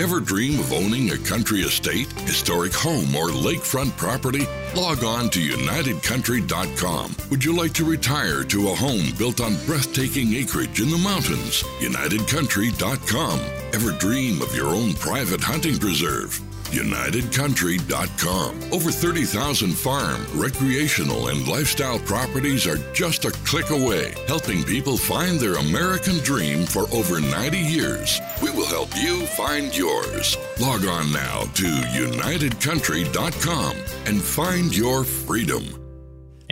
Ever 0.00 0.18
dream 0.18 0.58
of 0.58 0.72
owning 0.72 1.10
a 1.12 1.18
country 1.18 1.60
estate, 1.60 2.10
historic 2.22 2.74
home, 2.74 3.14
or 3.14 3.28
lakefront 3.28 3.96
property? 3.96 4.44
Log 4.74 5.04
on 5.04 5.30
to 5.30 5.38
UnitedCountry.com. 5.38 7.14
Would 7.30 7.44
you 7.44 7.56
like 7.56 7.72
to 7.74 7.84
retire 7.84 8.42
to 8.42 8.70
a 8.70 8.74
home 8.74 9.12
built 9.16 9.40
on 9.40 9.54
breathtaking 9.66 10.34
acreage 10.34 10.80
in 10.80 10.90
the 10.90 10.98
mountains? 10.98 11.62
UnitedCountry.com. 11.78 13.38
Ever 13.72 13.92
dream 13.92 14.42
of 14.42 14.52
your 14.56 14.74
own 14.74 14.94
private 14.94 15.40
hunting 15.40 15.78
preserve? 15.78 16.43
UnitedCountry.com. 16.74 18.72
Over 18.72 18.90
30,000 18.90 19.72
farm, 19.72 20.26
recreational, 20.34 21.28
and 21.28 21.46
lifestyle 21.46 22.00
properties 22.00 22.66
are 22.66 22.78
just 22.92 23.24
a 23.24 23.30
click 23.30 23.70
away, 23.70 24.14
helping 24.26 24.64
people 24.64 24.96
find 24.96 25.38
their 25.38 25.54
American 25.54 26.18
dream 26.18 26.66
for 26.66 26.92
over 26.92 27.20
90 27.20 27.58
years. 27.58 28.20
We 28.42 28.50
will 28.50 28.66
help 28.66 28.88
you 28.96 29.24
find 29.26 29.76
yours. 29.76 30.36
Log 30.60 30.84
on 30.86 31.12
now 31.12 31.42
to 31.42 31.64
UnitedCountry.com 31.64 33.76
and 34.06 34.22
find 34.22 34.76
your 34.76 35.04
freedom. 35.04 35.83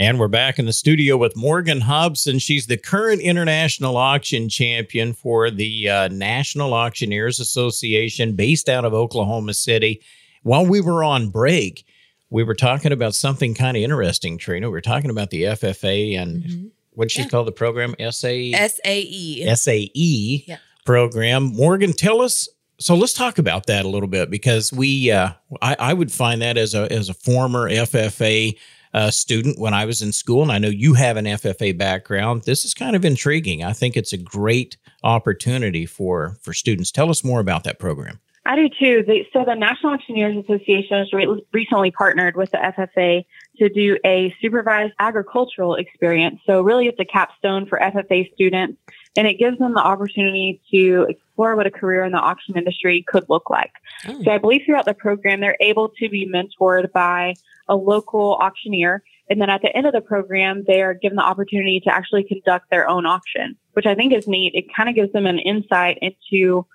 And 0.03 0.19
we're 0.19 0.27
back 0.27 0.59
in 0.59 0.67
the 0.67 0.73
studio 0.73 1.17
with 1.17 1.37
Morgan 1.37 1.81
Hopson. 1.81 2.41
She's 2.41 2.67
the 2.67 2.77
current 2.77 3.21
international 3.21 3.97
auction 3.97 4.49
champion 4.49 5.13
for 5.13 5.49
the 5.49 5.89
uh, 5.89 6.09
National 6.09 6.75
Auctioneers 6.75 7.39
Association 7.39 8.35
based 8.35 8.69
out 8.69 8.85
of 8.85 8.95
Oklahoma 8.95 9.55
City. 9.55 10.03
While 10.43 10.67
we 10.67 10.81
were 10.81 11.05
on 11.05 11.29
break, 11.29 11.87
we 12.31 12.43
were 12.43 12.57
talking 12.57 12.91
about 12.91 13.15
something 13.15 13.55
kind 13.55 13.77
of 13.77 13.83
interesting, 13.85 14.39
Trina. 14.39 14.67
We 14.67 14.73
were 14.73 14.81
talking 14.81 15.09
about 15.09 15.31
the 15.31 15.45
FFA 15.45 16.19
and 16.19 16.43
mm-hmm. 16.43 16.67
what 16.95 17.13
she 17.13 17.23
yeah. 17.23 17.29
call 17.29 17.45
the 17.45 17.53
program? 17.53 17.95
SAE? 18.01 18.55
SAE. 18.55 19.55
SAE 19.55 20.45
yeah. 20.49 20.57
program. 20.85 21.55
Morgan, 21.55 21.93
tell 21.93 22.23
us. 22.23 22.49
So 22.81 22.97
let's 22.97 23.13
talk 23.13 23.39
about 23.39 23.67
that 23.67 23.85
a 23.85 23.89
little 23.89 24.09
bit 24.09 24.31
because 24.31 24.73
we, 24.73 25.13
uh, 25.13 25.35
I, 25.61 25.77
I 25.79 25.93
would 25.93 26.11
find 26.11 26.43
that 26.43 26.59
as 26.59 26.75
a 26.75 26.91
as 26.91 27.09
a 27.09 27.15
former 27.15 27.71
FFA 27.71 28.59
uh, 28.95 29.11
student 29.11 29.59
when 29.59 29.75
I 29.75 29.85
was 29.85 30.03
in 30.03 30.13
school, 30.13 30.43
and 30.43 30.53
I 30.53 30.59
know 30.59 30.69
you 30.69 30.95
have 30.95 31.17
an 31.17 31.25
FFA 31.25 31.77
background. 31.77 32.43
This 32.45 32.65
is 32.65 32.75
kind 32.75 32.97
of 32.97 33.05
intriguing. 33.05 33.65
I 33.65 33.73
think 33.73 33.97
it's 33.97 34.13
a 34.13 34.19
great 34.19 34.77
opportunity 35.03 35.87
for 35.87 36.37
for 36.43 36.53
students. 36.53 36.91
Tell 36.91 37.11
us 37.11 37.25
more 37.25 37.41
about 37.41 37.65
that 37.65 37.79
program. 37.79 38.21
I 38.45 38.57
do 38.57 38.69
too. 38.69 39.05
The, 39.07 39.25
so 39.33 39.45
the 39.45 39.55
National 39.55 39.93
Auctioneers 39.95 40.37
Association 40.37 40.99
has 40.99 41.13
re- 41.13 41.45
recently 41.53 41.93
partnered 41.93 42.37
with 42.37 42.51
the 42.51 42.59
FFA 42.59 43.25
to 43.59 43.69
do 43.69 43.99
a 44.05 44.35
supervised 44.41 44.95
agricultural 44.99 45.77
experience. 45.77 46.41
So 46.45 46.61
really 46.63 46.89
it's 46.89 46.99
a 46.99 47.05
capstone 47.05 47.67
for 47.67 47.79
FFA 47.79 48.33
students 48.35 48.79
and 49.17 49.29
it 49.29 49.35
gives 49.35 49.59
them 49.59 49.75
the 49.75 49.81
opportunity 49.81 50.61
to 50.73 51.15
explore 51.33 51.57
what 51.57 51.67
a 51.67 51.71
career 51.71 52.05
in 52.05 52.13
the 52.13 52.19
auction 52.19 52.57
industry 52.57 53.05
could 53.09 53.25
look 53.29 53.49
like. 53.49 53.73
Oh. 54.07 54.23
So 54.23 54.31
I 54.31 54.39
believe 54.39 54.63
throughout 54.67 54.85
the 54.85 54.95
program, 54.95 55.41
they're 55.41 55.57
able 55.61 55.89
to 55.99 56.09
be 56.09 56.29
mentored 56.29 56.93
by 56.93 57.35
a 57.69 57.75
local 57.75 58.35
auctioneer. 58.35 59.03
And 59.31 59.41
then 59.41 59.49
at 59.49 59.63
the 59.63 59.75
end 59.75 59.87
of 59.87 59.95
the 59.95 60.03
program, 60.03 60.65
they 60.67 60.83
are 60.83 60.95
given 60.95 61.17
the 61.17 61.23
opportunity 61.23 61.81
to 61.81 61.95
actually 61.95 62.25
conduct 62.25 62.71
their 62.71 62.87
own 62.87 63.07
auction, 63.07 63.57
which 63.73 63.87
I 63.87 63.95
think 63.95 64.13
is 64.13 64.29
neat. 64.29 64.55
It 64.55 64.67
kind 64.75 64.89
of 64.89 64.95
gives 64.95 65.13
them 65.13 65.27
an 65.27 65.39
insight 65.39 65.99
into, 66.03 66.67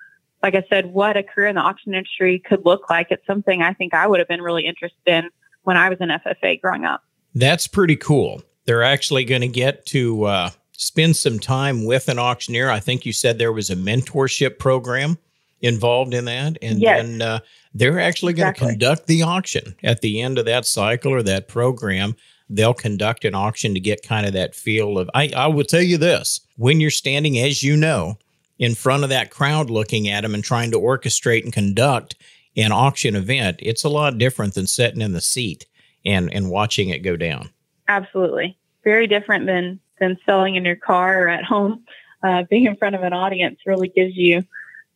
like 0.41 0.55
I 0.55 0.63
said, 0.69 0.87
what 0.87 1.17
a 1.17 1.23
career 1.23 1.47
in 1.47 1.55
the 1.55 1.61
auction 1.61 1.93
industry 1.93 2.41
could 2.43 2.65
look 2.65 2.89
like. 2.89 3.07
It's 3.11 3.25
something 3.27 3.61
I 3.61 3.73
think 3.73 3.93
I 3.93 4.07
would 4.07 4.19
have 4.19 4.27
been 4.27 4.41
really 4.41 4.65
interested 4.65 4.97
in 5.05 5.29
when 5.63 5.77
I 5.77 5.89
was 5.89 5.99
in 6.01 6.09
FFA 6.09 6.59
growing 6.59 6.85
up. 6.85 7.03
That's 7.35 7.67
pretty 7.67 7.95
cool. 7.95 8.41
They're 8.65 8.83
actually 8.83 9.23
going 9.23 9.41
to 9.41 9.47
get 9.47 9.85
to 9.87 10.23
uh, 10.23 10.49
spend 10.77 11.17
some 11.17 11.39
time 11.39 11.85
with 11.85 12.07
an 12.07 12.19
auctioneer. 12.19 12.69
I 12.69 12.79
think 12.79 13.05
you 13.05 13.11
said 13.11 13.37
there 13.37 13.51
was 13.51 13.69
a 13.69 13.75
mentorship 13.75 14.59
program 14.59 15.17
involved 15.59 16.13
in 16.13 16.25
that. 16.25 16.57
And 16.61 16.79
yes. 16.79 17.01
then 17.01 17.21
uh, 17.21 17.39
they're 17.73 17.99
actually 17.99 18.33
going 18.33 18.45
to 18.45 18.51
exactly. 18.51 18.73
conduct 18.73 19.07
the 19.07 19.23
auction 19.23 19.75
at 19.83 20.01
the 20.01 20.21
end 20.21 20.37
of 20.37 20.45
that 20.45 20.65
cycle 20.65 21.11
or 21.11 21.23
that 21.23 21.47
program. 21.47 22.15
They'll 22.49 22.75
conduct 22.75 23.25
an 23.25 23.35
auction 23.35 23.73
to 23.73 23.79
get 23.79 24.03
kind 24.03 24.25
of 24.25 24.33
that 24.33 24.55
feel 24.55 24.97
of. 24.97 25.09
I, 25.13 25.31
I 25.35 25.47
will 25.47 25.65
tell 25.65 25.81
you 25.81 25.97
this 25.97 26.41
when 26.55 26.79
you're 26.79 26.91
standing, 26.91 27.37
as 27.39 27.63
you 27.63 27.75
know, 27.75 28.17
in 28.59 28.75
front 28.75 29.03
of 29.03 29.09
that 29.09 29.31
crowd 29.31 29.69
looking 29.69 30.07
at 30.07 30.21
them 30.21 30.33
and 30.33 30.43
trying 30.43 30.71
to 30.71 30.79
orchestrate 30.79 31.43
and 31.43 31.51
conduct 31.51 32.15
an 32.55 32.71
auction 32.71 33.15
event, 33.15 33.57
it's 33.61 33.83
a 33.83 33.89
lot 33.89 34.17
different 34.17 34.53
than 34.53 34.67
sitting 34.67 35.01
in 35.01 35.13
the 35.13 35.21
seat 35.21 35.65
and, 36.05 36.31
and 36.31 36.49
watching 36.49 36.89
it 36.89 36.99
go 36.99 37.15
down. 37.15 37.49
Absolutely. 37.87 38.57
Very 38.83 39.07
different 39.07 39.47
than 39.47 39.79
than 39.99 40.17
selling 40.25 40.55
in 40.55 40.65
your 40.65 40.75
car 40.75 41.23
or 41.23 41.29
at 41.29 41.43
home. 41.43 41.83
Uh, 42.23 42.43
being 42.49 42.65
in 42.65 42.75
front 42.75 42.95
of 42.95 43.03
an 43.03 43.13
audience 43.13 43.59
really 43.65 43.89
gives 43.89 44.15
you 44.15 44.43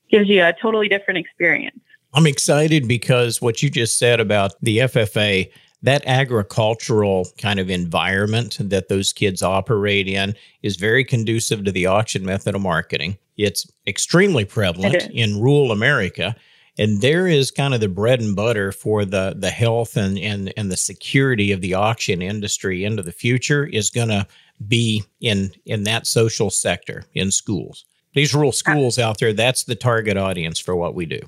gives 0.10 0.28
you 0.28 0.44
a 0.44 0.54
totally 0.62 0.90
different 0.90 1.18
experience. 1.18 1.80
I'm 2.14 2.28
excited 2.28 2.88
because 2.88 3.42
what 3.42 3.64
you 3.64 3.70
just 3.70 3.98
said 3.98 4.20
about 4.20 4.54
the 4.62 4.80
FFA, 4.80 5.50
that 5.84 6.04
agricultural 6.06 7.28
kind 7.38 7.60
of 7.60 7.70
environment 7.70 8.58
that 8.60 8.90
those 8.90 9.14
kids 9.14 9.42
operate 9.42 10.08
in 10.08 10.36
is 10.62 10.76
very 10.76 11.06
conducive 11.06 11.64
to 11.64 11.72
the 11.72 11.86
auction 11.86 12.26
method 12.26 12.54
of 12.54 12.62
marketing. 12.62 13.18
It's 13.38 13.66
extremely 13.88 14.46
prevalent 14.46 15.10
in 15.12 15.40
rural 15.40 15.72
America. 15.72 16.36
And 16.78 17.02
there 17.02 17.28
is 17.28 17.52
kind 17.52 17.74
of 17.74 17.80
the 17.80 17.88
bread 17.88 18.22
and 18.22 18.36
butter 18.36 18.72
for 18.72 19.06
the 19.06 19.36
the 19.38 19.50
health 19.50 19.98
and 19.98 20.18
and, 20.18 20.54
and 20.56 20.72
the 20.72 20.78
security 20.78 21.52
of 21.52 21.62
the 21.62 21.74
auction 21.74 22.22
industry 22.22 22.84
into 22.84 23.04
the 23.04 23.12
future 23.12 23.66
is 23.66 23.90
going 23.90 24.10
to 24.10 24.28
be 24.68 25.04
in 25.20 25.52
in 25.66 25.84
that 25.84 26.08
social 26.08 26.50
sector 26.50 27.04
in 27.14 27.32
schools. 27.32 27.86
These 28.14 28.34
rural 28.34 28.52
schools 28.52 29.00
out 29.00 29.20
there, 29.20 29.34
that's 29.34 29.64
the 29.64 29.76
target 29.76 30.18
audience 30.18 30.60
for 30.60 30.76
what 30.76 30.96
we 30.96 31.06
do. 31.06 31.22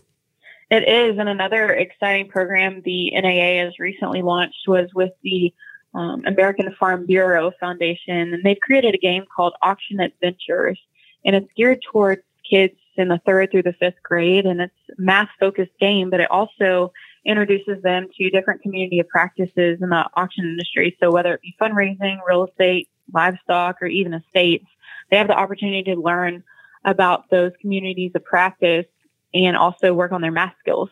It 0.70 0.88
is, 0.88 1.18
and 1.18 1.30
another 1.30 1.72
exciting 1.72 2.30
program 2.30 2.82
the 2.84 3.12
NAA 3.12 3.64
has 3.64 3.80
recently 3.80 4.22
launched 4.22 4.68
was 4.68 4.90
with 4.94 5.12
the 5.24 5.54
um, 5.94 6.24
American 6.26 6.74
Farm 6.80 7.06
Bureau 7.06 7.52
Foundation, 7.60 8.34
and 8.34 8.44
they've 8.44 8.60
created 8.60 8.96
a 8.96 8.98
game 8.98 9.24
called 9.34 9.54
Auction 9.62 10.00
Adventures, 10.00 10.80
and 11.24 11.36
it's 11.36 11.50
geared 11.56 11.82
towards 11.92 12.24
kids 12.50 12.76
in 12.96 13.08
the 13.08 13.22
third 13.26 13.52
through 13.52 13.64
the 13.64 13.74
fifth 13.74 14.02
grade, 14.04 14.46
and 14.46 14.62
it's 14.62 14.74
math 14.98 15.30
focused 15.40 15.72
game, 15.80 16.10
but 16.10 16.20
it 16.20 16.32
also 16.32 16.92
introduces 17.26 17.82
them 17.84 18.08
to 18.18 18.30
different 18.30 18.62
community 18.62 19.00
of 19.00 19.08
practices 19.08 19.80
in 19.82 19.90
the 19.90 20.06
auction 20.16 20.46
industry. 20.46 20.98
So 21.00 21.12
whether 21.12 21.34
it 21.34 21.42
be 21.42 21.56
fundraising, 21.62 22.18
real 22.28 22.46
estate, 22.46 22.90
livestock, 23.12 23.82
or 23.82 23.88
even 23.88 24.14
estates, 24.14 24.68
they 25.10 25.18
have 25.18 25.28
the 25.28 25.38
opportunity 25.38 25.84
to 25.84 26.00
learn 26.00 26.44
about 26.86 27.30
those 27.30 27.52
communities 27.62 28.12
of 28.16 28.24
practice 28.24 28.86
and 29.34 29.58
also 29.58 29.94
work 29.94 30.12
on 30.12 30.22
their 30.22 30.32
math 30.32 30.54
skills. 30.60 30.90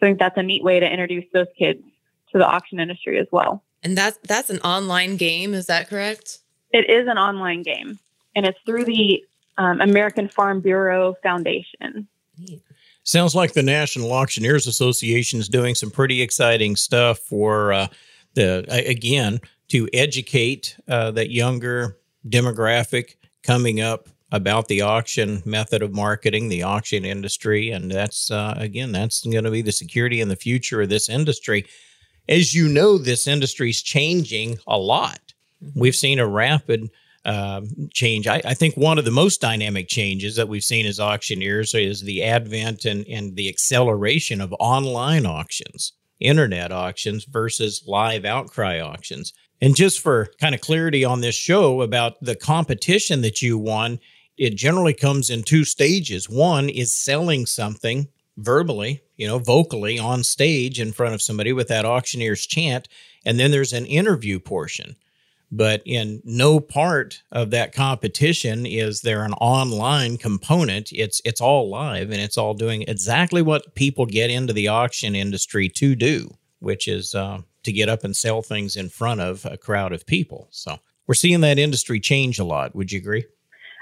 So 0.00 0.06
I 0.06 0.10
think 0.10 0.18
that's 0.18 0.38
a 0.38 0.42
neat 0.42 0.62
way 0.62 0.80
to 0.80 0.90
introduce 0.90 1.24
those 1.32 1.46
kids 1.58 1.82
to 2.32 2.38
the 2.38 2.46
auction 2.46 2.80
industry 2.80 3.18
as 3.18 3.26
well. 3.30 3.62
And 3.82 3.96
that's 3.96 4.18
that's 4.24 4.50
an 4.50 4.60
online 4.60 5.16
game, 5.16 5.54
is 5.54 5.66
that 5.66 5.88
correct? 5.88 6.38
It 6.72 6.88
is 6.90 7.06
an 7.06 7.18
online 7.18 7.62
game, 7.62 7.98
and 8.34 8.46
it's 8.46 8.58
through 8.64 8.86
the 8.86 9.22
um, 9.58 9.80
American 9.80 10.28
Farm 10.28 10.60
Bureau 10.60 11.14
Foundation. 11.22 12.08
Sounds 13.04 13.34
like 13.34 13.52
the 13.52 13.62
National 13.62 14.12
Auctioneers 14.12 14.66
Association 14.66 15.38
is 15.38 15.48
doing 15.48 15.74
some 15.74 15.90
pretty 15.90 16.22
exciting 16.22 16.74
stuff 16.74 17.18
for 17.18 17.72
uh, 17.72 17.86
the 18.34 18.64
again 18.86 19.40
to 19.68 19.88
educate 19.92 20.76
uh, 20.88 21.10
that 21.12 21.30
younger 21.30 21.98
demographic 22.28 23.16
coming 23.42 23.80
up 23.80 24.08
about 24.32 24.66
the 24.66 24.80
auction 24.80 25.42
method 25.44 25.82
of 25.82 25.92
marketing, 25.92 26.48
the 26.48 26.62
auction 26.62 27.04
industry, 27.04 27.70
and 27.70 27.90
that's 27.90 28.30
uh, 28.30 28.54
again 28.56 28.90
that's 28.90 29.24
going 29.24 29.44
to 29.44 29.50
be 29.50 29.62
the 29.62 29.72
security 29.72 30.20
in 30.20 30.28
the 30.28 30.36
future 30.36 30.82
of 30.82 30.88
this 30.88 31.08
industry. 31.08 31.64
As 32.28 32.54
you 32.54 32.68
know, 32.68 32.98
this 32.98 33.26
industry 33.26 33.70
is 33.70 33.82
changing 33.82 34.58
a 34.66 34.78
lot. 34.78 35.34
Mm-hmm. 35.62 35.78
We've 35.78 35.94
seen 35.94 36.18
a 36.18 36.26
rapid 36.26 36.90
uh, 37.24 37.62
change. 37.92 38.26
I, 38.26 38.42
I, 38.44 38.54
think 38.54 38.76
one 38.76 38.98
of 38.98 39.06
the 39.06 39.10
most 39.10 39.40
dynamic 39.40 39.88
changes 39.88 40.36
that 40.36 40.48
we've 40.48 40.64
seen 40.64 40.84
as 40.84 41.00
auctioneers 41.00 41.72
is 41.72 42.02
the 42.02 42.22
advent 42.22 42.84
and, 42.84 43.06
and 43.06 43.34
the 43.34 43.48
acceleration 43.48 44.42
of 44.42 44.54
online 44.60 45.24
auctions, 45.24 45.94
internet 46.20 46.70
auctions 46.70 47.24
versus 47.24 47.82
live 47.86 48.26
outcry 48.26 48.78
auctions. 48.78 49.32
And 49.60 49.74
just 49.74 50.00
for 50.00 50.30
kind 50.40 50.54
of 50.54 50.60
clarity 50.60 51.04
on 51.04 51.20
this 51.20 51.34
show 51.34 51.82
about 51.82 52.20
the 52.20 52.36
competition 52.36 53.22
that 53.22 53.40
you 53.40 53.56
won, 53.56 53.98
it 54.36 54.56
generally 54.56 54.94
comes 54.94 55.30
in 55.30 55.42
two 55.42 55.64
stages. 55.64 56.28
One 56.28 56.68
is 56.68 56.94
selling 56.94 57.46
something 57.46 58.08
verbally, 58.36 59.02
you 59.16 59.26
know, 59.26 59.38
vocally 59.38 59.98
on 59.98 60.24
stage 60.24 60.80
in 60.80 60.92
front 60.92 61.14
of 61.14 61.22
somebody 61.22 61.52
with 61.52 61.68
that 61.68 61.84
auctioneer's 61.84 62.46
chant. 62.46 62.88
And 63.24 63.38
then 63.38 63.50
there's 63.50 63.72
an 63.72 63.86
interview 63.86 64.40
portion. 64.40 64.96
But 65.52 65.82
in 65.84 66.20
no 66.24 66.58
part 66.58 67.22
of 67.30 67.50
that 67.50 67.72
competition 67.72 68.66
is 68.66 69.02
there 69.02 69.24
an 69.24 69.34
online 69.34 70.16
component. 70.16 70.92
It's 70.92 71.20
it's 71.24 71.40
all 71.40 71.68
live 71.68 72.10
and 72.10 72.20
it's 72.20 72.36
all 72.36 72.54
doing 72.54 72.82
exactly 72.82 73.40
what 73.40 73.76
people 73.76 74.04
get 74.04 74.30
into 74.30 74.52
the 74.52 74.66
auction 74.66 75.14
industry 75.14 75.68
to 75.68 75.94
do, 75.94 76.36
which 76.64 76.88
is 76.88 77.14
uh, 77.14 77.40
to 77.62 77.72
get 77.72 77.88
up 77.88 78.04
and 78.04 78.16
sell 78.16 78.42
things 78.42 78.76
in 78.76 78.88
front 78.88 79.20
of 79.20 79.44
a 79.44 79.56
crowd 79.56 79.92
of 79.92 80.06
people. 80.06 80.48
So 80.50 80.78
we're 81.06 81.14
seeing 81.14 81.40
that 81.42 81.58
industry 81.58 82.00
change 82.00 82.38
a 82.38 82.44
lot. 82.44 82.74
Would 82.74 82.92
you 82.92 82.98
agree? 82.98 83.24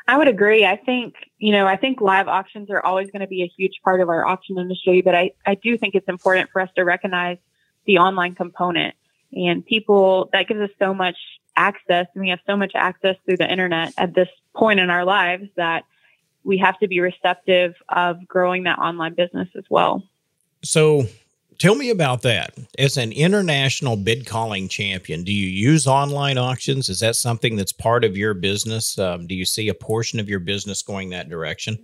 I 0.09 0.19
would 0.19 0.29
agree. 0.29 0.67
I 0.67 0.77
think, 0.77 1.15
you 1.39 1.53
know, 1.53 1.67
I 1.67 1.77
think 1.77 2.01
live 2.01 2.27
auctions 2.27 2.71
are 2.71 2.85
always 2.85 3.11
going 3.11 3.21
to 3.21 3.29
be 3.29 3.43
a 3.43 3.53
huge 3.57 3.81
part 3.85 4.01
of 4.01 4.09
our 4.09 4.27
auction 4.27 4.59
industry, 4.59 5.01
but 5.01 5.15
I, 5.15 5.31
I 5.47 5.55
do 5.55 5.79
think 5.79 5.95
it's 5.95 6.09
important 6.09 6.51
for 6.51 6.61
us 6.61 6.71
to 6.77 6.85
recognize 6.85 7.39
the 7.87 7.99
online 7.99 8.35
component 8.35 8.97
and 9.33 9.65
people 9.65 10.29
that 10.33 10.49
gives 10.49 10.61
us 10.61 10.71
so 10.79 10.93
much 10.93 11.17
access 11.57 12.07
and 12.15 12.23
we 12.23 12.31
have 12.31 12.41
so 12.47 12.57
much 12.57 12.73
access 12.75 13.17
through 13.25 13.37
the 13.37 13.51
internet 13.51 13.93
at 13.97 14.15
this 14.15 14.29
point 14.57 14.81
in 14.81 14.91
our 14.91 15.05
lives 15.05 15.49
that 15.57 15.85
we 16.45 16.59
have 16.59 16.79
to 16.81 16.89
be 16.89 17.01
receptive 17.01 17.75
of 17.89 18.27
growing 18.27 18.65
that 18.65 18.79
online 18.79 19.15
business 19.15 19.49
as 19.57 19.65
well. 19.71 20.03
So 20.65 21.07
Tell 21.63 21.77
me 21.77 21.91
about 21.91 22.23
that. 22.23 22.59
As 22.77 22.97
an 22.97 23.13
international 23.13 23.95
bid 23.95 24.27
calling 24.27 24.67
champion, 24.67 25.23
do 25.23 25.33
you 25.33 25.47
use 25.47 25.87
online 25.87 26.37
auctions? 26.37 26.89
Is 26.89 26.99
that 26.99 27.15
something 27.15 27.55
that's 27.55 27.71
part 27.71 28.03
of 28.03 28.17
your 28.17 28.35
business? 28.35 28.99
Um, 28.99 29.29
do 29.29 29.37
you 29.37 29.45
see 29.45 29.69
a 29.69 29.75
portion 29.75 30.19
of 30.19 30.29
your 30.29 30.41
business 30.41 30.83
going 30.83 31.11
that 31.11 31.29
direction? 31.29 31.79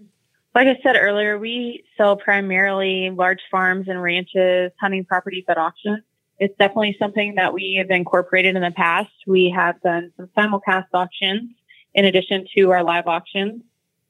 Like 0.53 0.67
I 0.67 0.81
said 0.83 0.97
earlier, 0.99 1.39
we 1.39 1.85
sell 1.97 2.17
primarily 2.17 3.11
large 3.11 3.39
farms 3.53 3.87
and 3.87 4.03
ranches, 4.03 4.73
hunting 4.81 5.05
properties 5.05 5.45
at 5.47 5.59
auction. 5.59 6.03
It's 6.41 6.59
definitely 6.59 6.97
something 6.99 7.37
that 7.37 7.55
we 7.55 7.75
have 7.75 7.89
incorporated 7.89 8.57
in 8.57 8.63
the 8.63 8.73
past. 8.73 9.13
We 9.29 9.49
have 9.55 9.81
done 9.83 10.11
some 10.17 10.29
simulcast 10.37 10.87
auctions 10.93 11.51
in 11.95 12.05
addition 12.05 12.49
to 12.57 12.73
our 12.73 12.83
live 12.83 13.07
auctions. 13.07 13.63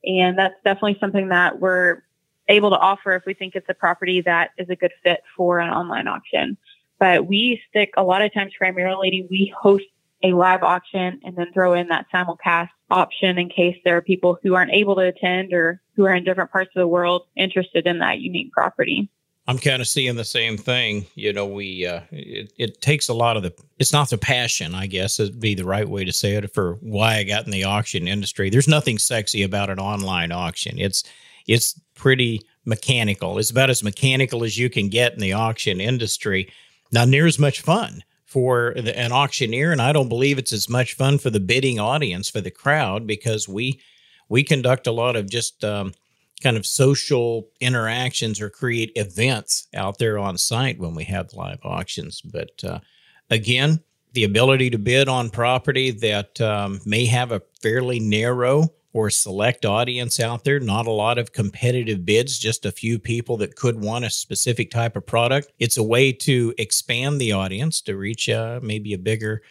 And 0.02 0.38
that's 0.38 0.54
definitely 0.64 0.96
something 0.98 1.28
that 1.28 1.60
we're 1.60 2.04
able 2.48 2.70
to 2.70 2.78
offer 2.78 3.14
if 3.14 3.24
we 3.26 3.34
think 3.34 3.54
it's 3.54 3.68
a 3.68 3.74
property 3.74 4.20
that 4.22 4.50
is 4.58 4.68
a 4.70 4.76
good 4.76 4.92
fit 5.02 5.22
for 5.36 5.58
an 5.58 5.70
online 5.70 6.08
auction. 6.08 6.56
But 6.98 7.26
we 7.26 7.62
stick 7.68 7.92
a 7.96 8.02
lot 8.02 8.22
of 8.22 8.32
times 8.32 8.52
primarily, 8.58 9.26
we 9.30 9.52
host 9.56 9.84
a 10.22 10.32
live 10.32 10.62
auction 10.62 11.20
and 11.24 11.36
then 11.36 11.52
throw 11.52 11.74
in 11.74 11.88
that 11.88 12.06
simulcast 12.12 12.70
option 12.90 13.38
in 13.38 13.48
case 13.48 13.76
there 13.84 13.96
are 13.96 14.02
people 14.02 14.38
who 14.42 14.54
aren't 14.54 14.72
able 14.72 14.96
to 14.96 15.02
attend 15.02 15.52
or 15.52 15.80
who 15.94 16.04
are 16.04 16.14
in 16.14 16.24
different 16.24 16.50
parts 16.50 16.70
of 16.74 16.80
the 16.80 16.88
world 16.88 17.26
interested 17.36 17.86
in 17.86 18.00
that 18.00 18.18
unique 18.18 18.52
property. 18.52 19.08
I'm 19.46 19.58
kind 19.58 19.80
of 19.80 19.88
seeing 19.88 20.16
the 20.16 20.24
same 20.24 20.58
thing. 20.58 21.06
You 21.14 21.32
know, 21.32 21.46
we 21.46 21.86
uh, 21.86 22.02
it, 22.10 22.52
it 22.58 22.82
takes 22.82 23.08
a 23.08 23.14
lot 23.14 23.38
of 23.38 23.42
the. 23.42 23.54
It's 23.78 23.94
not 23.94 24.10
the 24.10 24.18
passion, 24.18 24.74
I 24.74 24.86
guess, 24.86 25.18
would 25.18 25.40
be 25.40 25.54
the 25.54 25.64
right 25.64 25.88
way 25.88 26.04
to 26.04 26.12
say 26.12 26.34
it 26.34 26.52
for 26.52 26.74
why 26.82 27.16
I 27.16 27.24
got 27.24 27.46
in 27.46 27.50
the 27.50 27.64
auction 27.64 28.06
industry. 28.06 28.50
There's 28.50 28.68
nothing 28.68 28.98
sexy 28.98 29.42
about 29.42 29.70
an 29.70 29.78
online 29.78 30.32
auction. 30.32 30.78
It's 30.78 31.02
it's 31.48 31.80
pretty 31.94 32.42
mechanical. 32.64 33.38
It's 33.38 33.50
about 33.50 33.70
as 33.70 33.82
mechanical 33.82 34.44
as 34.44 34.56
you 34.56 34.70
can 34.70 34.88
get 34.88 35.14
in 35.14 35.18
the 35.18 35.32
auction 35.32 35.80
industry. 35.80 36.52
Not 36.92 37.08
near 37.08 37.26
as 37.26 37.38
much 37.38 37.60
fun. 37.62 38.04
for 38.28 38.74
the, 38.76 38.96
an 38.96 39.10
auctioneer, 39.10 39.72
and 39.72 39.80
I 39.80 39.90
don't 39.90 40.10
believe 40.10 40.36
it's 40.38 40.52
as 40.52 40.68
much 40.68 40.94
fun 40.94 41.16
for 41.16 41.30
the 41.30 41.40
bidding 41.40 41.80
audience 41.80 42.28
for 42.28 42.42
the 42.42 42.50
crowd 42.50 43.06
because 43.06 43.48
we 43.48 43.80
we 44.28 44.44
conduct 44.44 44.86
a 44.86 44.92
lot 44.92 45.16
of 45.16 45.30
just 45.30 45.64
um, 45.64 45.94
kind 46.42 46.58
of 46.58 46.66
social 46.66 47.48
interactions 47.60 48.38
or 48.40 48.50
create 48.50 48.92
events 48.96 49.66
out 49.74 49.98
there 49.98 50.18
on 50.18 50.36
site 50.36 50.78
when 50.78 50.94
we 50.94 51.04
have 51.04 51.32
live 51.32 51.58
auctions. 51.64 52.20
But 52.20 52.62
uh, 52.62 52.80
again, 53.30 53.80
the 54.12 54.24
ability 54.24 54.68
to 54.70 54.78
bid 54.78 55.08
on 55.08 55.30
property 55.30 55.90
that 55.90 56.38
um, 56.42 56.80
may 56.84 57.06
have 57.06 57.32
a 57.32 57.42
fairly 57.62 57.98
narrow 57.98 58.68
or 58.92 59.10
select 59.10 59.64
audience 59.64 60.18
out 60.18 60.44
there, 60.44 60.58
not 60.60 60.86
a 60.86 60.90
lot 60.90 61.18
of 61.18 61.32
competitive 61.32 62.04
bids, 62.04 62.38
just 62.38 62.64
a 62.64 62.72
few 62.72 62.98
people 62.98 63.36
that 63.36 63.56
could 63.56 63.82
want 63.82 64.04
a 64.04 64.10
specific 64.10 64.70
type 64.70 64.96
of 64.96 65.06
product. 65.06 65.52
It's 65.58 65.76
a 65.76 65.82
way 65.82 66.12
to 66.12 66.54
expand 66.58 67.20
the 67.20 67.32
audience 67.32 67.80
to 67.82 67.96
reach 67.96 68.28
uh, 68.28 68.60
maybe 68.62 68.94
a 68.94 68.98
bigger 68.98 69.42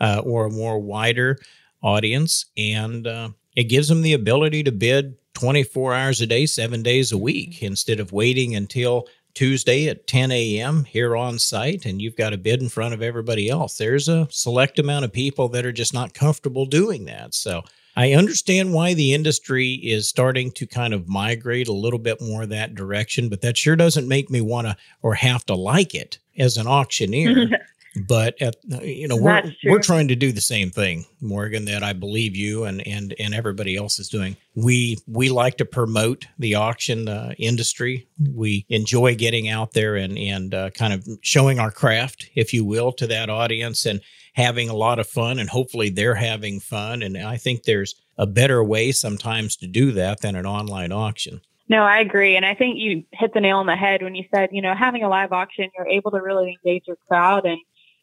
uh, 0.00 0.22
or 0.24 0.46
a 0.46 0.50
more 0.50 0.78
wider 0.78 1.38
audience. 1.82 2.46
And 2.56 3.06
uh, 3.06 3.30
it 3.56 3.64
gives 3.64 3.88
them 3.88 4.02
the 4.02 4.14
ability 4.14 4.64
to 4.64 4.72
bid 4.72 5.16
24 5.34 5.94
hours 5.94 6.20
a 6.20 6.26
day, 6.26 6.46
seven 6.46 6.82
days 6.82 7.12
a 7.12 7.18
week, 7.18 7.62
instead 7.62 8.00
of 8.00 8.12
waiting 8.12 8.54
until 8.56 9.06
Tuesday 9.34 9.86
at 9.88 10.06
10 10.06 10.32
a.m. 10.32 10.84
here 10.84 11.16
on 11.16 11.38
site 11.38 11.86
and 11.86 12.02
you've 12.02 12.16
got 12.16 12.32
a 12.32 12.38
bid 12.38 12.60
in 12.60 12.68
front 12.68 12.94
of 12.94 13.02
everybody 13.02 13.48
else. 13.48 13.76
There's 13.78 14.08
a 14.08 14.26
select 14.30 14.78
amount 14.78 15.04
of 15.04 15.12
people 15.12 15.48
that 15.50 15.64
are 15.64 15.72
just 15.72 15.94
not 15.94 16.14
comfortable 16.14 16.66
doing 16.66 17.04
that. 17.04 17.34
So 17.34 17.62
I 17.96 18.12
understand 18.12 18.72
why 18.72 18.94
the 18.94 19.12
industry 19.14 19.74
is 19.74 20.08
starting 20.08 20.52
to 20.52 20.66
kind 20.66 20.94
of 20.94 21.08
migrate 21.08 21.68
a 21.68 21.72
little 21.72 21.98
bit 21.98 22.20
more 22.20 22.46
that 22.46 22.74
direction, 22.74 23.28
but 23.28 23.40
that 23.42 23.56
sure 23.56 23.76
doesn't 23.76 24.08
make 24.08 24.30
me 24.30 24.40
want 24.40 24.66
to 24.66 24.76
or 25.02 25.14
have 25.14 25.44
to 25.46 25.54
like 25.54 25.94
it 25.94 26.18
as 26.38 26.56
an 26.56 26.66
auctioneer. 26.66 27.48
but 28.06 28.40
at 28.40 28.54
you 28.82 29.08
know 29.08 29.16
we're 29.16 29.42
we're 29.64 29.82
trying 29.82 30.06
to 30.06 30.14
do 30.14 30.30
the 30.30 30.40
same 30.40 30.70
thing 30.70 31.04
morgan 31.20 31.64
that 31.64 31.82
i 31.82 31.92
believe 31.92 32.36
you 32.36 32.62
and 32.62 32.86
and 32.86 33.14
and 33.18 33.34
everybody 33.34 33.76
else 33.76 33.98
is 33.98 34.08
doing. 34.08 34.36
We 34.54 34.98
we 35.06 35.28
like 35.28 35.56
to 35.58 35.64
promote 35.64 36.26
the 36.38 36.54
auction 36.54 37.08
uh, 37.08 37.34
industry. 37.38 38.06
We 38.34 38.66
enjoy 38.68 39.14
getting 39.14 39.48
out 39.48 39.72
there 39.72 39.96
and 39.96 40.18
and 40.18 40.54
uh, 40.54 40.70
kind 40.70 40.92
of 40.92 41.06
showing 41.22 41.58
our 41.58 41.70
craft 41.70 42.28
if 42.34 42.52
you 42.52 42.64
will 42.64 42.92
to 42.92 43.06
that 43.08 43.30
audience. 43.30 43.86
And 43.86 44.00
having 44.34 44.68
a 44.68 44.74
lot 44.74 44.98
of 44.98 45.06
fun 45.06 45.38
and 45.38 45.48
hopefully 45.48 45.90
they're 45.90 46.14
having 46.14 46.60
fun. 46.60 47.02
And 47.02 47.16
i 47.18 47.36
think 47.36 47.64
there's 47.64 47.94
a 48.16 48.26
better 48.26 48.62
way 48.62 48.92
sometimes 48.92 49.56
to 49.56 49.66
do 49.66 49.92
that 49.92 50.20
than 50.20 50.36
an 50.36 50.46
online 50.46 50.92
auction. 50.92 51.40
No, 51.70 51.84
I 51.84 52.00
agree. 52.00 52.36
And 52.36 52.44
I 52.44 52.54
think 52.54 52.78
you 52.78 53.04
hit 53.12 53.32
the 53.32 53.40
nail 53.40 53.58
on 53.58 53.66
the 53.66 53.76
head 53.76 54.02
when 54.02 54.16
you 54.16 54.24
said, 54.34 54.50
you 54.52 54.60
know, 54.60 54.74
having 54.74 55.04
a 55.04 55.08
live 55.08 55.32
auction, 55.32 55.70
you're 55.76 55.86
able 55.86 56.10
to 56.10 56.20
really 56.20 56.58
engage 56.64 56.88
your 56.88 56.96
crowd 57.08 57.46
and 57.46 57.58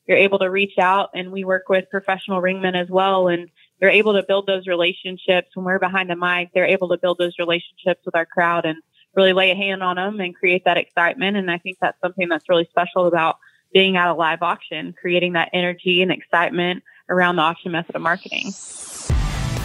you're 0.08 0.18
able 0.18 0.40
to 0.40 0.50
reach 0.50 0.78
out. 0.80 1.10
And 1.14 1.34
we 1.34 1.44
work 1.44 1.68
with 1.68 1.90
professional 1.92 2.40
ringmen 2.40 2.76
as 2.76 2.90
well 2.90 3.28
and 3.28 3.50
they're 3.80 3.90
able 3.90 4.14
to 4.14 4.24
build 4.26 4.48
those 4.48 4.68
relationships. 4.68 5.50
When 5.54 5.66
we're 5.66 5.80
behind 5.80 6.10
the 6.10 6.16
mic 6.16 6.52
they're 6.54 6.66
able 6.66 6.90
to 6.90 6.98
build 6.98 7.18
those 7.18 7.34
relationships 7.38 8.06
with 8.06 8.16
our 8.16 8.26
crowd 8.26 8.66
and 8.66 8.78
really 9.16 9.34
lay 9.34 9.52
a 9.52 9.56
hand 9.56 9.84
on 9.84 9.98
them 9.98 10.20
and 10.22 10.34
create 10.34 10.64
that 10.64 10.78
excitement. 10.78 11.36
And 11.36 11.52
i 11.52 11.58
think 11.58 11.78
that's 11.82 12.00
something 12.02 12.30
that's 12.30 12.48
really 12.48 12.68
special 12.72 13.06
about 13.06 13.38
being 13.74 13.98
at 13.98 14.10
a 14.10 14.14
live 14.14 14.42
auction 14.42 14.94
creating 15.00 15.34
that 15.34 15.50
energy 15.54 16.02
and 16.02 16.12
excitement 16.12 16.84
around 17.10 17.36
the 17.36 17.42
auction 17.42 17.72
method 17.72 17.96
of 17.96 18.02
marketing 18.02 18.52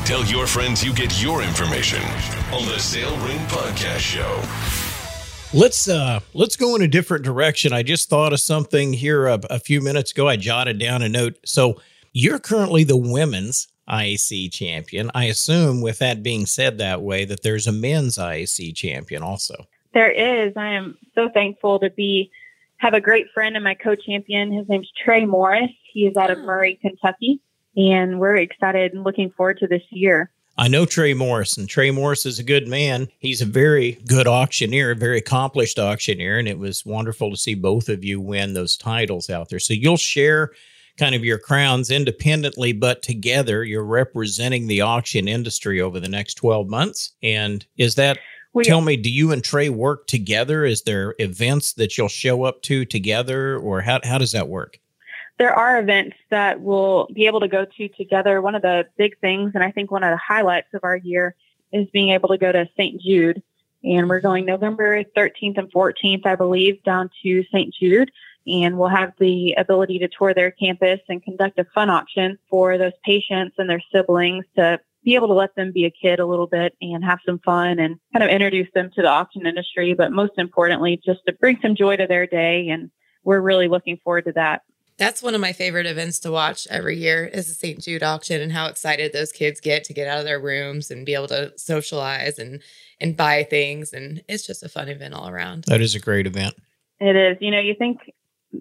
tell 0.04 0.24
your 0.26 0.46
friends 0.46 0.84
you 0.84 0.92
get 0.92 1.22
your 1.22 1.42
information 1.42 2.02
on 2.52 2.64
the 2.66 2.78
sale 2.78 3.16
Ring 3.26 3.38
podcast 3.46 3.98
show 3.98 4.42
Let's 5.54 5.86
uh 5.86 6.20
let's 6.32 6.56
go 6.56 6.74
in 6.76 6.80
a 6.80 6.88
different 6.88 7.26
direction. 7.26 7.74
I 7.74 7.82
just 7.82 8.08
thought 8.08 8.32
of 8.32 8.40
something 8.40 8.94
here 8.94 9.26
a, 9.26 9.38
a 9.50 9.58
few 9.58 9.82
minutes 9.82 10.10
ago. 10.10 10.26
I 10.26 10.36
jotted 10.36 10.78
down 10.78 11.02
a 11.02 11.10
note. 11.10 11.36
So 11.44 11.78
you're 12.14 12.38
currently 12.38 12.84
the 12.84 12.96
women's 12.96 13.68
IAC 13.88 14.50
champion. 14.52 15.10
I 15.14 15.24
assume, 15.24 15.82
with 15.82 15.98
that 15.98 16.22
being 16.22 16.46
said 16.46 16.78
that 16.78 17.02
way, 17.02 17.24
that 17.26 17.42
there's 17.42 17.66
a 17.66 17.72
men's 17.72 18.16
IAC 18.16 18.74
champion 18.74 19.22
also. 19.22 19.66
There 19.92 20.10
is. 20.10 20.54
I 20.56 20.68
am 20.68 20.96
so 21.14 21.28
thankful 21.28 21.78
to 21.80 21.90
be 21.90 22.30
have 22.82 22.94
a 22.94 23.00
great 23.00 23.26
friend 23.32 23.54
and 23.54 23.64
my 23.64 23.74
co-champion. 23.74 24.52
His 24.52 24.68
name's 24.68 24.90
Trey 25.04 25.24
Morris. 25.24 25.70
He 25.92 26.00
is 26.00 26.16
out 26.16 26.32
of 26.32 26.38
hmm. 26.38 26.46
Murray, 26.46 26.78
Kentucky, 26.82 27.40
and 27.76 28.18
we're 28.18 28.36
excited 28.36 28.92
and 28.92 29.04
looking 29.04 29.30
forward 29.30 29.58
to 29.58 29.68
this 29.68 29.82
year. 29.90 30.32
I 30.58 30.68
know 30.68 30.84
Trey 30.84 31.14
Morris, 31.14 31.56
and 31.56 31.66
Trey 31.66 31.90
Morris 31.90 32.26
is 32.26 32.38
a 32.38 32.44
good 32.44 32.68
man. 32.68 33.08
He's 33.20 33.40
a 33.40 33.46
very 33.46 33.92
good 34.06 34.26
auctioneer, 34.26 34.90
a 34.90 34.96
very 34.96 35.16
accomplished 35.16 35.78
auctioneer, 35.78 36.38
and 36.38 36.46
it 36.46 36.58
was 36.58 36.84
wonderful 36.84 37.30
to 37.30 37.38
see 37.38 37.54
both 37.54 37.88
of 37.88 38.04
you 38.04 38.20
win 38.20 38.52
those 38.52 38.76
titles 38.76 39.30
out 39.30 39.48
there. 39.48 39.60
So 39.60 39.72
you'll 39.72 39.96
share 39.96 40.50
kind 40.98 41.14
of 41.14 41.24
your 41.24 41.38
crowns 41.38 41.90
independently, 41.90 42.72
but 42.72 43.02
together 43.02 43.64
you're 43.64 43.84
representing 43.84 44.66
the 44.66 44.82
auction 44.82 45.26
industry 45.26 45.80
over 45.80 45.98
the 45.98 46.08
next 46.08 46.34
12 46.34 46.68
months. 46.68 47.12
And 47.22 47.64
is 47.78 47.94
that, 47.94 48.18
we, 48.52 48.64
tell 48.64 48.80
me, 48.80 48.96
do 48.96 49.10
you 49.10 49.32
and 49.32 49.42
Trey 49.42 49.68
work 49.68 50.06
together? 50.06 50.64
Is 50.64 50.82
there 50.82 51.14
events 51.18 51.72
that 51.74 51.96
you'll 51.96 52.08
show 52.08 52.44
up 52.44 52.62
to 52.62 52.84
together, 52.84 53.58
or 53.58 53.80
how, 53.80 54.00
how 54.04 54.18
does 54.18 54.32
that 54.32 54.48
work? 54.48 54.78
there 55.38 55.52
are 55.52 55.80
events 55.80 56.16
that 56.30 56.60
we'll 56.60 57.08
be 57.12 57.26
able 57.26 57.40
to 57.40 57.48
go 57.48 57.64
to 57.64 57.88
together. 57.88 58.40
One 58.40 58.54
of 58.54 58.62
the 58.62 58.86
big 58.96 59.18
things, 59.18 59.52
and 59.54 59.64
I 59.64 59.72
think 59.72 59.90
one 59.90 60.04
of 60.04 60.10
the 60.10 60.16
highlights 60.16 60.68
of 60.72 60.84
our 60.84 60.96
year, 60.96 61.34
is 61.72 61.88
being 61.92 62.10
able 62.10 62.28
to 62.28 62.38
go 62.38 62.52
to 62.52 62.68
St. 62.76 63.00
Jude. 63.00 63.42
And 63.82 64.08
we're 64.08 64.20
going 64.20 64.44
November 64.44 65.02
13th 65.02 65.58
and 65.58 65.72
14th, 65.72 66.24
I 66.26 66.36
believe, 66.36 66.82
down 66.84 67.10
to 67.24 67.42
St. 67.50 67.74
Jude. 67.74 68.12
And 68.46 68.78
we'll 68.78 68.88
have 68.88 69.14
the 69.18 69.54
ability 69.54 69.98
to 70.00 70.08
tour 70.08 70.34
their 70.34 70.52
campus 70.52 71.00
and 71.08 71.22
conduct 71.22 71.58
a 71.58 71.64
fun 71.74 71.90
auction 71.90 72.38
for 72.48 72.78
those 72.78 72.92
patients 73.04 73.56
and 73.58 73.68
their 73.68 73.82
siblings 73.92 74.44
to 74.56 74.78
be 75.04 75.14
able 75.14 75.28
to 75.28 75.34
let 75.34 75.54
them 75.56 75.72
be 75.72 75.84
a 75.84 75.90
kid 75.90 76.20
a 76.20 76.26
little 76.26 76.46
bit 76.46 76.74
and 76.80 77.04
have 77.04 77.18
some 77.26 77.38
fun 77.40 77.78
and 77.78 77.96
kind 78.12 78.22
of 78.22 78.30
introduce 78.30 78.68
them 78.74 78.90
to 78.94 79.02
the 79.02 79.08
auction 79.08 79.46
industry. 79.46 79.94
But 79.94 80.12
most 80.12 80.32
importantly, 80.38 81.00
just 81.04 81.20
to 81.26 81.32
bring 81.32 81.58
some 81.60 81.74
joy 81.74 81.96
to 81.96 82.06
their 82.06 82.26
day. 82.26 82.68
And 82.68 82.90
we're 83.24 83.40
really 83.40 83.68
looking 83.68 83.98
forward 84.02 84.24
to 84.26 84.32
that. 84.32 84.62
That's 84.98 85.22
one 85.22 85.34
of 85.34 85.40
my 85.40 85.52
favorite 85.52 85.86
events 85.86 86.20
to 86.20 86.30
watch 86.30 86.66
every 86.70 86.96
year 86.96 87.24
is 87.24 87.48
the 87.48 87.54
St. 87.54 87.80
Jude 87.80 88.02
auction 88.02 88.40
and 88.40 88.52
how 88.52 88.66
excited 88.66 89.12
those 89.12 89.32
kids 89.32 89.60
get 89.60 89.84
to 89.84 89.94
get 89.94 90.06
out 90.06 90.18
of 90.18 90.24
their 90.24 90.38
rooms 90.38 90.90
and 90.90 91.06
be 91.06 91.14
able 91.14 91.28
to 91.28 91.52
socialize 91.56 92.38
and 92.38 92.62
and 93.00 93.16
buy 93.16 93.42
things 93.42 93.92
and 93.92 94.22
it's 94.28 94.46
just 94.46 94.62
a 94.62 94.68
fun 94.68 94.88
event 94.88 95.14
all 95.14 95.28
around. 95.28 95.64
That 95.66 95.80
is 95.80 95.94
a 95.94 96.00
great 96.00 96.26
event. 96.26 96.54
It 97.00 97.16
is. 97.16 97.36
You 97.40 97.50
know, 97.50 97.58
you 97.58 97.74
think 97.74 97.98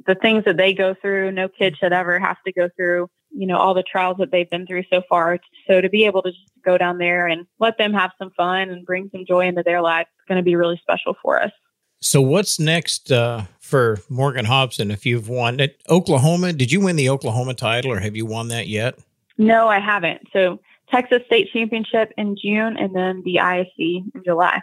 the 0.08 0.16
things 0.16 0.46
that 0.46 0.58
they 0.58 0.74
go 0.74 0.96
through, 0.96 1.32
no 1.32 1.48
kid 1.48 1.78
should 1.78 1.94
ever 1.94 2.18
have 2.18 2.38
to 2.46 2.52
go 2.52 2.70
through, 2.76 3.10
you 3.34 3.48
know, 3.48 3.58
all 3.58 3.74
the 3.74 3.84
trials 3.84 4.18
that 4.18 4.32
they've 4.32 4.50
been 4.50 4.68
through 4.68 4.84
so 4.92 5.02
far. 5.10 5.40
So 5.68 5.82
to 5.82 5.90
be 5.90 6.06
able 6.06 6.22
to 6.24 6.32
just 6.32 6.44
go 6.64 6.78
down 6.78 6.98
there 6.98 7.28
and 7.28 7.46
let 7.60 7.78
them 7.78 7.94
have 7.94 8.12
some 8.18 8.32
fun 8.32 8.70
and 8.70 8.86
bring 8.86 9.10
some 9.12 9.26
joy 9.26 9.48
into 9.48 9.64
their 9.64 9.82
life 9.82 10.08
is 10.20 10.26
going 10.28 10.38
to 10.38 10.44
be 10.44 10.56
really 10.56 10.80
special 10.82 11.16
for 11.22 11.42
us. 11.42 11.52
So 12.00 12.22
what's 12.22 12.60
next 12.60 13.12
uh, 13.12 13.44
for 13.60 14.00
Morgan 14.10 14.46
Hopson 14.46 14.90
if 14.90 15.06
you've 15.06 15.30
won 15.30 15.60
at 15.62 15.76
Oklahoma? 15.90 16.52
Did 16.52 16.72
you 16.72 16.82
win 16.82 16.96
the 16.96 17.10
Oklahoma 17.10 17.54
title 17.54 17.92
or 17.92 18.00
have 18.00 18.16
you 18.16 18.26
won 18.26 18.48
that 18.50 18.68
yet? 18.68 18.98
No, 19.38 19.68
I 19.68 19.80
haven't. 19.80 20.28
So 20.34 20.60
Texas 20.90 21.22
State 21.28 21.50
Championship 21.54 22.12
in 22.18 22.36
June 22.42 22.76
and 22.78 22.96
then 22.96 23.22
the 23.24 23.36
ISC 23.36 23.70
in 24.16 24.24
July. 24.26 24.62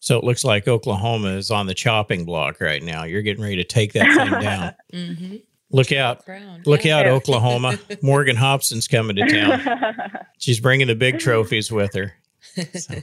So 0.00 0.16
it 0.16 0.24
looks 0.24 0.44
like 0.44 0.68
Oklahoma 0.68 1.28
is 1.30 1.50
on 1.50 1.66
the 1.66 1.74
chopping 1.74 2.24
block 2.24 2.60
right 2.60 2.82
now. 2.82 3.04
You're 3.04 3.22
getting 3.22 3.42
ready 3.42 3.56
to 3.56 3.64
take 3.64 3.92
that 3.94 4.06
thing 4.06 4.40
down. 4.40 4.74
mm-hmm. 4.92 5.36
Look 5.70 5.92
out. 5.92 6.24
Look 6.66 6.86
out, 6.86 7.06
Oklahoma. 7.06 7.78
Morgan 8.02 8.36
Hopson's 8.36 8.88
coming 8.88 9.16
to 9.16 9.26
town. 9.26 10.10
She's 10.38 10.60
bringing 10.60 10.86
the 10.86 10.94
big 10.94 11.18
trophies 11.18 11.70
with 11.70 11.94
her. 11.94 12.14
So. 12.74 12.94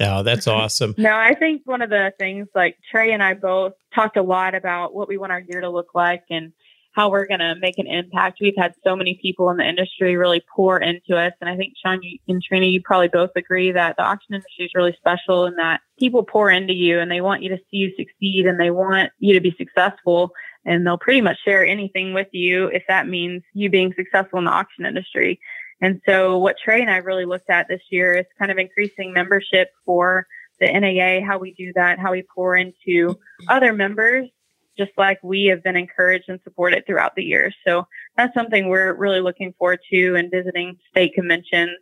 Oh, 0.00 0.22
that's 0.22 0.46
awesome. 0.46 0.94
no, 0.98 1.16
I 1.16 1.34
think 1.34 1.62
one 1.64 1.80
of 1.80 1.88
the 1.88 2.12
things 2.18 2.48
like 2.54 2.76
Trey 2.90 3.12
and 3.12 3.22
I 3.22 3.32
both 3.32 3.72
talked 3.94 4.18
a 4.18 4.22
lot 4.22 4.54
about 4.54 4.94
what 4.94 5.08
we 5.08 5.16
want 5.16 5.32
our 5.32 5.40
year 5.40 5.62
to 5.62 5.70
look 5.70 5.94
like 5.94 6.24
and 6.28 6.52
how 6.96 7.10
we're 7.10 7.26
going 7.26 7.40
to 7.40 7.54
make 7.60 7.78
an 7.78 7.86
impact. 7.86 8.38
We've 8.40 8.56
had 8.56 8.74
so 8.82 8.96
many 8.96 9.18
people 9.20 9.50
in 9.50 9.58
the 9.58 9.68
industry 9.68 10.16
really 10.16 10.42
pour 10.54 10.78
into 10.78 11.14
us. 11.16 11.32
And 11.40 11.50
I 11.50 11.56
think 11.56 11.74
Sean 11.82 12.00
and 12.26 12.42
Trina, 12.42 12.66
you 12.66 12.80
probably 12.82 13.08
both 13.08 13.30
agree 13.36 13.70
that 13.72 13.96
the 13.96 14.02
auction 14.02 14.34
industry 14.34 14.64
is 14.64 14.70
really 14.74 14.96
special 14.98 15.44
and 15.44 15.58
that 15.58 15.82
people 15.98 16.24
pour 16.24 16.50
into 16.50 16.72
you 16.72 16.98
and 16.98 17.10
they 17.10 17.20
want 17.20 17.42
you 17.42 17.50
to 17.50 17.58
see 17.70 17.76
you 17.76 17.92
succeed 17.96 18.46
and 18.46 18.58
they 18.58 18.70
want 18.70 19.12
you 19.18 19.34
to 19.34 19.40
be 19.40 19.54
successful. 19.58 20.32
And 20.66 20.84
they'll 20.84 20.98
pretty 20.98 21.20
much 21.20 21.38
share 21.44 21.64
anything 21.64 22.12
with 22.12 22.26
you 22.32 22.66
if 22.66 22.82
that 22.88 23.08
means 23.08 23.42
you 23.54 23.70
being 23.70 23.94
successful 23.96 24.38
in 24.38 24.44
the 24.44 24.50
auction 24.50 24.84
industry. 24.84 25.40
And 25.80 26.00
so 26.06 26.38
what 26.38 26.56
Trey 26.62 26.80
and 26.80 26.90
I 26.90 26.98
really 26.98 27.24
looked 27.24 27.50
at 27.50 27.68
this 27.68 27.82
year 27.90 28.16
is 28.16 28.26
kind 28.38 28.50
of 28.50 28.58
increasing 28.58 29.12
membership 29.12 29.70
for 29.84 30.26
the 30.58 30.66
NAA, 30.66 31.24
how 31.24 31.38
we 31.38 31.54
do 31.54 31.72
that, 31.74 31.98
how 31.98 32.12
we 32.12 32.24
pour 32.34 32.56
into 32.56 33.16
other 33.48 33.72
members, 33.72 34.28
just 34.76 34.92
like 34.96 35.18
we 35.22 35.44
have 35.46 35.62
been 35.62 35.76
encouraged 35.76 36.28
and 36.28 36.40
supported 36.44 36.84
throughout 36.86 37.14
the 37.14 37.24
year. 37.24 37.52
So 37.66 37.86
that's 38.16 38.34
something 38.34 38.68
we're 38.68 38.94
really 38.94 39.20
looking 39.20 39.54
forward 39.58 39.80
to 39.90 40.16
and 40.16 40.30
visiting 40.30 40.78
state 40.90 41.14
conventions 41.14 41.78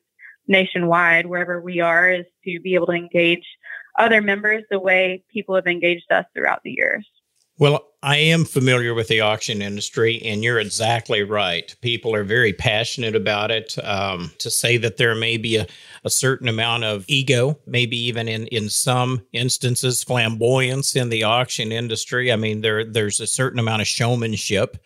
nationwide, 0.47 1.27
wherever 1.27 1.61
we 1.61 1.81
are, 1.81 2.11
is 2.11 2.27
to 2.45 2.61
be 2.61 2.75
able 2.75 2.87
to 2.87 2.93
engage 2.93 3.47
other 3.99 4.21
members 4.21 4.63
the 4.71 4.79
way 4.79 5.25
people 5.33 5.55
have 5.55 5.67
engaged 5.67 6.11
us 6.11 6.27
throughout 6.35 6.61
the 6.65 6.73
years. 6.73 7.07
Well, 7.57 7.87
I 8.03 8.17
am 8.17 8.45
familiar 8.45 8.95
with 8.95 9.07
the 9.07 9.21
auction 9.21 9.63
industry, 9.63 10.21
and 10.25 10.43
you're 10.43 10.59
exactly 10.59 11.23
right. 11.23 11.75
People 11.81 12.15
are 12.15 12.25
very 12.25 12.53
passionate 12.53 13.15
about 13.15 13.53
it. 13.53 13.77
Um, 13.83 14.33
to 14.39 14.51
say 14.51 14.77
that 14.79 14.97
there 14.97 15.15
may 15.15 15.37
be 15.37 15.57
a, 15.57 15.67
a 16.05 16.11
certain 16.11 16.49
amount 16.49 16.83
of 16.85 17.05
ego, 17.07 17.59
maybe 17.67 17.97
even 17.97 18.29
in, 18.29 18.49
in 18.49 18.69
some 18.69 19.23
instances, 19.33 20.03
flamboyance 20.03 20.97
in 20.97 21.11
the 21.11 21.23
auction 21.23 21.71
industry. 21.71 22.33
I 22.33 22.37
mean, 22.37 22.61
there 22.61 22.85
there's 22.85 23.21
a 23.21 23.27
certain 23.27 23.61
amount 23.61 23.83
of 23.83 23.89
showmanship 23.89 24.77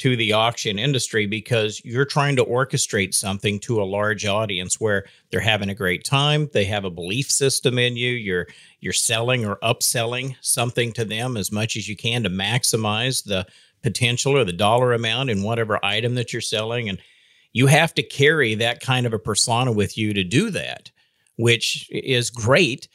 to 0.00 0.16
the 0.16 0.32
auction 0.32 0.78
industry 0.78 1.26
because 1.26 1.84
you're 1.84 2.06
trying 2.06 2.34
to 2.34 2.44
orchestrate 2.44 3.12
something 3.12 3.60
to 3.60 3.82
a 3.82 3.84
large 3.84 4.24
audience 4.24 4.80
where 4.80 5.04
they're 5.30 5.40
having 5.40 5.68
a 5.68 5.74
great 5.74 6.04
time 6.04 6.48
they 6.54 6.64
have 6.64 6.86
a 6.86 6.90
belief 6.90 7.30
system 7.30 7.78
in 7.78 7.96
you 7.96 8.10
you're 8.10 8.46
you're 8.80 8.94
selling 8.94 9.44
or 9.44 9.56
upselling 9.56 10.34
something 10.40 10.90
to 10.90 11.04
them 11.04 11.36
as 11.36 11.52
much 11.52 11.76
as 11.76 11.86
you 11.86 11.96
can 11.96 12.22
to 12.22 12.30
maximize 12.30 13.24
the 13.24 13.46
potential 13.82 14.34
or 14.36 14.44
the 14.44 14.54
dollar 14.54 14.94
amount 14.94 15.28
in 15.28 15.42
whatever 15.42 15.78
item 15.84 16.14
that 16.14 16.32
you're 16.32 16.40
selling 16.40 16.88
and 16.88 16.98
you 17.52 17.66
have 17.66 17.92
to 17.92 18.02
carry 18.02 18.54
that 18.54 18.80
kind 18.80 19.04
of 19.04 19.12
a 19.12 19.18
persona 19.18 19.70
with 19.70 19.98
you 19.98 20.14
to 20.14 20.24
do 20.24 20.48
that 20.50 20.90
which 21.36 21.86
is 21.90 22.30
great 22.30 22.88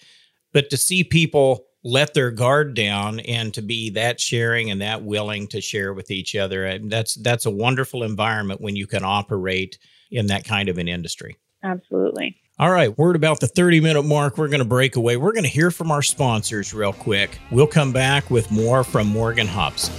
but 0.54 0.72
to 0.72 0.78
see 0.78 1.04
people 1.04 1.68
let 1.86 2.15
their 2.15 2.32
guard 2.32 2.74
down 2.74 3.19
and 3.21 3.54
to 3.54 3.62
be 3.62 3.91
that 3.91 4.19
sharing 4.19 4.71
and 4.71 4.82
that 4.82 5.04
willing 5.04 5.48
to 5.48 5.62
share 5.62 5.93
with 5.93 6.10
each 6.10 6.36
other. 6.36 6.65
And 6.65 6.91
that's 6.91 7.13
that's 7.13 7.45
a 7.45 7.52
wonderful 7.52 8.02
environment 8.02 8.60
when 8.60 8.76
you 8.76 8.88
can 8.88 9.04
operate 9.06 9.78
in 10.12 10.28
that 10.28 10.43
kind 10.43 10.67
of 10.67 10.80
an 10.80 10.88
industry. 10.88 11.38
Absolutely. 11.63 12.36
all 12.60 12.69
right 12.69 12.95
word 12.98 13.15
about 13.15 13.39
the 13.39 13.48
30 13.48 13.80
minute 13.82 14.04
mark. 14.04 14.38
We're 14.38 14.50
going 14.50 14.60
to 14.60 14.65
break 14.65 14.95
away. 14.95 15.15
We're 15.15 15.32
going 15.32 15.43
to 15.43 15.50
hear 15.50 15.71
from 15.71 15.91
our 15.91 16.02
sponsors 16.02 16.74
real 16.74 16.93
quick. 16.93 17.39
We'll 17.52 17.67
come 17.67 17.93
back 17.93 18.30
with 18.30 18.52
more 18.52 18.84
from 18.84 19.08
morgan 19.08 19.48
hopson 19.48 19.93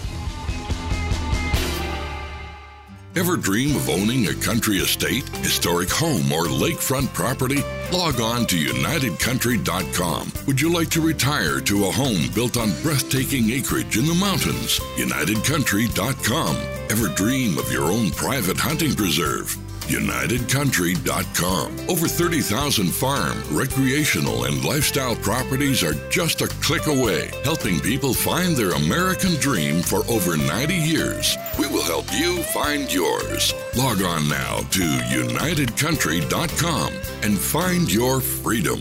Ever 3.17 3.39
dream 3.39 3.75
of 3.77 3.89
owning 3.89 4.27
a 4.27 4.35
country 4.35 4.77
estate, 4.77 5.27
historic 5.39 5.89
home, 5.89 6.31
or 6.31 6.45
lakefront 6.45 7.15
property? 7.15 7.65
Log 7.91 8.21
on 8.21 8.45
to 8.49 8.57
UnitedCountry.com. 8.57 10.33
Would 10.47 10.61
you 10.61 10.71
like 10.71 10.91
to 10.91 11.01
retire 11.01 11.59
to 11.63 11.87
a 11.87 11.91
home 11.91 12.29
built 12.35 12.59
on 12.59 12.73
breathtaking 12.83 13.49
acreage 13.53 13.97
in 13.97 14.05
the 14.05 14.15
mountains? 14.15 14.81
UnitedCountry.com. 14.97 16.57
Ever 16.91 17.09
dream 17.15 17.57
of 17.57 17.73
your 17.73 17.85
own 17.85 18.11
private 18.11 18.59
hunting 18.59 18.95
preserve? 18.95 19.57
UnitedCountry.com. 19.87 21.89
Over 21.89 22.09
30,000 22.09 22.89
farm, 22.89 23.41
recreational, 23.51 24.45
and 24.45 24.63
lifestyle 24.65 25.17
properties 25.17 25.83
are 25.83 25.95
just 26.11 26.43
a 26.43 26.49
click 26.61 26.87
away, 26.87 27.31
helping 27.45 27.81
people 27.81 28.15
find 28.15 28.57
their 28.57 28.73
American 28.73 29.35
dream 29.35 29.83
for 29.83 30.05
over 30.11 30.37
90 30.37 30.75
years. 30.75 31.37
We 31.59 31.67
will 31.69 31.85
help 31.85 32.07
you 32.13 32.43
find 32.45 32.93
yours. 32.93 33.55
Log 33.77 34.03
on 34.03 34.29
now 34.29 34.59
to 34.59 34.83
UnitedCountry.com 34.83 36.93
and 37.23 37.39
find 37.39 37.93
your 37.93 38.21
freedom. 38.21 38.81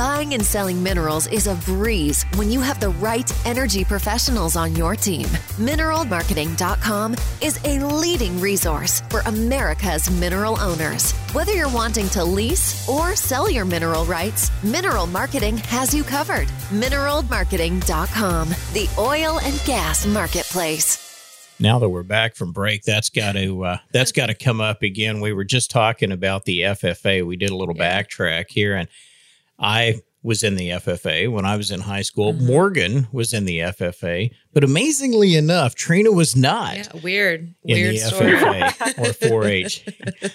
Buying 0.00 0.32
and 0.32 0.42
selling 0.42 0.82
minerals 0.82 1.26
is 1.26 1.46
a 1.46 1.56
breeze 1.66 2.24
when 2.36 2.50
you 2.50 2.62
have 2.62 2.80
the 2.80 2.88
right 2.88 3.30
energy 3.46 3.84
professionals 3.84 4.56
on 4.56 4.74
your 4.74 4.96
team. 4.96 5.26
Mineralmarketing.com 5.58 7.14
is 7.42 7.60
a 7.66 7.84
leading 7.84 8.40
resource 8.40 9.02
for 9.10 9.20
America's 9.26 10.10
mineral 10.10 10.58
owners. 10.58 11.12
Whether 11.34 11.52
you're 11.52 11.68
wanting 11.68 12.08
to 12.10 12.24
lease 12.24 12.88
or 12.88 13.14
sell 13.14 13.50
your 13.50 13.66
mineral 13.66 14.06
rights, 14.06 14.50
Mineral 14.64 15.06
Marketing 15.06 15.58
has 15.58 15.94
you 15.94 16.02
covered. 16.02 16.48
Mineralmarketing.com, 16.70 18.48
the 18.72 18.88
oil 18.96 19.38
and 19.42 19.62
gas 19.66 20.06
marketplace. 20.06 20.96
now 21.60 21.78
that 21.78 21.90
we're 21.90 22.02
back 22.02 22.34
from 22.36 22.52
break 22.52 22.82
that's 22.84 23.10
got 23.10 23.32
to 23.32 23.62
uh, 23.64 23.76
that's 23.92 24.12
got 24.12 24.28
to 24.28 24.34
come 24.34 24.62
up 24.62 24.82
again 24.82 25.20
we 25.20 25.30
were 25.34 25.44
just 25.44 25.70
talking 25.70 26.10
about 26.10 26.46
the 26.46 26.60
ffa 26.60 27.26
we 27.26 27.36
did 27.36 27.50
a 27.50 27.54
little 27.54 27.76
Yeah. 27.76 28.02
backtrack 28.02 28.46
here 28.48 28.74
and 28.76 28.88
i 29.60 30.00
was 30.22 30.42
in 30.42 30.56
the 30.56 30.70
ffa 30.70 31.30
when 31.30 31.44
i 31.44 31.56
was 31.56 31.70
in 31.70 31.80
high 31.80 32.02
school 32.02 32.32
Mhm. 32.34 32.46
morgan 32.46 33.08
was 33.12 33.32
in 33.32 33.44
the 33.44 33.58
ffa 33.60 34.30
but 34.52 34.64
amazingly 34.64 35.36
enough 35.36 35.74
trina 35.74 36.10
was 36.12 36.34
not 36.36 36.76
Yeah, 36.76 37.00
weird, 37.02 37.54
in 37.64 37.76
weird 37.76 37.94
the 37.94 37.98
story. 38.00 38.32
ffa 38.32 38.98
or 38.98 39.12
4-h 39.42 39.84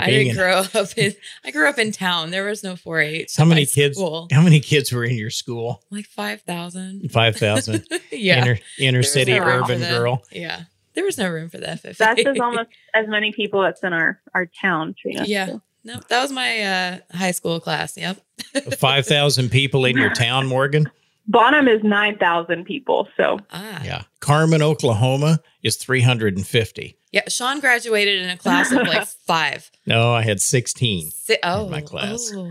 I 0.00 0.06
Being 0.06 0.18
didn't 0.26 0.30
in- 0.30 0.36
grow 0.36 0.80
up 0.82 0.98
in. 0.98 1.14
I 1.44 1.52
grew 1.52 1.68
up 1.68 1.78
in 1.78 1.92
town. 1.92 2.32
There 2.32 2.44
was 2.46 2.64
no 2.64 2.74
4-H. 2.74 3.36
how 3.36 3.44
many 3.44 3.64
kids 3.64 3.96
School. 3.96 4.26
how 4.32 4.42
many 4.42 4.58
kids 4.58 4.90
were 4.90 5.04
in 5.04 5.14
your 5.16 5.30
school 5.30 5.84
Like 5.88 6.06
five 6.06 6.40
thousand. 6.42 7.12
5000 7.12 7.86
yeah. 8.10 8.42
inner 8.42 8.58
inner 8.80 9.02
There 9.02 9.02
city 9.04 9.38
no 9.38 9.44
urban 9.46 9.78
girl 9.82 10.24
Yeah. 10.32 10.62
There 10.94 11.04
was 11.04 11.16
no 11.16 11.28
room 11.28 11.48
for 11.48 11.58
the 11.58 11.66
FFA. 11.66 11.96
That's 11.96 12.26
as 12.26 12.40
almost 12.40 12.70
as 12.92 13.06
many 13.06 13.30
people 13.32 13.62
that's 13.62 13.84
in 13.84 13.92
our 13.92 14.20
our 14.34 14.46
town, 14.46 14.96
Trina. 15.00 15.26
Yeah. 15.28 15.46
So, 15.46 15.62
No, 15.84 16.00
that 16.08 16.22
was 16.22 16.32
my 16.32 16.60
uh, 16.62 16.98
high 17.12 17.32
school 17.32 17.60
class. 17.60 17.96
Yep. 17.96 18.18
5000 18.78 19.50
people 19.50 19.84
in 19.84 19.96
your 19.96 20.10
town 20.12 20.46
morgan 20.46 20.90
Bonham 21.26 21.68
is 21.68 21.82
nine 21.82 22.18
thousand 22.18 22.64
people. 22.66 23.08
So 23.16 23.38
Ah. 23.50 23.82
yeah 23.84 24.02
carmen 24.20 24.60
oklahoma 24.62 25.40
is 25.62 25.76
350 25.76 26.98
Yeah. 27.12 27.22
Sean 27.28 27.60
graduated 27.60 28.20
in 28.22 28.28
a 28.30 28.36
class 28.36 28.70
of 28.72 28.86
like 28.86 29.06
five. 29.26 29.70
no 29.86 30.12
i 30.12 30.22
had 30.22 30.40
16 30.40 31.10
Si- 31.10 31.38
oh, 31.42 31.68
my 31.68 31.80
class. 31.80 32.30
oh. 32.34 32.50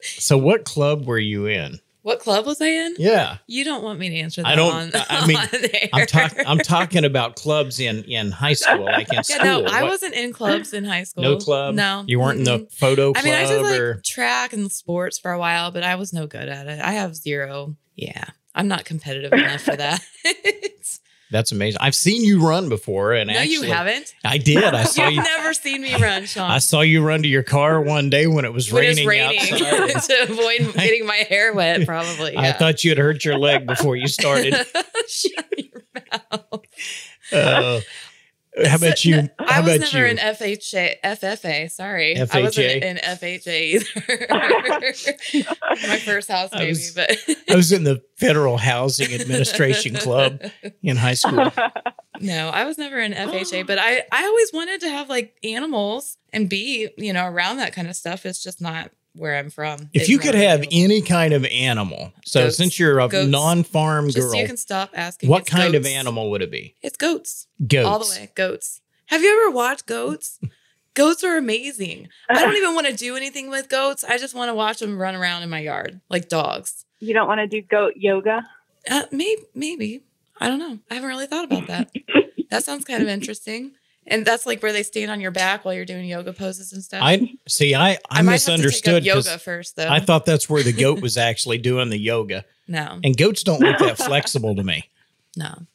So 0.00 0.38
what 0.38 0.64
club 0.64 1.06
were 1.06 1.18
you 1.18 1.46
in? 1.46 1.80
What 2.06 2.20
club 2.20 2.46
was 2.46 2.60
I 2.60 2.68
in? 2.68 2.94
Yeah. 2.98 3.38
You 3.48 3.64
don't 3.64 3.82
want 3.82 3.98
me 3.98 4.08
to 4.10 4.14
answer 4.14 4.40
that 4.40 4.46
I 4.46 4.54
don't. 4.54 4.94
On, 4.94 5.02
I 5.10 5.26
mean, 5.26 5.36
I'm, 5.92 6.06
talking 6.06 6.46
I'm 6.46 6.58
talking 6.58 7.04
about 7.04 7.34
clubs 7.34 7.80
in 7.80 8.04
in 8.04 8.30
high 8.30 8.52
school, 8.62 8.84
like 8.84 9.08
in 9.08 9.16
Yeah, 9.16 9.22
school. 9.22 9.44
no, 9.44 9.64
I 9.68 9.82
wasn't 9.82 10.14
in 10.14 10.32
clubs 10.32 10.72
in 10.72 10.84
high 10.84 11.02
school. 11.02 11.24
no 11.24 11.36
club. 11.36 11.74
No. 11.74 12.04
You 12.06 12.20
weren't 12.20 12.38
in 12.38 12.44
the 12.44 12.68
photo 12.70 13.12
I 13.16 13.22
mean, 13.22 13.34
I 13.34 13.44
did 13.44 13.60
like 13.60 13.80
or 13.80 14.00
track 14.04 14.52
and 14.52 14.70
sports 14.70 15.18
for 15.18 15.32
a 15.32 15.38
while, 15.40 15.72
but 15.72 15.82
I 15.82 15.96
was 15.96 16.12
no 16.12 16.28
good 16.28 16.48
at 16.48 16.68
it. 16.68 16.78
I 16.80 16.92
have 16.92 17.16
zero. 17.16 17.74
Yeah. 17.96 18.26
I'm 18.54 18.68
not 18.68 18.84
competitive 18.84 19.32
enough 19.32 19.62
for 19.62 19.74
that. 19.74 20.00
that's 21.30 21.52
amazing. 21.52 21.78
I've 21.80 21.94
seen 21.94 22.22
you 22.22 22.46
run 22.46 22.68
before 22.68 23.12
and 23.12 23.28
no, 23.28 23.36
actually 23.36 23.68
you 23.68 23.72
haven't. 23.72 24.14
I 24.24 24.38
did. 24.38 24.62
I 24.62 24.84
saw 24.84 25.04
You've 25.04 25.14
you 25.14 25.22
never 25.22 25.52
seen 25.54 25.82
me 25.82 25.94
run, 25.96 26.24
Sean. 26.26 26.50
I 26.50 26.58
saw 26.58 26.82
you 26.82 27.02
run 27.04 27.22
to 27.22 27.28
your 27.28 27.42
car 27.42 27.80
one 27.80 28.10
day 28.10 28.26
when 28.26 28.44
it 28.44 28.52
was 28.52 28.72
when 28.72 28.82
raining, 28.82 29.06
raining 29.06 29.40
to 29.48 30.16
avoid 30.22 30.74
getting 30.74 31.06
my 31.06 31.16
hair 31.28 31.52
wet, 31.52 31.84
probably. 31.86 32.36
I 32.36 32.52
thought 32.52 32.84
you 32.84 32.90
had 32.90 32.98
hurt 32.98 33.24
your 33.24 33.38
leg 33.38 33.66
before 33.66 33.96
you 33.96 34.06
started. 34.08 34.54
Shut 35.08 35.44
your 35.58 35.82
mouth. 36.12 36.64
Uh, 37.32 37.80
how 38.64 38.76
about 38.76 39.04
you? 39.04 39.16
No, 39.22 39.28
How 39.40 39.58
I 39.58 39.60
was 39.60 39.76
about 39.76 39.92
never 39.92 40.06
you? 40.06 40.10
in 40.12 40.16
FHA, 40.18 40.94
FFA. 41.04 41.70
Sorry, 41.70 42.16
I 42.18 42.40
wasn't 42.40 42.82
in 42.82 42.96
FHA 42.96 43.82
either. 44.28 45.46
My 45.88 45.98
first 45.98 46.28
house, 46.30 46.50
I 46.52 46.58
maybe, 46.58 46.68
was- 46.70 46.92
but 46.92 47.18
I 47.50 47.56
was 47.56 47.72
in 47.72 47.84
the 47.84 48.02
Federal 48.16 48.56
Housing 48.56 49.12
Administration 49.12 49.94
Club 49.96 50.40
in 50.82 50.96
high 50.96 51.14
school. 51.22 51.52
no, 52.20 52.48
I 52.48 52.64
was 52.64 52.78
never 52.78 52.98
in 52.98 53.12
FHA. 53.12 53.66
But 53.66 53.78
I, 53.78 54.02
I 54.12 54.24
always 54.24 54.50
wanted 54.52 54.80
to 54.80 54.88
have 54.88 55.08
like 55.08 55.36
animals 55.44 56.16
and 56.32 56.48
be, 56.48 56.88
you 56.96 57.12
know, 57.12 57.26
around 57.26 57.58
that 57.58 57.72
kind 57.74 57.88
of 57.88 57.96
stuff. 57.96 58.24
It's 58.26 58.42
just 58.42 58.60
not 58.60 58.90
where 59.16 59.36
I'm 59.36 59.50
from. 59.50 59.90
If 59.92 60.08
you 60.08 60.18
could 60.18 60.34
have 60.34 60.60
available. 60.60 60.68
any 60.72 61.02
kind 61.02 61.32
of 61.32 61.44
animal, 61.46 62.12
so 62.24 62.44
Goats. 62.44 62.56
since 62.56 62.78
you're 62.78 63.00
a 63.00 63.08
Goats. 63.08 63.28
non-farm 63.28 64.06
just 64.06 64.18
girl, 64.18 64.30
so 64.32 64.38
you 64.38 64.46
can 64.46 64.56
stop 64.56 64.90
asking. 64.94 65.28
what 65.28 65.42
it's 65.42 65.50
kind 65.50 65.74
of 65.74 65.86
animal 65.86 66.30
would 66.30 66.42
it 66.42 66.50
be? 66.50 66.74
It's 66.82 66.96
goats. 66.96 67.46
Goats. 67.66 67.86
All 67.86 67.98
the 67.98 68.08
way, 68.10 68.30
goats. 68.34 68.80
Have 69.06 69.22
you 69.22 69.42
ever 69.46 69.54
watched 69.54 69.86
goats? 69.86 70.38
Goats 70.94 71.22
are 71.24 71.36
amazing. 71.36 72.08
I 72.30 72.40
don't 72.40 72.56
even 72.56 72.74
want 72.74 72.86
to 72.86 72.94
do 72.94 73.16
anything 73.16 73.50
with 73.50 73.68
goats. 73.68 74.02
I 74.02 74.16
just 74.16 74.34
want 74.34 74.48
to 74.48 74.54
watch 74.54 74.78
them 74.78 74.98
run 74.98 75.14
around 75.14 75.42
in 75.42 75.50
my 75.50 75.58
yard 75.60 76.00
like 76.08 76.30
dogs. 76.30 76.86
You 77.00 77.12
don't 77.12 77.28
want 77.28 77.38
to 77.40 77.46
do 77.46 77.60
goat 77.60 77.92
yoga? 77.96 78.48
Uh, 78.90 79.02
maybe, 79.12 79.42
maybe. 79.54 80.04
I 80.40 80.48
don't 80.48 80.58
know. 80.58 80.78
I 80.90 80.94
haven't 80.94 81.10
really 81.10 81.26
thought 81.26 81.44
about 81.44 81.66
that. 81.66 81.90
that 82.50 82.64
sounds 82.64 82.86
kind 82.86 83.02
of 83.02 83.08
interesting. 83.10 83.72
And 84.08 84.24
that's 84.24 84.46
like 84.46 84.62
where 84.62 84.72
they 84.72 84.82
stand 84.84 85.10
on 85.10 85.20
your 85.20 85.30
back 85.32 85.64
while 85.64 85.74
you're 85.74 85.84
doing 85.84 86.04
yoga 86.04 86.32
poses 86.32 86.72
and 86.72 86.82
stuff. 86.82 87.00
I 87.02 87.28
see. 87.48 87.74
I 87.74 87.90
I, 87.92 87.98
I 88.10 88.22
might 88.22 88.32
have 88.32 88.40
to 88.42 88.46
take 88.46 88.54
up 88.54 88.60
misunderstood 88.60 89.04
yoga 89.04 89.38
first, 89.38 89.76
though. 89.76 89.88
I 89.88 89.98
thought 90.00 90.26
that's 90.26 90.48
where 90.48 90.62
the 90.62 90.72
goat 90.72 91.00
was 91.02 91.16
actually 91.16 91.58
doing 91.58 91.90
the 91.90 91.98
yoga, 91.98 92.44
no, 92.68 93.00
and 93.02 93.16
goats 93.16 93.42
don't 93.42 93.60
look 93.60 93.78
that 93.78 93.98
flexible 94.06 94.54
to 94.54 94.62
me. 94.62 94.88
no, 95.36 95.66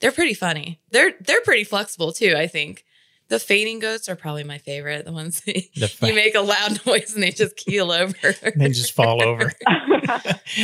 they're 0.00 0.12
pretty 0.12 0.34
funny. 0.34 0.78
They're 0.92 1.12
they're 1.20 1.40
pretty 1.42 1.64
flexible 1.64 2.12
too. 2.12 2.34
I 2.36 2.46
think 2.46 2.84
the 3.28 3.38
fainting 3.40 3.80
goats 3.80 4.08
are 4.08 4.14
probably 4.16 4.44
my 4.44 4.58
favorite. 4.58 5.04
The 5.04 5.12
ones 5.12 5.40
that 5.42 5.60
The 5.74 5.88
fa- 5.88 6.06
you 6.06 6.14
make 6.14 6.34
a 6.36 6.40
loud 6.40 6.80
noise 6.86 7.12
and 7.14 7.22
they 7.22 7.32
just 7.32 7.56
keel 7.56 7.90
over. 7.90 8.34
They 8.56 8.68
just 8.68 8.92
fall 8.92 9.22
over. 9.22 9.52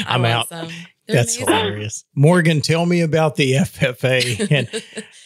I'm 0.07 0.25
out. 0.25 0.49
some. 0.49 0.69
They're 1.07 1.17
That's 1.17 1.37
amazing. 1.37 1.55
hilarious. 1.55 2.05
Morgan, 2.15 2.61
tell 2.61 2.87
me 2.87 3.01
about 3.03 3.37
the 3.37 3.53
FFA. 3.53 4.51
And 4.51 4.69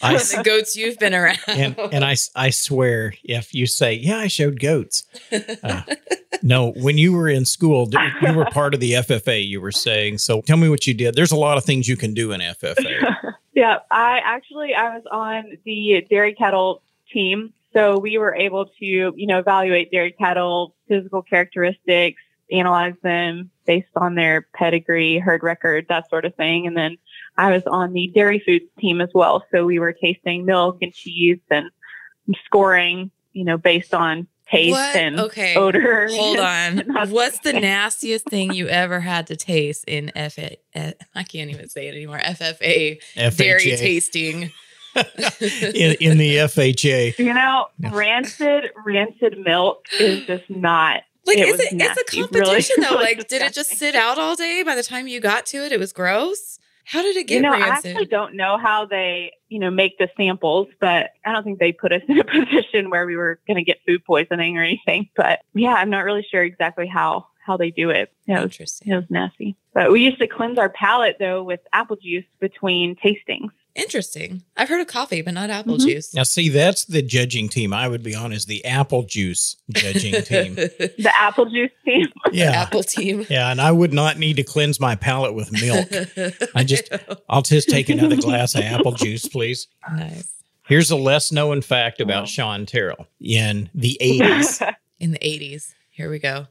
I 0.01 0.15
the 0.17 0.41
goats 0.43 0.75
you've 0.75 0.97
been 0.99 1.13
around. 1.13 1.37
and 1.47 1.77
and 1.91 2.03
I 2.05 2.15
I 2.35 2.49
swear, 2.51 3.13
if 3.23 3.53
you 3.53 3.65
say, 3.65 3.93
"Yeah, 3.93 4.17
I 4.17 4.27
showed 4.27 4.59
goats," 4.59 5.03
uh, 5.63 5.81
no, 6.41 6.71
when 6.71 6.97
you 6.97 7.13
were 7.13 7.29
in 7.29 7.45
school, 7.45 7.89
you 8.21 8.33
were 8.33 8.45
part 8.45 8.73
of 8.73 8.79
the 8.79 8.93
FFA. 8.93 9.45
You 9.45 9.59
were 9.61 9.71
saying, 9.73 10.17
so 10.19 10.41
tell 10.41 10.57
me 10.57 10.69
what 10.69 10.87
you 10.87 10.93
did. 10.93 11.15
There's 11.15 11.31
a 11.33 11.37
lot 11.37 11.57
of 11.57 11.65
things 11.65 11.87
you 11.87 11.97
can 11.97 12.13
do 12.13 12.31
in 12.31 12.41
FFA. 12.41 13.15
Yeah, 13.53 13.79
I 13.91 14.21
actually 14.23 14.73
I 14.73 14.95
was 14.95 15.03
on 15.11 15.57
the 15.65 16.05
dairy 16.09 16.33
cattle 16.33 16.81
team, 17.11 17.51
so 17.73 17.99
we 17.99 18.17
were 18.17 18.33
able 18.33 18.67
to 18.67 18.85
you 18.85 19.27
know 19.27 19.39
evaluate 19.39 19.91
dairy 19.91 20.13
cattle 20.13 20.75
physical 20.87 21.21
characteristics, 21.21 22.21
analyze 22.49 22.93
them 23.03 23.49
based 23.69 23.95
on 23.95 24.15
their 24.15 24.47
pedigree, 24.55 25.19
herd 25.19 25.43
record, 25.43 25.85
that 25.89 26.09
sort 26.09 26.25
of 26.25 26.33
thing, 26.33 26.65
and 26.65 26.75
then 26.75 26.97
I 27.37 27.51
was 27.51 27.61
on 27.67 27.93
the 27.93 28.07
dairy 28.15 28.41
foods 28.43 28.65
team 28.79 28.99
as 28.99 29.09
well, 29.13 29.45
so 29.51 29.63
we 29.63 29.77
were 29.77 29.93
tasting 29.93 30.43
milk 30.43 30.79
and 30.81 30.91
cheese 30.91 31.37
and 31.51 31.69
scoring 32.45 33.11
you 33.33 33.45
know 33.45 33.57
based 33.59 33.93
on 33.93 34.27
taste 34.51 34.71
What? 34.71 34.95
and 34.95 35.19
Okay. 35.19 35.53
odor. 35.55 36.07
Hold 36.09 36.39
on. 36.55 36.79
What's 37.11 37.39
the 37.41 37.53
nastiest 37.71 38.25
thing 38.25 38.53
you 38.53 38.67
ever 38.67 38.99
had 38.99 39.27
to 39.27 39.35
taste 39.35 39.83
in 39.87 40.11
FA? 40.15 40.57
eh, 40.73 40.93
I 41.13 41.21
can't 41.23 41.51
even 41.51 41.69
say 41.69 41.87
it 41.89 41.93
anymore. 41.95 42.17
FFA 42.17 42.99
FHA. 43.15 43.37
dairy 43.37 43.75
tasting. 43.77 44.51
in, 44.95 45.95
in 46.01 46.17
the 46.17 46.37
FHA. 46.37 47.19
You 47.19 47.33
know, 47.35 47.67
No. 47.77 47.91
rancid 47.91 48.71
rancid 48.83 49.37
milk 49.37 49.85
is 49.99 50.25
just 50.25 50.49
not 50.49 51.03
Like, 51.29 51.37
It 51.37 51.47
is 51.47 51.51
was 51.53 51.59
it? 51.61 51.73
It's 51.73 52.01
a 52.01 52.15
competition 52.15 52.75
really, 52.77 52.89
though. 52.89 52.95
really 52.99 53.15
Like, 53.15 53.27
did 53.27 53.41
it 53.41 53.53
just 53.53 53.71
sit 53.71 53.95
out 53.95 54.17
all 54.17 54.35
day? 54.35 54.63
By 54.63 54.75
the 54.75 54.83
time 54.83 55.07
you 55.07 55.19
got 55.19 55.45
to 55.47 55.57
it, 55.65 55.71
it 55.71 55.79
was 55.79 55.93
gross. 55.93 56.59
How 56.89 57.03
did 57.03 57.15
it 57.17 57.27
get 57.27 57.35
you 57.35 57.41
know, 57.41 57.53
I 57.53 57.59
actually 57.59 58.07
don't 58.07 58.33
know 58.33 58.57
how 58.57 58.85
they, 58.85 59.33
you 59.47 59.59
know, 59.59 59.69
make 59.69 59.99
the 59.99 60.09
samples, 60.17 60.67
but 60.79 61.11
I 61.23 61.31
don't 61.31 61.43
think 61.43 61.59
they 61.59 61.71
put 61.71 61.91
us 61.91 62.01
in 62.07 62.19
a 62.19 62.23
position 62.23 62.89
where 62.89 63.05
we 63.05 63.15
were 63.15 63.39
going 63.45 63.57
to 63.57 63.63
get 63.63 63.77
food 63.85 64.03
poisoning 64.03 64.57
or 64.57 64.63
anything. 64.63 65.07
But 65.15 65.41
yeah, 65.53 65.73
I'm 65.75 65.91
not 65.91 66.03
really 66.03 66.25
sure 66.29 66.43
exactly 66.43 66.87
how 66.87 67.27
how 67.45 67.57
they 67.57 67.71
do 67.71 67.89
it. 67.89 68.11
It 68.27 68.33
was, 68.33 68.43
Interesting. 68.43 68.91
it 68.91 68.95
was 68.95 69.05
nasty. 69.09 69.55
But 69.73 69.91
we 69.91 70.01
used 70.01 70.19
to 70.19 70.27
cleanse 70.27 70.57
our 70.57 70.69
palate 70.69 71.17
though 71.19 71.43
with 71.43 71.59
apple 71.73 71.95
juice 71.95 72.25
between 72.39 72.95
tastings. 72.95 73.51
Interesting. 73.75 74.43
I've 74.57 74.67
heard 74.67 74.81
of 74.81 74.87
coffee, 74.87 75.21
but 75.21 75.33
not 75.33 75.49
apple 75.49 75.77
Mhm. 75.77 75.85
juice. 75.85 76.13
Now, 76.13 76.23
see, 76.23 76.49
that's 76.49 76.85
the 76.85 77.01
judging 77.01 77.47
team. 77.49 77.71
I 77.73 77.87
would 77.87 78.03
be 78.03 78.13
on 78.15 78.33
is 78.33 78.45
the 78.45 78.65
apple 78.65 79.03
juice 79.03 79.55
judging 79.71 80.13
team. 80.23 80.55
The 80.55 81.13
apple 81.17 81.45
juice 81.45 81.71
team. 81.85 82.07
Yeah. 82.31 82.51
Apple 82.51 82.83
team. 82.83 83.25
Yeah, 83.29 83.49
and 83.49 83.59
I 83.59 83.71
would 83.71 83.91
not 83.93 84.19
need 84.19 84.35
to 84.35 84.43
cleanse 84.43 84.79
my 84.79 84.95
palate 84.95 85.33
with 85.33 85.51
milk. 85.51 85.87
I 86.55 86.63
just, 86.63 86.89
I'll 87.27 87.41
just 87.41 87.69
take 87.69 87.89
another 87.89 88.17
glass 88.17 88.53
of 88.53 88.61
apple 88.61 88.91
juice, 88.91 89.27
please. 89.27 89.67
nice. 89.91 90.27
Here's 90.67 90.91
a 90.91 90.95
less 90.95 91.31
known 91.31 91.61
fact 91.63 91.99
about 92.01 92.27
Sean 92.27 92.67
Terrell. 92.67 93.07
In 93.19 93.69
the 93.73 93.97
80s, 93.99 94.75
In 94.99 95.11
the 95.11 95.17
80s. 95.19 95.73
Here 95.89 96.09
we 96.11 96.19
go. 96.19 96.45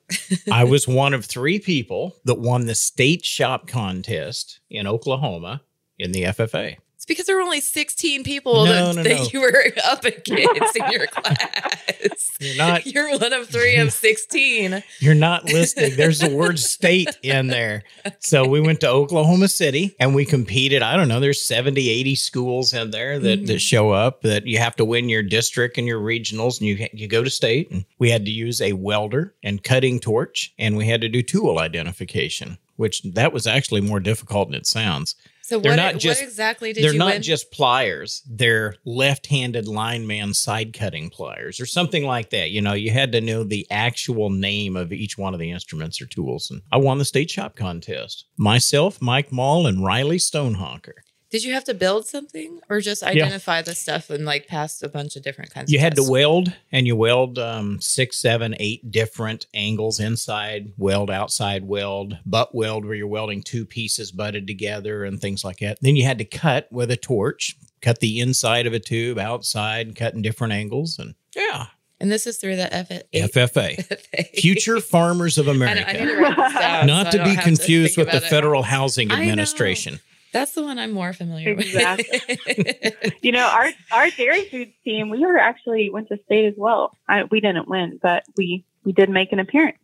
I 0.50 0.64
was 0.64 0.88
one 0.88 1.14
of 1.14 1.24
three 1.24 1.58
people 1.60 2.16
that 2.24 2.40
won 2.40 2.66
the 2.66 2.74
state 2.74 3.24
shop 3.24 3.68
contest 3.68 4.58
in 4.68 4.86
Oklahoma 4.88 5.62
in 5.98 6.10
the 6.12 6.24
FFA. 6.24 6.76
Because 7.08 7.26
there 7.26 7.36
were 7.36 7.42
only 7.42 7.60
16 7.60 8.22
people 8.22 8.66
No, 8.66 8.92
that, 8.92 8.96
no, 8.96 9.02
that 9.02 9.16
no. 9.16 9.28
you 9.32 9.40
were 9.40 9.64
up 9.84 10.04
against 10.04 10.76
in 10.76 10.90
your 10.90 11.06
class. 11.06 12.30
You're 12.38 12.56
not 12.56 12.86
You're 12.86 13.18
one 13.18 13.32
of 13.32 13.48
three 13.48 13.76
of 13.76 13.92
16. 13.94 14.82
You're 15.00 15.14
not 15.14 15.44
listening. 15.44 15.96
There's 15.96 16.20
the 16.20 16.34
word 16.34 16.58
state 16.58 17.08
in 17.22 17.48
there. 17.48 17.82
So 18.20 18.46
we 18.46 18.60
went 18.60 18.80
to 18.80 18.88
Oklahoma 18.88 19.48
City 19.48 19.96
and 19.98 20.14
we 20.14 20.24
competed. 20.24 20.82
I 20.82 20.96
don't 20.96 21.08
know, 21.08 21.18
there's 21.18 21.42
70, 21.42 21.88
80 21.88 22.14
schools 22.14 22.72
in 22.72 22.90
there 22.90 23.18
that, 23.18 23.46
that 23.46 23.52
mm-hmm. 23.52 23.56
show 23.56 23.90
up 23.90 24.22
that 24.22 24.46
you 24.46 24.58
have 24.58 24.76
to 24.76 24.84
win 24.84 25.08
your 25.08 25.22
district 25.22 25.78
and 25.78 25.86
your 25.86 26.00
regionals 26.00 26.60
and 26.60 26.68
you 26.68 26.86
you 26.92 27.08
go 27.08 27.24
to 27.24 27.30
state. 27.30 27.70
And 27.70 27.84
we 27.98 28.10
had 28.10 28.24
to 28.26 28.30
use 28.30 28.60
a 28.60 28.74
welder 28.74 29.34
and 29.42 29.62
cutting 29.62 29.98
torch 29.98 30.52
and 30.58 30.76
we 30.76 30.86
had 30.86 31.00
to 31.00 31.08
do 31.08 31.22
tool 31.22 31.58
identification, 31.58 32.58
which 32.76 33.02
that 33.02 33.32
was 33.32 33.46
actually 33.46 33.80
more 33.80 34.00
difficult 34.00 34.48
than 34.48 34.58
it 34.58 34.66
sounds. 34.66 35.16
So 35.48 35.58
They're 35.60 35.72
what, 35.72 35.76
not 35.76 35.94
what 35.94 36.02
just- 36.02 36.20
exactly 36.22 36.74
did 36.74 36.80
you 36.80 36.82
They're 36.82 36.92
you 36.92 36.98
not 36.98 37.12
win? 37.14 37.22
just 37.22 37.50
pliers, 37.50 38.20
they're 38.28 38.74
left-handed 38.84 39.66
lineman 39.66 40.34
side 40.34 40.74
cutting 40.74 41.08
pliers 41.08 41.58
or 41.58 41.64
something 41.64 42.04
like 42.04 42.28
that. 42.30 42.50
You 42.50 42.60
know, 42.60 42.74
you 42.74 42.90
had 42.90 43.12
to 43.12 43.22
know 43.22 43.44
the 43.44 43.66
actual 43.70 44.28
name 44.28 44.76
of 44.76 44.92
each 44.92 45.16
one 45.16 45.32
of 45.32 45.40
the 45.40 45.50
instruments 45.50 46.02
or 46.02 46.06
tools. 46.06 46.50
And 46.50 46.60
I 46.70 46.76
won 46.76 46.98
the 46.98 47.06
state 47.06 47.30
shop 47.30 47.56
contest. 47.56 48.26
Myself, 48.36 49.00
Mike 49.00 49.32
Mall, 49.32 49.66
and 49.66 49.82
Riley 49.82 50.18
Stonehawker. 50.18 50.92
Did 51.30 51.44
you 51.44 51.52
have 51.52 51.64
to 51.64 51.74
build 51.74 52.06
something 52.06 52.60
or 52.70 52.80
just 52.80 53.02
identify 53.02 53.60
the 53.60 53.74
stuff 53.74 54.08
and 54.08 54.24
like 54.24 54.46
pass 54.46 54.82
a 54.82 54.88
bunch 54.88 55.14
of 55.14 55.22
different 55.22 55.52
kinds 55.52 55.70
You 55.70 55.78
had 55.78 55.94
to 55.96 56.02
weld 56.02 56.54
and 56.72 56.86
you 56.86 56.96
weld 56.96 57.38
um, 57.38 57.80
six, 57.82 58.16
seven, 58.18 58.54
eight 58.58 58.90
different 58.90 59.46
angles 59.52 60.00
inside, 60.00 60.72
weld, 60.78 61.10
outside, 61.10 61.64
weld, 61.64 62.16
butt 62.24 62.54
weld, 62.54 62.86
where 62.86 62.94
you're 62.94 63.06
welding 63.06 63.42
two 63.42 63.66
pieces 63.66 64.10
butted 64.10 64.46
together 64.46 65.04
and 65.04 65.20
things 65.20 65.44
like 65.44 65.58
that. 65.58 65.78
Then 65.82 65.96
you 65.96 66.04
had 66.04 66.16
to 66.18 66.24
cut 66.24 66.66
with 66.72 66.90
a 66.90 66.96
torch, 66.96 67.56
cut 67.82 68.00
the 68.00 68.20
inside 68.20 68.66
of 68.66 68.72
a 68.72 68.80
tube 68.80 69.18
outside, 69.18 69.94
cut 69.96 70.14
in 70.14 70.22
different 70.22 70.54
angles. 70.54 70.98
And 70.98 71.14
yeah, 71.36 71.66
And 72.00 72.10
this 72.10 72.26
is 72.26 72.38
through 72.38 72.56
the 72.56 72.72
F- 72.74 72.88
FFA, 73.12 73.86
FFA. 73.86 74.34
Future 74.40 74.80
Farmers 74.80 75.36
of 75.36 75.46
I, 75.48 75.52
know, 75.52 75.56
America. 75.56 75.84
I 75.90 76.48
to 76.48 76.58
down. 76.58 76.86
Not 76.86 77.12
so 77.12 77.18
to 77.18 77.24
be 77.24 77.36
confused 77.36 77.96
think 77.96 78.06
with 78.06 78.18
the 78.18 78.26
it. 78.26 78.30
Federal 78.30 78.62
Housing 78.62 79.10
I. 79.10 79.20
Administration. 79.20 80.00
That's 80.32 80.52
the 80.52 80.62
one 80.62 80.78
I'm 80.78 80.92
more 80.92 81.12
familiar 81.12 81.54
with. 81.54 81.74
You 83.22 83.32
know, 83.32 83.46
our 83.46 83.70
our 83.90 84.10
dairy 84.10 84.44
foods 84.44 84.72
team, 84.84 85.10
we 85.10 85.20
were 85.20 85.38
actually 85.38 85.90
went 85.90 86.08
to 86.08 86.18
state 86.24 86.46
as 86.46 86.54
well. 86.56 86.94
I, 87.08 87.24
we 87.24 87.40
didn't 87.40 87.68
win, 87.68 87.98
but 88.02 88.24
we 88.36 88.64
we 88.84 88.92
did 88.92 89.08
make 89.10 89.32
an 89.32 89.38
appearance. 89.38 89.78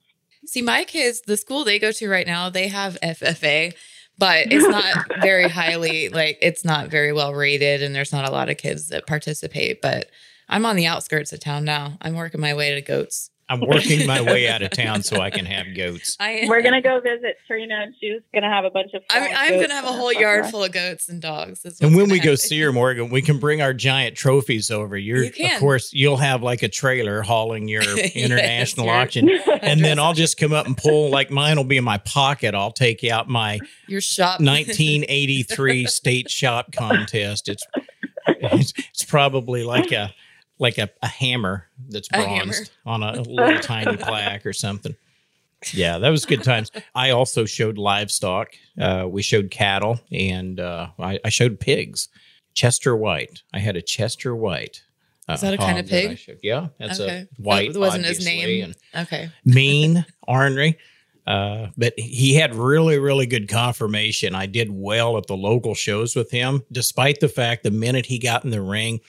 See, 0.46 0.62
my 0.62 0.84
kids, 0.84 1.22
the 1.22 1.36
school 1.36 1.64
they 1.64 1.78
go 1.78 1.92
to 1.92 2.08
right 2.08 2.26
now, 2.26 2.50
they 2.50 2.68
have 2.68 2.98
FFA, 3.02 3.74
but 4.18 4.46
it's 4.50 4.68
not 4.68 5.22
very 5.22 5.48
highly, 5.48 6.08
like, 6.10 6.38
it's 6.42 6.64
not 6.64 6.88
very 6.88 7.12
well 7.12 7.32
rated, 7.32 7.82
and 7.82 7.94
there's 7.94 8.12
not 8.12 8.28
a 8.28 8.32
lot 8.32 8.48
of 8.48 8.56
kids 8.56 8.88
that 8.88 9.06
participate. 9.06 9.80
But 9.80 10.10
I'm 10.48 10.66
on 10.66 10.76
the 10.76 10.86
outskirts 10.86 11.32
of 11.32 11.40
town 11.40 11.64
now. 11.64 11.96
I'm 12.02 12.14
working 12.14 12.40
my 12.40 12.54
way 12.54 12.74
to 12.74 12.82
goats. 12.82 13.30
I'm 13.48 13.60
working 13.60 14.06
my 14.06 14.22
way 14.22 14.48
out 14.48 14.62
of 14.62 14.70
town 14.70 15.02
so 15.02 15.20
I 15.20 15.28
can 15.30 15.44
have 15.44 15.66
goats. 15.76 16.16
I. 16.20 16.46
We're 16.48 16.62
gonna 16.62 16.80
go 16.80 17.00
visit 17.00 17.36
Trina, 17.46 17.74
and 17.82 17.94
she's 18.00 18.20
gonna 18.32 18.48
have 18.50 18.64
a 18.64 18.70
bunch 18.70 18.94
of. 18.94 19.02
I'm, 19.10 19.30
I'm 19.36 19.60
gonna 19.60 19.74
have 19.74 19.84
a 19.84 19.92
whole 19.92 20.12
yard 20.12 20.40
front 20.40 20.50
full 20.52 20.64
of 20.64 20.72
goats 20.72 21.08
and 21.08 21.20
dogs. 21.20 21.64
And 21.80 21.94
when 21.94 22.06
gonna 22.06 22.12
we 22.12 22.20
go 22.20 22.34
see 22.36 22.60
her, 22.62 22.72
Morgan, 22.72 23.10
we 23.10 23.20
can 23.22 23.38
bring 23.38 23.60
our 23.60 23.74
giant 23.74 24.16
trophies 24.16 24.70
over. 24.70 24.96
You're, 24.96 25.24
You 25.24 25.30
can. 25.30 25.54
of 25.54 25.60
course, 25.60 25.92
you'll 25.92 26.16
have 26.16 26.42
like 26.42 26.62
a 26.62 26.68
trailer 26.68 27.20
hauling 27.22 27.68
your 27.68 27.82
international 28.14 28.86
your- 28.86 28.94
auction, 28.94 29.28
and 29.62 29.84
then 29.84 29.98
I'll 29.98 30.14
just 30.14 30.38
come 30.38 30.52
up 30.52 30.66
and 30.66 30.76
pull. 30.76 31.10
Like 31.10 31.30
mine 31.30 31.56
will 31.56 31.64
be 31.64 31.76
in 31.76 31.84
my 31.84 31.98
pocket. 31.98 32.54
I'll 32.54 32.72
take 32.72 33.04
out 33.04 33.28
my 33.28 33.60
your 33.86 34.00
shop 34.00 34.40
1983 34.40 35.86
state 35.86 36.30
shop 36.30 36.72
contest. 36.72 37.48
It's 37.48 37.66
it's, 38.26 38.72
it's 38.90 39.04
probably 39.04 39.64
like 39.64 39.92
a 39.92 40.14
like 40.58 40.78
a, 40.78 40.88
a 41.02 41.08
hammer 41.08 41.66
that's 41.88 42.08
A 42.12 42.18
hammer. 42.18 42.44
bronzed 42.52 42.70
on 42.86 43.02
a 43.02 43.20
little 43.20 43.58
tiny 43.62 43.96
plaque 43.96 44.46
or 44.46 44.52
something. 44.52 44.94
Yeah, 45.72 45.98
that 45.98 46.10
was 46.10 46.26
good 46.26 46.42
times. 46.44 46.70
I 46.94 47.10
also 47.10 47.44
showed 47.46 47.78
livestock. 47.78 48.50
Uh, 48.78 49.06
we 49.08 49.22
showed 49.22 49.50
cattle, 49.50 49.98
and 50.12 50.60
uh, 50.60 50.88
I, 50.98 51.18
I 51.24 51.28
showed 51.30 51.58
pigs. 51.58 52.08
Chester 52.52 52.94
White. 52.94 53.42
I 53.52 53.58
had 53.58 53.74
a 53.76 53.82
Chester 53.82 54.36
White. 54.36 54.82
Uh, 55.28 55.32
Is 55.32 55.40
that 55.40 55.54
a 55.54 55.56
kind 55.56 55.78
of 55.78 55.88
that 55.88 56.18
pig? 56.18 56.38
Yeah, 56.42 56.68
that's 56.78 57.00
okay. 57.00 57.26
a 57.38 57.42
white. 57.42 57.72
That 57.72 57.78
wasn't 57.80 58.04
his 58.04 58.24
name. 58.24 58.74
okay. 58.94 59.30
mean, 59.44 60.04
ornery. 60.28 60.78
Uh, 61.26 61.68
but 61.78 61.94
he 61.98 62.34
had 62.34 62.54
really, 62.54 62.98
really 62.98 63.24
good 63.24 63.48
confirmation. 63.48 64.34
I 64.34 64.44
did 64.44 64.68
well 64.70 65.16
at 65.16 65.26
the 65.26 65.36
local 65.36 65.74
shows 65.74 66.14
with 66.14 66.30
him, 66.30 66.62
despite 66.70 67.20
the 67.20 67.30
fact 67.30 67.62
the 67.62 67.70
minute 67.70 68.04
he 68.04 68.18
got 68.18 68.44
in 68.44 68.50
the 68.50 68.60
ring, 68.60 69.00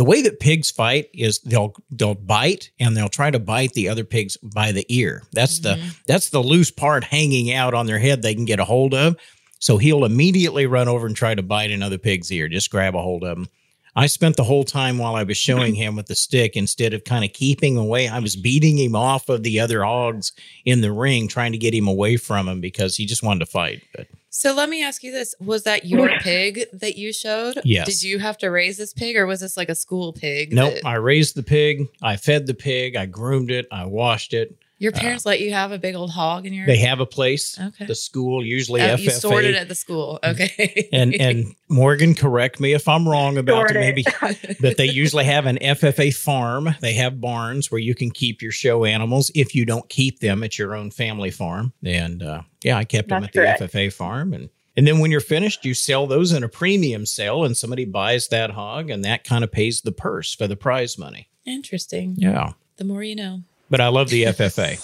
The 0.00 0.04
way 0.04 0.22
that 0.22 0.40
pigs 0.40 0.70
fight 0.70 1.10
is 1.12 1.40
they'll 1.40 1.74
they'll 1.90 2.14
bite 2.14 2.70
and 2.80 2.96
they'll 2.96 3.10
try 3.10 3.30
to 3.30 3.38
bite 3.38 3.74
the 3.74 3.90
other 3.90 4.02
pigs 4.02 4.38
by 4.38 4.72
the 4.72 4.86
ear. 4.88 5.24
That's 5.32 5.58
the 5.58 5.74
mm-hmm. 5.74 5.88
that's 6.06 6.30
the 6.30 6.42
loose 6.42 6.70
part 6.70 7.04
hanging 7.04 7.52
out 7.52 7.74
on 7.74 7.84
their 7.84 7.98
head 7.98 8.22
they 8.22 8.34
can 8.34 8.46
get 8.46 8.60
a 8.60 8.64
hold 8.64 8.94
of. 8.94 9.18
So 9.58 9.76
he'll 9.76 10.06
immediately 10.06 10.64
run 10.64 10.88
over 10.88 11.06
and 11.06 11.14
try 11.14 11.34
to 11.34 11.42
bite 11.42 11.70
another 11.70 11.98
pig's 11.98 12.32
ear. 12.32 12.48
Just 12.48 12.70
grab 12.70 12.96
a 12.96 13.02
hold 13.02 13.24
of 13.24 13.36
him. 13.36 13.48
I 13.94 14.06
spent 14.06 14.36
the 14.36 14.44
whole 14.44 14.64
time 14.64 14.96
while 14.96 15.16
I 15.16 15.22
was 15.22 15.36
showing 15.48 15.74
him 15.74 15.96
with 15.96 16.06
the 16.06 16.14
stick, 16.14 16.56
instead 16.56 16.94
of 16.94 17.04
kind 17.04 17.22
of 17.22 17.34
keeping 17.34 17.76
away, 17.76 18.08
I 18.08 18.20
was 18.20 18.36
beating 18.36 18.78
him 18.78 18.96
off 18.96 19.28
of 19.28 19.42
the 19.42 19.60
other 19.60 19.84
hogs 19.84 20.32
in 20.64 20.80
the 20.80 20.92
ring, 20.92 21.28
trying 21.28 21.52
to 21.52 21.58
get 21.58 21.74
him 21.74 21.86
away 21.86 22.16
from 22.16 22.48
him 22.48 22.62
because 22.62 22.96
he 22.96 23.04
just 23.04 23.22
wanted 23.22 23.40
to 23.40 23.52
fight. 23.52 23.82
But 23.94 24.06
So 24.32 24.54
let 24.54 24.68
me 24.68 24.82
ask 24.84 25.02
you 25.02 25.10
this: 25.10 25.34
Was 25.40 25.64
that 25.64 25.84
your 25.84 26.08
pig 26.20 26.66
that 26.72 26.96
you 26.96 27.12
showed? 27.12 27.60
Yes. 27.64 27.86
Did 27.86 28.02
you 28.04 28.18
have 28.20 28.38
to 28.38 28.48
raise 28.48 28.76
this 28.78 28.92
pig, 28.92 29.16
or 29.16 29.26
was 29.26 29.40
this 29.40 29.56
like 29.56 29.68
a 29.68 29.74
school 29.74 30.12
pig? 30.12 30.52
nope, 30.52 30.74
that- 30.74 30.86
I 30.86 30.94
raised 30.94 31.34
the 31.34 31.42
pig, 31.42 31.88
I 32.00 32.16
fed 32.16 32.46
the 32.46 32.54
pig, 32.54 32.94
I 32.96 33.06
groomed 33.06 33.50
it, 33.50 33.66
I 33.72 33.86
washed 33.86 34.32
it. 34.32 34.56
Your 34.80 34.90
parents 34.92 35.24
let 35.24 35.40
you 35.40 35.52
have 35.52 35.70
a 35.70 35.78
big 35.78 35.94
old 35.94 36.10
hog 36.10 36.46
in 36.46 36.52
your. 36.52 36.66
They 36.66 36.78
have 36.78 36.98
a 36.98 37.06
place, 37.06 37.56
Okay. 37.60 37.86
the 37.86 37.94
school, 37.94 38.44
usually 38.44 38.80
Oh, 38.80 38.96
FFA. 38.96 38.98
you 39.02 39.10
stored 39.10 39.44
it 39.44 39.54
at 39.54 39.68
the 39.68 39.74
school. 39.76 40.18
Okay. 40.24 40.88
and 40.92 41.14
and 41.14 41.54
Morgan, 41.68 42.14
correct 42.14 42.58
me 42.58 42.72
if 42.72 42.88
I'm 42.88 43.06
wrong 43.08 43.38
about 43.38 43.68
Stored 43.68 43.76
it, 43.84 43.98
it. 43.98 44.14
maybe, 44.42 44.56
but 44.60 44.76
they 44.78 44.86
usually 44.86 45.24
have 45.24 45.46
an 45.46 45.58
FFA 45.60 46.12
farm. 46.12 46.74
They 46.80 46.94
have 46.94 47.20
barns 47.20 47.70
where 47.70 47.78
you 47.80 47.94
can 47.94 48.10
keep 48.10 48.42
your 48.42 48.52
show 48.52 48.84
animals 48.84 49.30
if 49.36 49.54
you 49.54 49.64
don't 49.64 49.88
keep 49.88 50.18
them 50.20 50.42
at 50.42 50.58
your 50.58 50.74
own 50.74 50.90
family 50.90 51.30
farm. 51.30 51.72
And 51.84 52.22
uh, 52.22 52.42
yeah, 52.64 52.76
I 52.78 52.84
kept 52.84 53.08
them 53.10 53.22
That's 53.22 53.36
at 53.36 53.58
the. 53.58 53.66
FFA 53.68 53.92
farm, 53.92 54.32
and 54.32 54.48
and 54.76 54.86
then 54.86 54.98
when 55.00 55.10
you're 55.10 55.20
finished, 55.20 55.64
you 55.64 55.74
sell 55.74 56.06
those 56.06 56.32
in 56.32 56.42
a 56.42 56.48
premium 56.48 57.04
sale, 57.04 57.44
and 57.44 57.54
somebody 57.56 57.84
buys 57.84 58.28
that 58.28 58.50
hog, 58.52 58.88
and 58.88 59.04
that 59.04 59.24
kind 59.24 59.44
of 59.44 59.52
pays 59.52 59.82
the 59.82 59.92
purse 59.92 60.34
for 60.34 60.46
the 60.48 60.56
prize 60.56 60.96
money. 60.96 61.28
Interesting. 61.44 62.14
Yeah, 62.16 62.52
The 62.76 62.84
more 62.84 63.02
you 63.02 63.16
know. 63.16 63.42
But 63.70 63.80
I 63.80 63.88
love 63.88 64.10
the 64.10 64.24
FFA. 64.24 64.78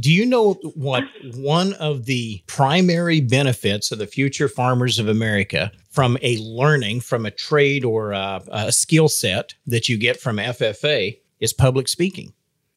Do 0.00 0.12
you 0.12 0.26
know 0.26 0.54
what 0.74 1.04
one 1.36 1.74
of 1.74 2.06
the 2.06 2.42
primary 2.46 3.20
benefits 3.20 3.92
of 3.92 3.98
the 3.98 4.06
future 4.06 4.48
farmers 4.48 4.98
of 4.98 5.08
America 5.08 5.70
from 5.90 6.18
a 6.22 6.36
learning, 6.38 7.02
from 7.02 7.26
a 7.26 7.30
trade 7.30 7.84
or 7.84 8.12
a, 8.12 8.42
a 8.50 8.72
skill 8.72 9.08
set 9.08 9.54
that 9.66 9.88
you 9.88 9.96
get 9.96 10.20
from 10.20 10.38
FFA 10.38 11.16
is 11.38 11.52
public 11.52 11.86
speaking? 11.86 12.32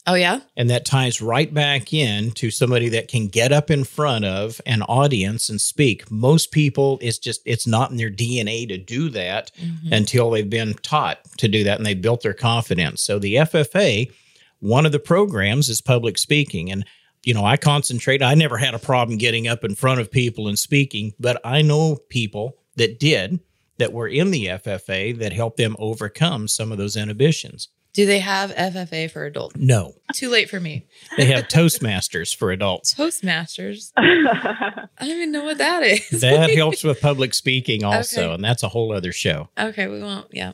Oh 0.05 0.13
yeah. 0.15 0.39
And 0.57 0.69
that 0.69 0.85
ties 0.85 1.21
right 1.21 1.53
back 1.53 1.93
in 1.93 2.31
to 2.31 2.51
somebody 2.51 2.89
that 2.89 3.07
can 3.07 3.27
get 3.27 3.51
up 3.51 3.71
in 3.71 3.83
front 3.83 4.25
of 4.25 4.59
an 4.65 4.81
audience 4.83 5.49
and 5.49 5.59
speak. 5.61 6.09
Most 6.11 6.51
people, 6.51 6.99
it's 7.01 7.17
just, 7.17 7.41
it's 7.45 7.65
not 7.67 7.91
in 7.91 7.97
their 7.97 8.09
DNA 8.11 8.67
to 8.67 8.77
do 8.77 9.09
that 9.09 9.51
Mhm. 9.61 9.91
until 9.91 10.29
they've 10.29 10.49
been 10.49 10.73
taught 10.75 11.19
to 11.37 11.47
do 11.47 11.63
that 11.63 11.77
and 11.77 11.85
they 11.85 11.93
built 11.93 12.21
their 12.21 12.33
confidence. 12.33 13.01
So 13.01 13.17
the 13.19 13.35
FFA, 13.37 14.11
one 14.59 14.85
of 14.85 14.91
the 14.91 14.99
programs 14.99 15.69
is 15.69 15.81
public 15.81 16.17
speaking. 16.17 16.71
And, 16.71 16.85
you 17.23 17.33
know, 17.33 17.45
I 17.45 17.57
concentrate, 17.57 18.21
I 18.21 18.33
never 18.33 18.57
had 18.57 18.73
a 18.73 18.79
problem 18.79 19.17
getting 19.17 19.47
up 19.47 19.63
in 19.63 19.75
front 19.75 19.99
of 20.01 20.11
people 20.11 20.47
and 20.47 20.59
speaking, 20.59 21.13
but 21.19 21.39
I 21.45 21.61
know 21.61 21.97
people 22.09 22.57
that 22.75 22.99
did 22.99 23.39
that 23.77 23.93
were 23.93 24.07
in 24.07 24.31
the 24.31 24.47
FFA 24.49 25.13
that 25.13 25.33
helped 25.33 25.57
them 25.57 25.75
overcome 25.79 26.47
some 26.47 26.71
of 26.71 26.77
those 26.77 26.95
inhibitions. 26.95 27.69
Do 27.93 28.05
they 28.07 28.19
have 28.19 28.51
FFA 28.51 29.09
for 29.11 29.23
adults? 29.25 29.55
No, 29.55 29.93
Too 30.13 30.29
late 30.29 30.49
for 30.49 30.59
me. 30.59 30.85
they 31.15 31.25
have 31.25 31.47
Toastmasters 31.47 32.35
for 32.35 32.51
adults. 32.51 32.93
Toastmasters. 32.97 33.91
I 33.97 34.87
don't 34.99 35.09
even 35.09 35.31
know 35.31 35.43
what 35.43 35.59
that 35.59 35.83
is. 35.83 36.21
That 36.21 36.49
helps 36.51 36.83
with 36.83 36.99
public 37.01 37.33
speaking 37.35 37.83
also, 37.83 38.21
Okay. 38.23 38.33
and 38.33 38.43
that's 38.43 38.63
a 38.63 38.69
whole 38.69 38.91
other 38.95 39.11
show. 39.11 39.49
Okay, 39.59 39.87
we 39.87 40.01
won't. 40.01 40.27
Yeah. 40.31 40.53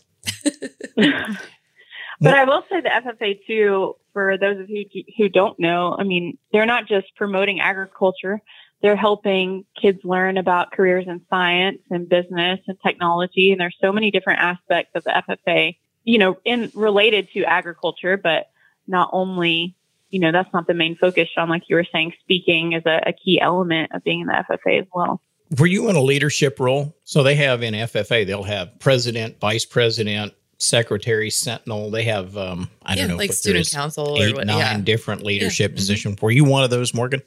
But 2.21 2.33
I 2.33 2.43
will 2.43 2.63
say 2.69 2.81
the 2.81 2.89
FFA 2.89 3.39
too, 3.47 3.95
for 4.11 4.37
those 4.37 4.59
of 4.59 4.69
you 4.69 4.83
who 5.17 5.29
don't 5.29 5.57
know, 5.57 5.95
I 5.97 6.03
mean, 6.03 6.37
they're 6.51 6.65
not 6.65 6.85
just 6.85 7.07
promoting 7.15 7.61
agriculture. 7.61 8.41
They're 8.81 8.97
helping 8.97 9.63
kids 9.81 9.99
learn 10.03 10.37
about 10.37 10.73
careers 10.73 11.05
in 11.07 11.21
science 11.29 11.79
and 11.89 12.09
business 12.09 12.59
and 12.67 12.77
technology. 12.85 13.51
And 13.53 13.61
there's 13.61 13.77
so 13.81 13.93
many 13.93 14.11
different 14.11 14.39
aspects 14.39 14.91
of 14.95 15.05
the 15.05 15.11
FFA, 15.47 15.77
you 16.03 16.17
know, 16.17 16.37
in 16.45 16.71
related 16.73 17.29
to 17.33 17.43
agriculture, 17.43 18.17
but 18.17 18.49
not 18.87 19.09
only, 19.13 19.75
you 20.09 20.19
know, 20.19 20.31
that's 20.31 20.51
not 20.53 20.67
the 20.67 20.73
main 20.73 20.95
focus, 20.95 21.29
Sean, 21.33 21.49
like 21.49 21.63
you 21.67 21.75
were 21.75 21.85
saying, 21.91 22.13
speaking 22.21 22.73
is 22.73 22.83
a, 22.85 23.01
a 23.07 23.13
key 23.13 23.39
element 23.39 23.91
of 23.93 24.03
being 24.03 24.21
in 24.21 24.27
the 24.27 24.33
FFA 24.33 24.81
as 24.81 24.87
well. 24.93 25.21
Were 25.57 25.67
you 25.67 25.89
in 25.89 25.95
a 25.95 26.01
leadership 26.01 26.59
role? 26.59 26.95
So 27.05 27.23
they 27.23 27.35
have 27.35 27.63
in 27.63 27.73
FFA, 27.73 28.25
they'll 28.25 28.43
have 28.43 28.79
president, 28.79 29.39
vice 29.39 29.65
president, 29.65 30.33
secretary, 30.59 31.29
sentinel. 31.29 31.89
They 31.89 32.03
have, 32.03 32.37
um, 32.37 32.69
I 32.85 32.93
yeah, 32.93 33.01
don't 33.01 33.09
know, 33.11 33.17
like 33.17 33.33
student 33.33 33.65
there's 33.65 33.73
council 33.73 34.17
or 34.17 34.23
eight, 34.23 34.35
what. 34.35 34.45
nine 34.47 34.57
Yeah. 34.59 34.77
different 34.81 35.23
leadership 35.23 35.71
mhm. 35.71 35.75
positions. 35.75 36.21
Were 36.21 36.31
you 36.31 36.43
one 36.43 36.63
of 36.63 36.69
those, 36.69 36.93
Morgan? 36.93 37.21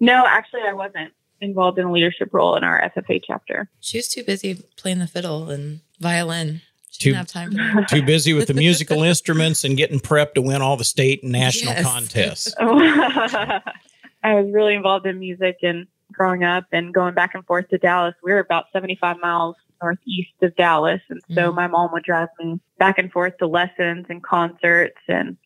No, 0.00 0.24
actually, 0.26 0.62
I 0.68 0.72
wasn't 0.72 1.12
involved 1.40 1.78
in 1.78 1.86
a 1.86 1.92
leadership 1.92 2.28
role 2.32 2.56
in 2.56 2.64
our 2.64 2.80
FFA 2.80 3.20
chapter. 3.24 3.68
She 3.80 3.98
was 3.98 4.08
too 4.08 4.22
busy 4.22 4.62
playing 4.76 4.98
the 5.00 5.06
fiddle 5.06 5.50
and 5.50 5.80
violin. 5.98 6.62
She 6.98 7.10
Too- 7.10 7.14
have 7.16 7.26
time 7.28 7.52
for. 7.52 7.84
Too 7.88 8.02
busy 8.02 8.32
with 8.34 8.48
the 8.48 8.54
musical 8.54 9.02
instruments 9.04 9.62
and 9.64 9.76
getting 9.76 10.00
prepped 10.00 10.34
to 10.34 10.42
win 10.42 10.62
all 10.62 10.76
the 10.76 10.84
state 10.84 11.22
and 11.22 11.30
national 11.32 11.74
Yes. 11.74 11.84
contests. 11.84 12.54
I 12.60 14.34
was 14.34 14.50
really 14.52 14.74
involved 14.74 15.06
in 15.06 15.18
music 15.20 15.58
and 15.62 15.86
growing 16.12 16.42
up 16.42 16.64
and 16.72 16.92
going 16.92 17.14
back 17.14 17.34
and 17.34 17.44
forth 17.46 17.68
to 17.68 17.78
Dallas. 17.78 18.14
We 18.22 18.32
were 18.32 18.40
about 18.40 18.66
75 18.72 19.18
miles 19.20 19.54
northeast 19.80 20.30
of 20.42 20.56
Dallas. 20.56 21.00
And 21.08 21.20
so 21.32 21.52
Mhm. 21.52 21.54
my 21.54 21.66
mom 21.68 21.90
would 21.92 22.02
drive 22.02 22.28
me 22.40 22.58
back 22.78 22.98
and 22.98 23.12
forth 23.12 23.38
to 23.38 23.46
lessons 23.46 24.06
and 24.08 24.20
concerts 24.20 24.98
and, 25.06 25.36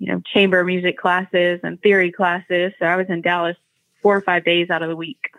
you 0.00 0.08
know, 0.08 0.20
chamber 0.32 0.64
music 0.64 0.98
classes 0.98 1.60
and 1.62 1.80
theory 1.80 2.10
classes. 2.10 2.72
So 2.80 2.86
I 2.86 2.96
was 2.96 3.06
in 3.08 3.22
Dallas 3.22 3.56
four 4.02 4.16
or 4.16 4.20
five 4.20 4.44
days 4.44 4.68
out 4.68 4.82
of 4.82 4.88
the 4.88 4.96
week. 4.96 5.30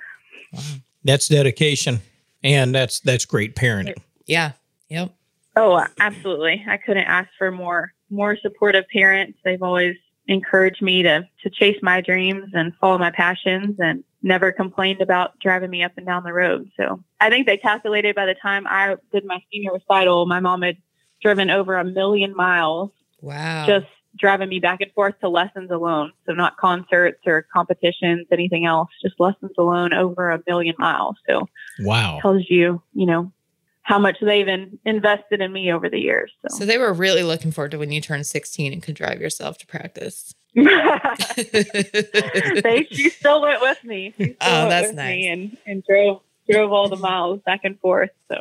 Wow. 0.53 0.62
That's 1.03 1.28
dedication, 1.28 1.99
and 2.43 2.74
that's 2.74 2.99
that's 3.01 3.26
great 3.26 3.55
parenting. 3.55 3.97
Yeah. 4.26 4.51
Yep. 4.89 5.12
Oh, 5.60 5.84
absolutely. 5.99 6.66
I 6.68 6.78
couldn't 6.78 7.03
ask 7.03 7.30
for 7.38 7.51
more 7.51 7.91
more 8.10 8.38
supportive 8.38 8.86
parents. 8.91 9.38
They've 9.43 9.62
always 9.62 9.95
encouraged 10.28 10.82
me 10.82 11.03
to 11.03 11.28
to 11.43 11.49
chase 11.49 11.78
my 11.82 12.01
dreams 12.01 12.51
and 12.53 12.74
follow 12.80 12.97
my 12.97 13.12
passions 13.12 13.76
and 13.80 14.03
never 14.22 14.51
complained 14.51 15.01
about 15.01 15.38
driving 15.39 15.70
me 15.70 15.84
up 15.84 15.91
and 15.97 16.05
down 16.05 16.24
the 16.24 16.34
road. 16.34 16.70
So 16.78 17.03
I 17.20 17.30
think 17.30 17.45
they 17.45 17.57
calculated 17.57 18.16
by 18.16 18.26
the 18.26 18.36
time 18.36 18.66
I 18.68 18.95
did 19.12 19.26
my 19.26 19.41
senior 19.51 19.74
recital, 19.74 20.26
my 20.26 20.39
mom 20.39 20.62
had 20.62 20.78
driven 21.22 21.49
over 21.49 21.76
a 21.76 21.84
million 21.84 22.34
miles 22.36 22.91
Wow. 23.22 23.66
just 23.66 23.88
driving 24.18 24.49
me 24.49 24.60
back 24.60 24.82
and 24.82 24.91
forth 24.93 25.16
to 25.20 25.30
lessons 25.30 25.70
alone. 25.72 26.14
So 26.26 26.34
not 26.34 26.57
concerts 26.57 27.20
or 27.26 27.45
competitions, 27.53 28.28
anything 28.32 28.66
else, 28.66 28.89
just 29.01 29.20
lessons 29.20 29.51
alone 29.57 29.93
over 29.93 30.32
a 30.32 30.41
million 30.47 30.76
miles. 30.80 31.18
So 31.28 31.47
Wow. 31.80 32.20
tells 32.22 32.49
you, 32.49 32.82
you 32.93 33.05
know, 33.05 33.32
how 33.84 33.98
much 33.98 34.18
they've 34.22 34.48
in, 34.48 34.78
invested 34.86 35.42
in 35.42 35.52
me 35.52 35.72
over 35.72 35.90
the 35.90 36.00
years. 36.00 36.32
So, 36.48 36.60
so 36.60 36.66
they 36.66 36.78
were 36.78 36.94
really 36.94 37.24
looking 37.24 37.52
forward 37.52 37.72
to 37.72 37.80
when 37.80 37.92
you 37.92 38.02
turned 38.02 38.28
16 38.28 38.72
and 38.74 38.84
could 38.84 38.96
drive 38.96 39.20
yourself 39.20 39.58
to 39.60 39.68
practice. 39.68 40.34
they, 40.56 40.64
she 42.92 43.10
still 43.10 43.42
went 43.42 43.62
with 43.62 43.84
me. 43.84 44.14
She 44.18 44.24
still 44.26 44.36
Oh, 44.42 44.60
went 44.60 44.70
that's 44.70 44.88
with 44.88 44.96
nice. 44.96 45.16
me 45.16 45.28
and, 45.28 45.58
and 45.66 45.84
drove 45.84 46.22
drove 46.50 46.72
all 46.72 46.90
the 46.90 46.96
miles 46.98 47.40
back 47.46 47.62
and 47.64 47.80
forth. 47.80 48.10
So 48.32 48.38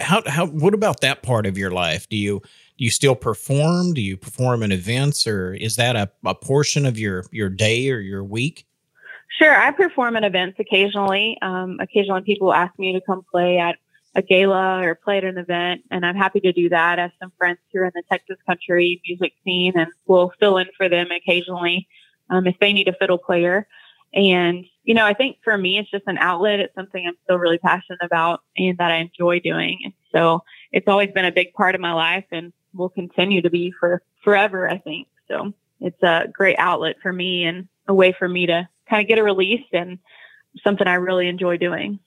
How 0.00 0.22
how 0.26 0.46
what 0.46 0.74
about 0.74 1.00
that 1.00 1.22
part 1.22 1.46
of 1.46 1.58
your 1.58 1.70
life? 1.70 2.08
Do 2.08 2.16
you 2.16 2.40
do 2.78 2.84
you 2.84 2.90
still 2.90 3.16
perform? 3.16 3.94
Do 3.94 4.00
you 4.00 4.16
perform 4.16 4.62
in 4.62 4.70
events, 4.70 5.26
or 5.26 5.54
is 5.54 5.76
that 5.76 5.96
a, 5.96 6.10
a 6.24 6.34
portion 6.34 6.86
of 6.86 6.98
your 6.98 7.24
your 7.32 7.48
day 7.48 7.90
or 7.90 7.98
your 7.98 8.22
week? 8.22 8.64
Sure, 9.38 9.54
I 9.54 9.72
perform 9.72 10.16
at 10.16 10.24
events 10.24 10.58
occasionally. 10.58 11.38
Um, 11.42 11.78
occasionally, 11.80 12.22
people 12.22 12.52
ask 12.52 12.76
me 12.78 12.92
to 12.92 13.00
come 13.00 13.24
play 13.30 13.58
at 13.58 13.76
a 14.18 14.22
gala 14.22 14.82
or 14.84 14.96
play 14.96 15.18
at 15.18 15.24
an 15.24 15.38
event, 15.38 15.82
and 15.92 16.04
I'm 16.04 16.16
happy 16.16 16.40
to 16.40 16.52
do 16.52 16.68
that. 16.70 16.98
I 16.98 17.02
have 17.02 17.12
some 17.20 17.32
friends 17.38 17.58
who 17.72 17.78
are 17.78 17.84
in 17.84 17.92
the 17.94 18.02
Texas 18.10 18.36
country 18.46 19.00
music 19.06 19.32
scene, 19.44 19.74
and 19.76 19.88
we'll 20.06 20.32
fill 20.40 20.58
in 20.58 20.66
for 20.76 20.88
them 20.88 21.08
occasionally 21.12 21.86
um, 22.28 22.46
if 22.46 22.58
they 22.60 22.72
need 22.72 22.88
a 22.88 22.92
fiddle 22.94 23.18
player. 23.18 23.68
And 24.12 24.64
you 24.82 24.94
know, 24.94 25.06
I 25.06 25.14
think 25.14 25.36
for 25.44 25.56
me, 25.56 25.78
it's 25.78 25.90
just 25.90 26.04
an 26.08 26.18
outlet. 26.18 26.60
It's 26.60 26.74
something 26.74 27.06
I'm 27.06 27.16
still 27.24 27.38
really 27.38 27.58
passionate 27.58 28.00
about 28.02 28.42
and 28.56 28.76
that 28.78 28.90
I 28.90 28.96
enjoy 28.96 29.38
doing. 29.38 29.78
And 29.84 29.92
so, 30.12 30.42
it's 30.72 30.88
always 30.88 31.12
been 31.12 31.24
a 31.24 31.32
big 31.32 31.52
part 31.52 31.76
of 31.76 31.80
my 31.80 31.92
life, 31.92 32.24
and 32.32 32.52
will 32.74 32.88
continue 32.88 33.40
to 33.42 33.50
be 33.50 33.72
for 33.78 34.02
forever. 34.24 34.68
I 34.68 34.78
think 34.78 35.06
so. 35.28 35.54
It's 35.80 36.02
a 36.02 36.26
great 36.32 36.56
outlet 36.58 36.96
for 37.00 37.12
me 37.12 37.44
and 37.44 37.68
a 37.86 37.94
way 37.94 38.12
for 38.12 38.28
me 38.28 38.46
to 38.46 38.68
kind 38.90 39.00
of 39.00 39.08
get 39.08 39.18
a 39.18 39.22
release 39.22 39.64
and 39.72 39.98
something 40.64 40.88
I 40.88 40.94
really 40.94 41.28
enjoy 41.28 41.56
doing. 41.56 42.00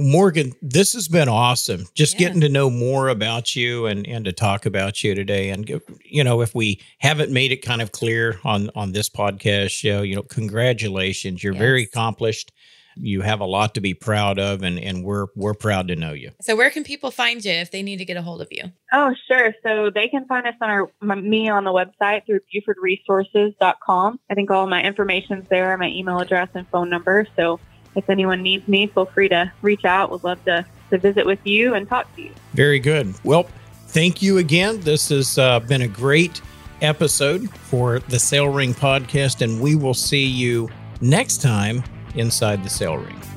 Morgan, 0.00 0.52
this 0.62 0.92
has 0.92 1.08
been 1.08 1.28
awesome. 1.28 1.86
Just 1.92 2.14
Yeah. 2.14 2.28
getting 2.28 2.40
to 2.42 2.48
know 2.48 2.70
more 2.70 3.08
about 3.08 3.56
you 3.56 3.86
and 3.86 4.06
and 4.06 4.24
to 4.26 4.32
talk 4.32 4.64
about 4.64 5.02
you 5.02 5.12
today. 5.12 5.50
And 5.50 5.68
you 6.04 6.22
know, 6.22 6.40
if 6.40 6.54
we 6.54 6.80
haven't 7.00 7.32
made 7.32 7.50
it 7.50 7.62
kind 7.62 7.82
of 7.82 7.90
clear 7.90 8.38
on 8.44 8.70
on 8.76 8.92
this 8.92 9.08
podcast 9.10 9.70
show, 9.70 10.02
you 10.02 10.14
know, 10.14 10.22
congratulations. 10.22 11.42
You're 11.42 11.52
very 11.52 11.82
accomplished. 11.82 12.52
You 13.00 13.22
have 13.22 13.40
a 13.40 13.44
lot 13.44 13.74
to 13.74 13.80
be 13.80 13.92
proud 13.92 14.38
of, 14.38 14.62
and 14.62 14.78
and 14.78 15.02
we're 15.04 15.26
we're 15.34 15.54
proud 15.54 15.88
to 15.88 15.96
know 15.96 16.12
you. 16.12 16.30
So 16.40 16.54
where 16.54 16.70
can 16.70 16.84
people 16.84 17.10
find 17.10 17.44
you 17.44 17.52
if 17.52 17.72
they 17.72 17.82
need 17.82 17.96
to 17.98 18.04
get 18.04 18.16
a 18.16 18.22
hold 18.22 18.40
of 18.40 18.48
you? 18.52 18.70
Oh, 18.92 19.12
sure. 19.26 19.52
So 19.64 19.90
they 19.92 20.06
can 20.06 20.26
find 20.26 20.46
us 20.46 20.54
on 20.60 20.70
our 20.70 20.90
my, 21.00 21.16
me 21.16 21.48
on 21.48 21.64
the 21.64 21.72
website 21.72 22.24
through 22.24 22.40
BufordResources.com. 22.54 24.20
I 24.30 24.34
think 24.34 24.50
all 24.50 24.68
my 24.68 24.80
information's 24.82 25.48
there, 25.48 25.76
my 25.76 25.88
email 25.88 26.20
address 26.20 26.48
and 26.54 26.68
phone 26.68 26.88
number. 26.88 27.26
So 27.36 27.58
if 27.98 28.08
anyone 28.08 28.42
needs 28.42 28.66
me, 28.68 28.86
feel 28.86 29.06
free 29.06 29.28
to 29.28 29.52
reach 29.62 29.84
out. 29.84 30.10
Would 30.10 30.24
love 30.24 30.42
to 30.44 30.64
to 30.90 30.98
visit 30.98 31.26
with 31.26 31.46
you 31.46 31.74
and 31.74 31.86
talk 31.86 32.14
to 32.16 32.22
you. 32.22 32.32
Very 32.54 32.78
good. 32.78 33.14
Well, 33.22 33.46
thank 33.88 34.22
you 34.22 34.38
again. 34.38 34.80
This 34.80 35.10
has 35.10 35.36
uh, 35.36 35.60
been 35.60 35.82
a 35.82 35.88
great 35.88 36.40
episode 36.80 37.50
for 37.50 37.98
the 37.98 38.18
Sale 38.18 38.48
Ring 38.48 38.72
podcast, 38.72 39.42
and 39.42 39.60
we 39.60 39.74
will 39.74 39.94
see 39.94 40.24
you 40.24 40.70
next 41.00 41.42
time 41.42 41.84
inside 42.14 42.64
the 42.64 42.70
Sale 42.70 42.96
Ring. 42.96 43.27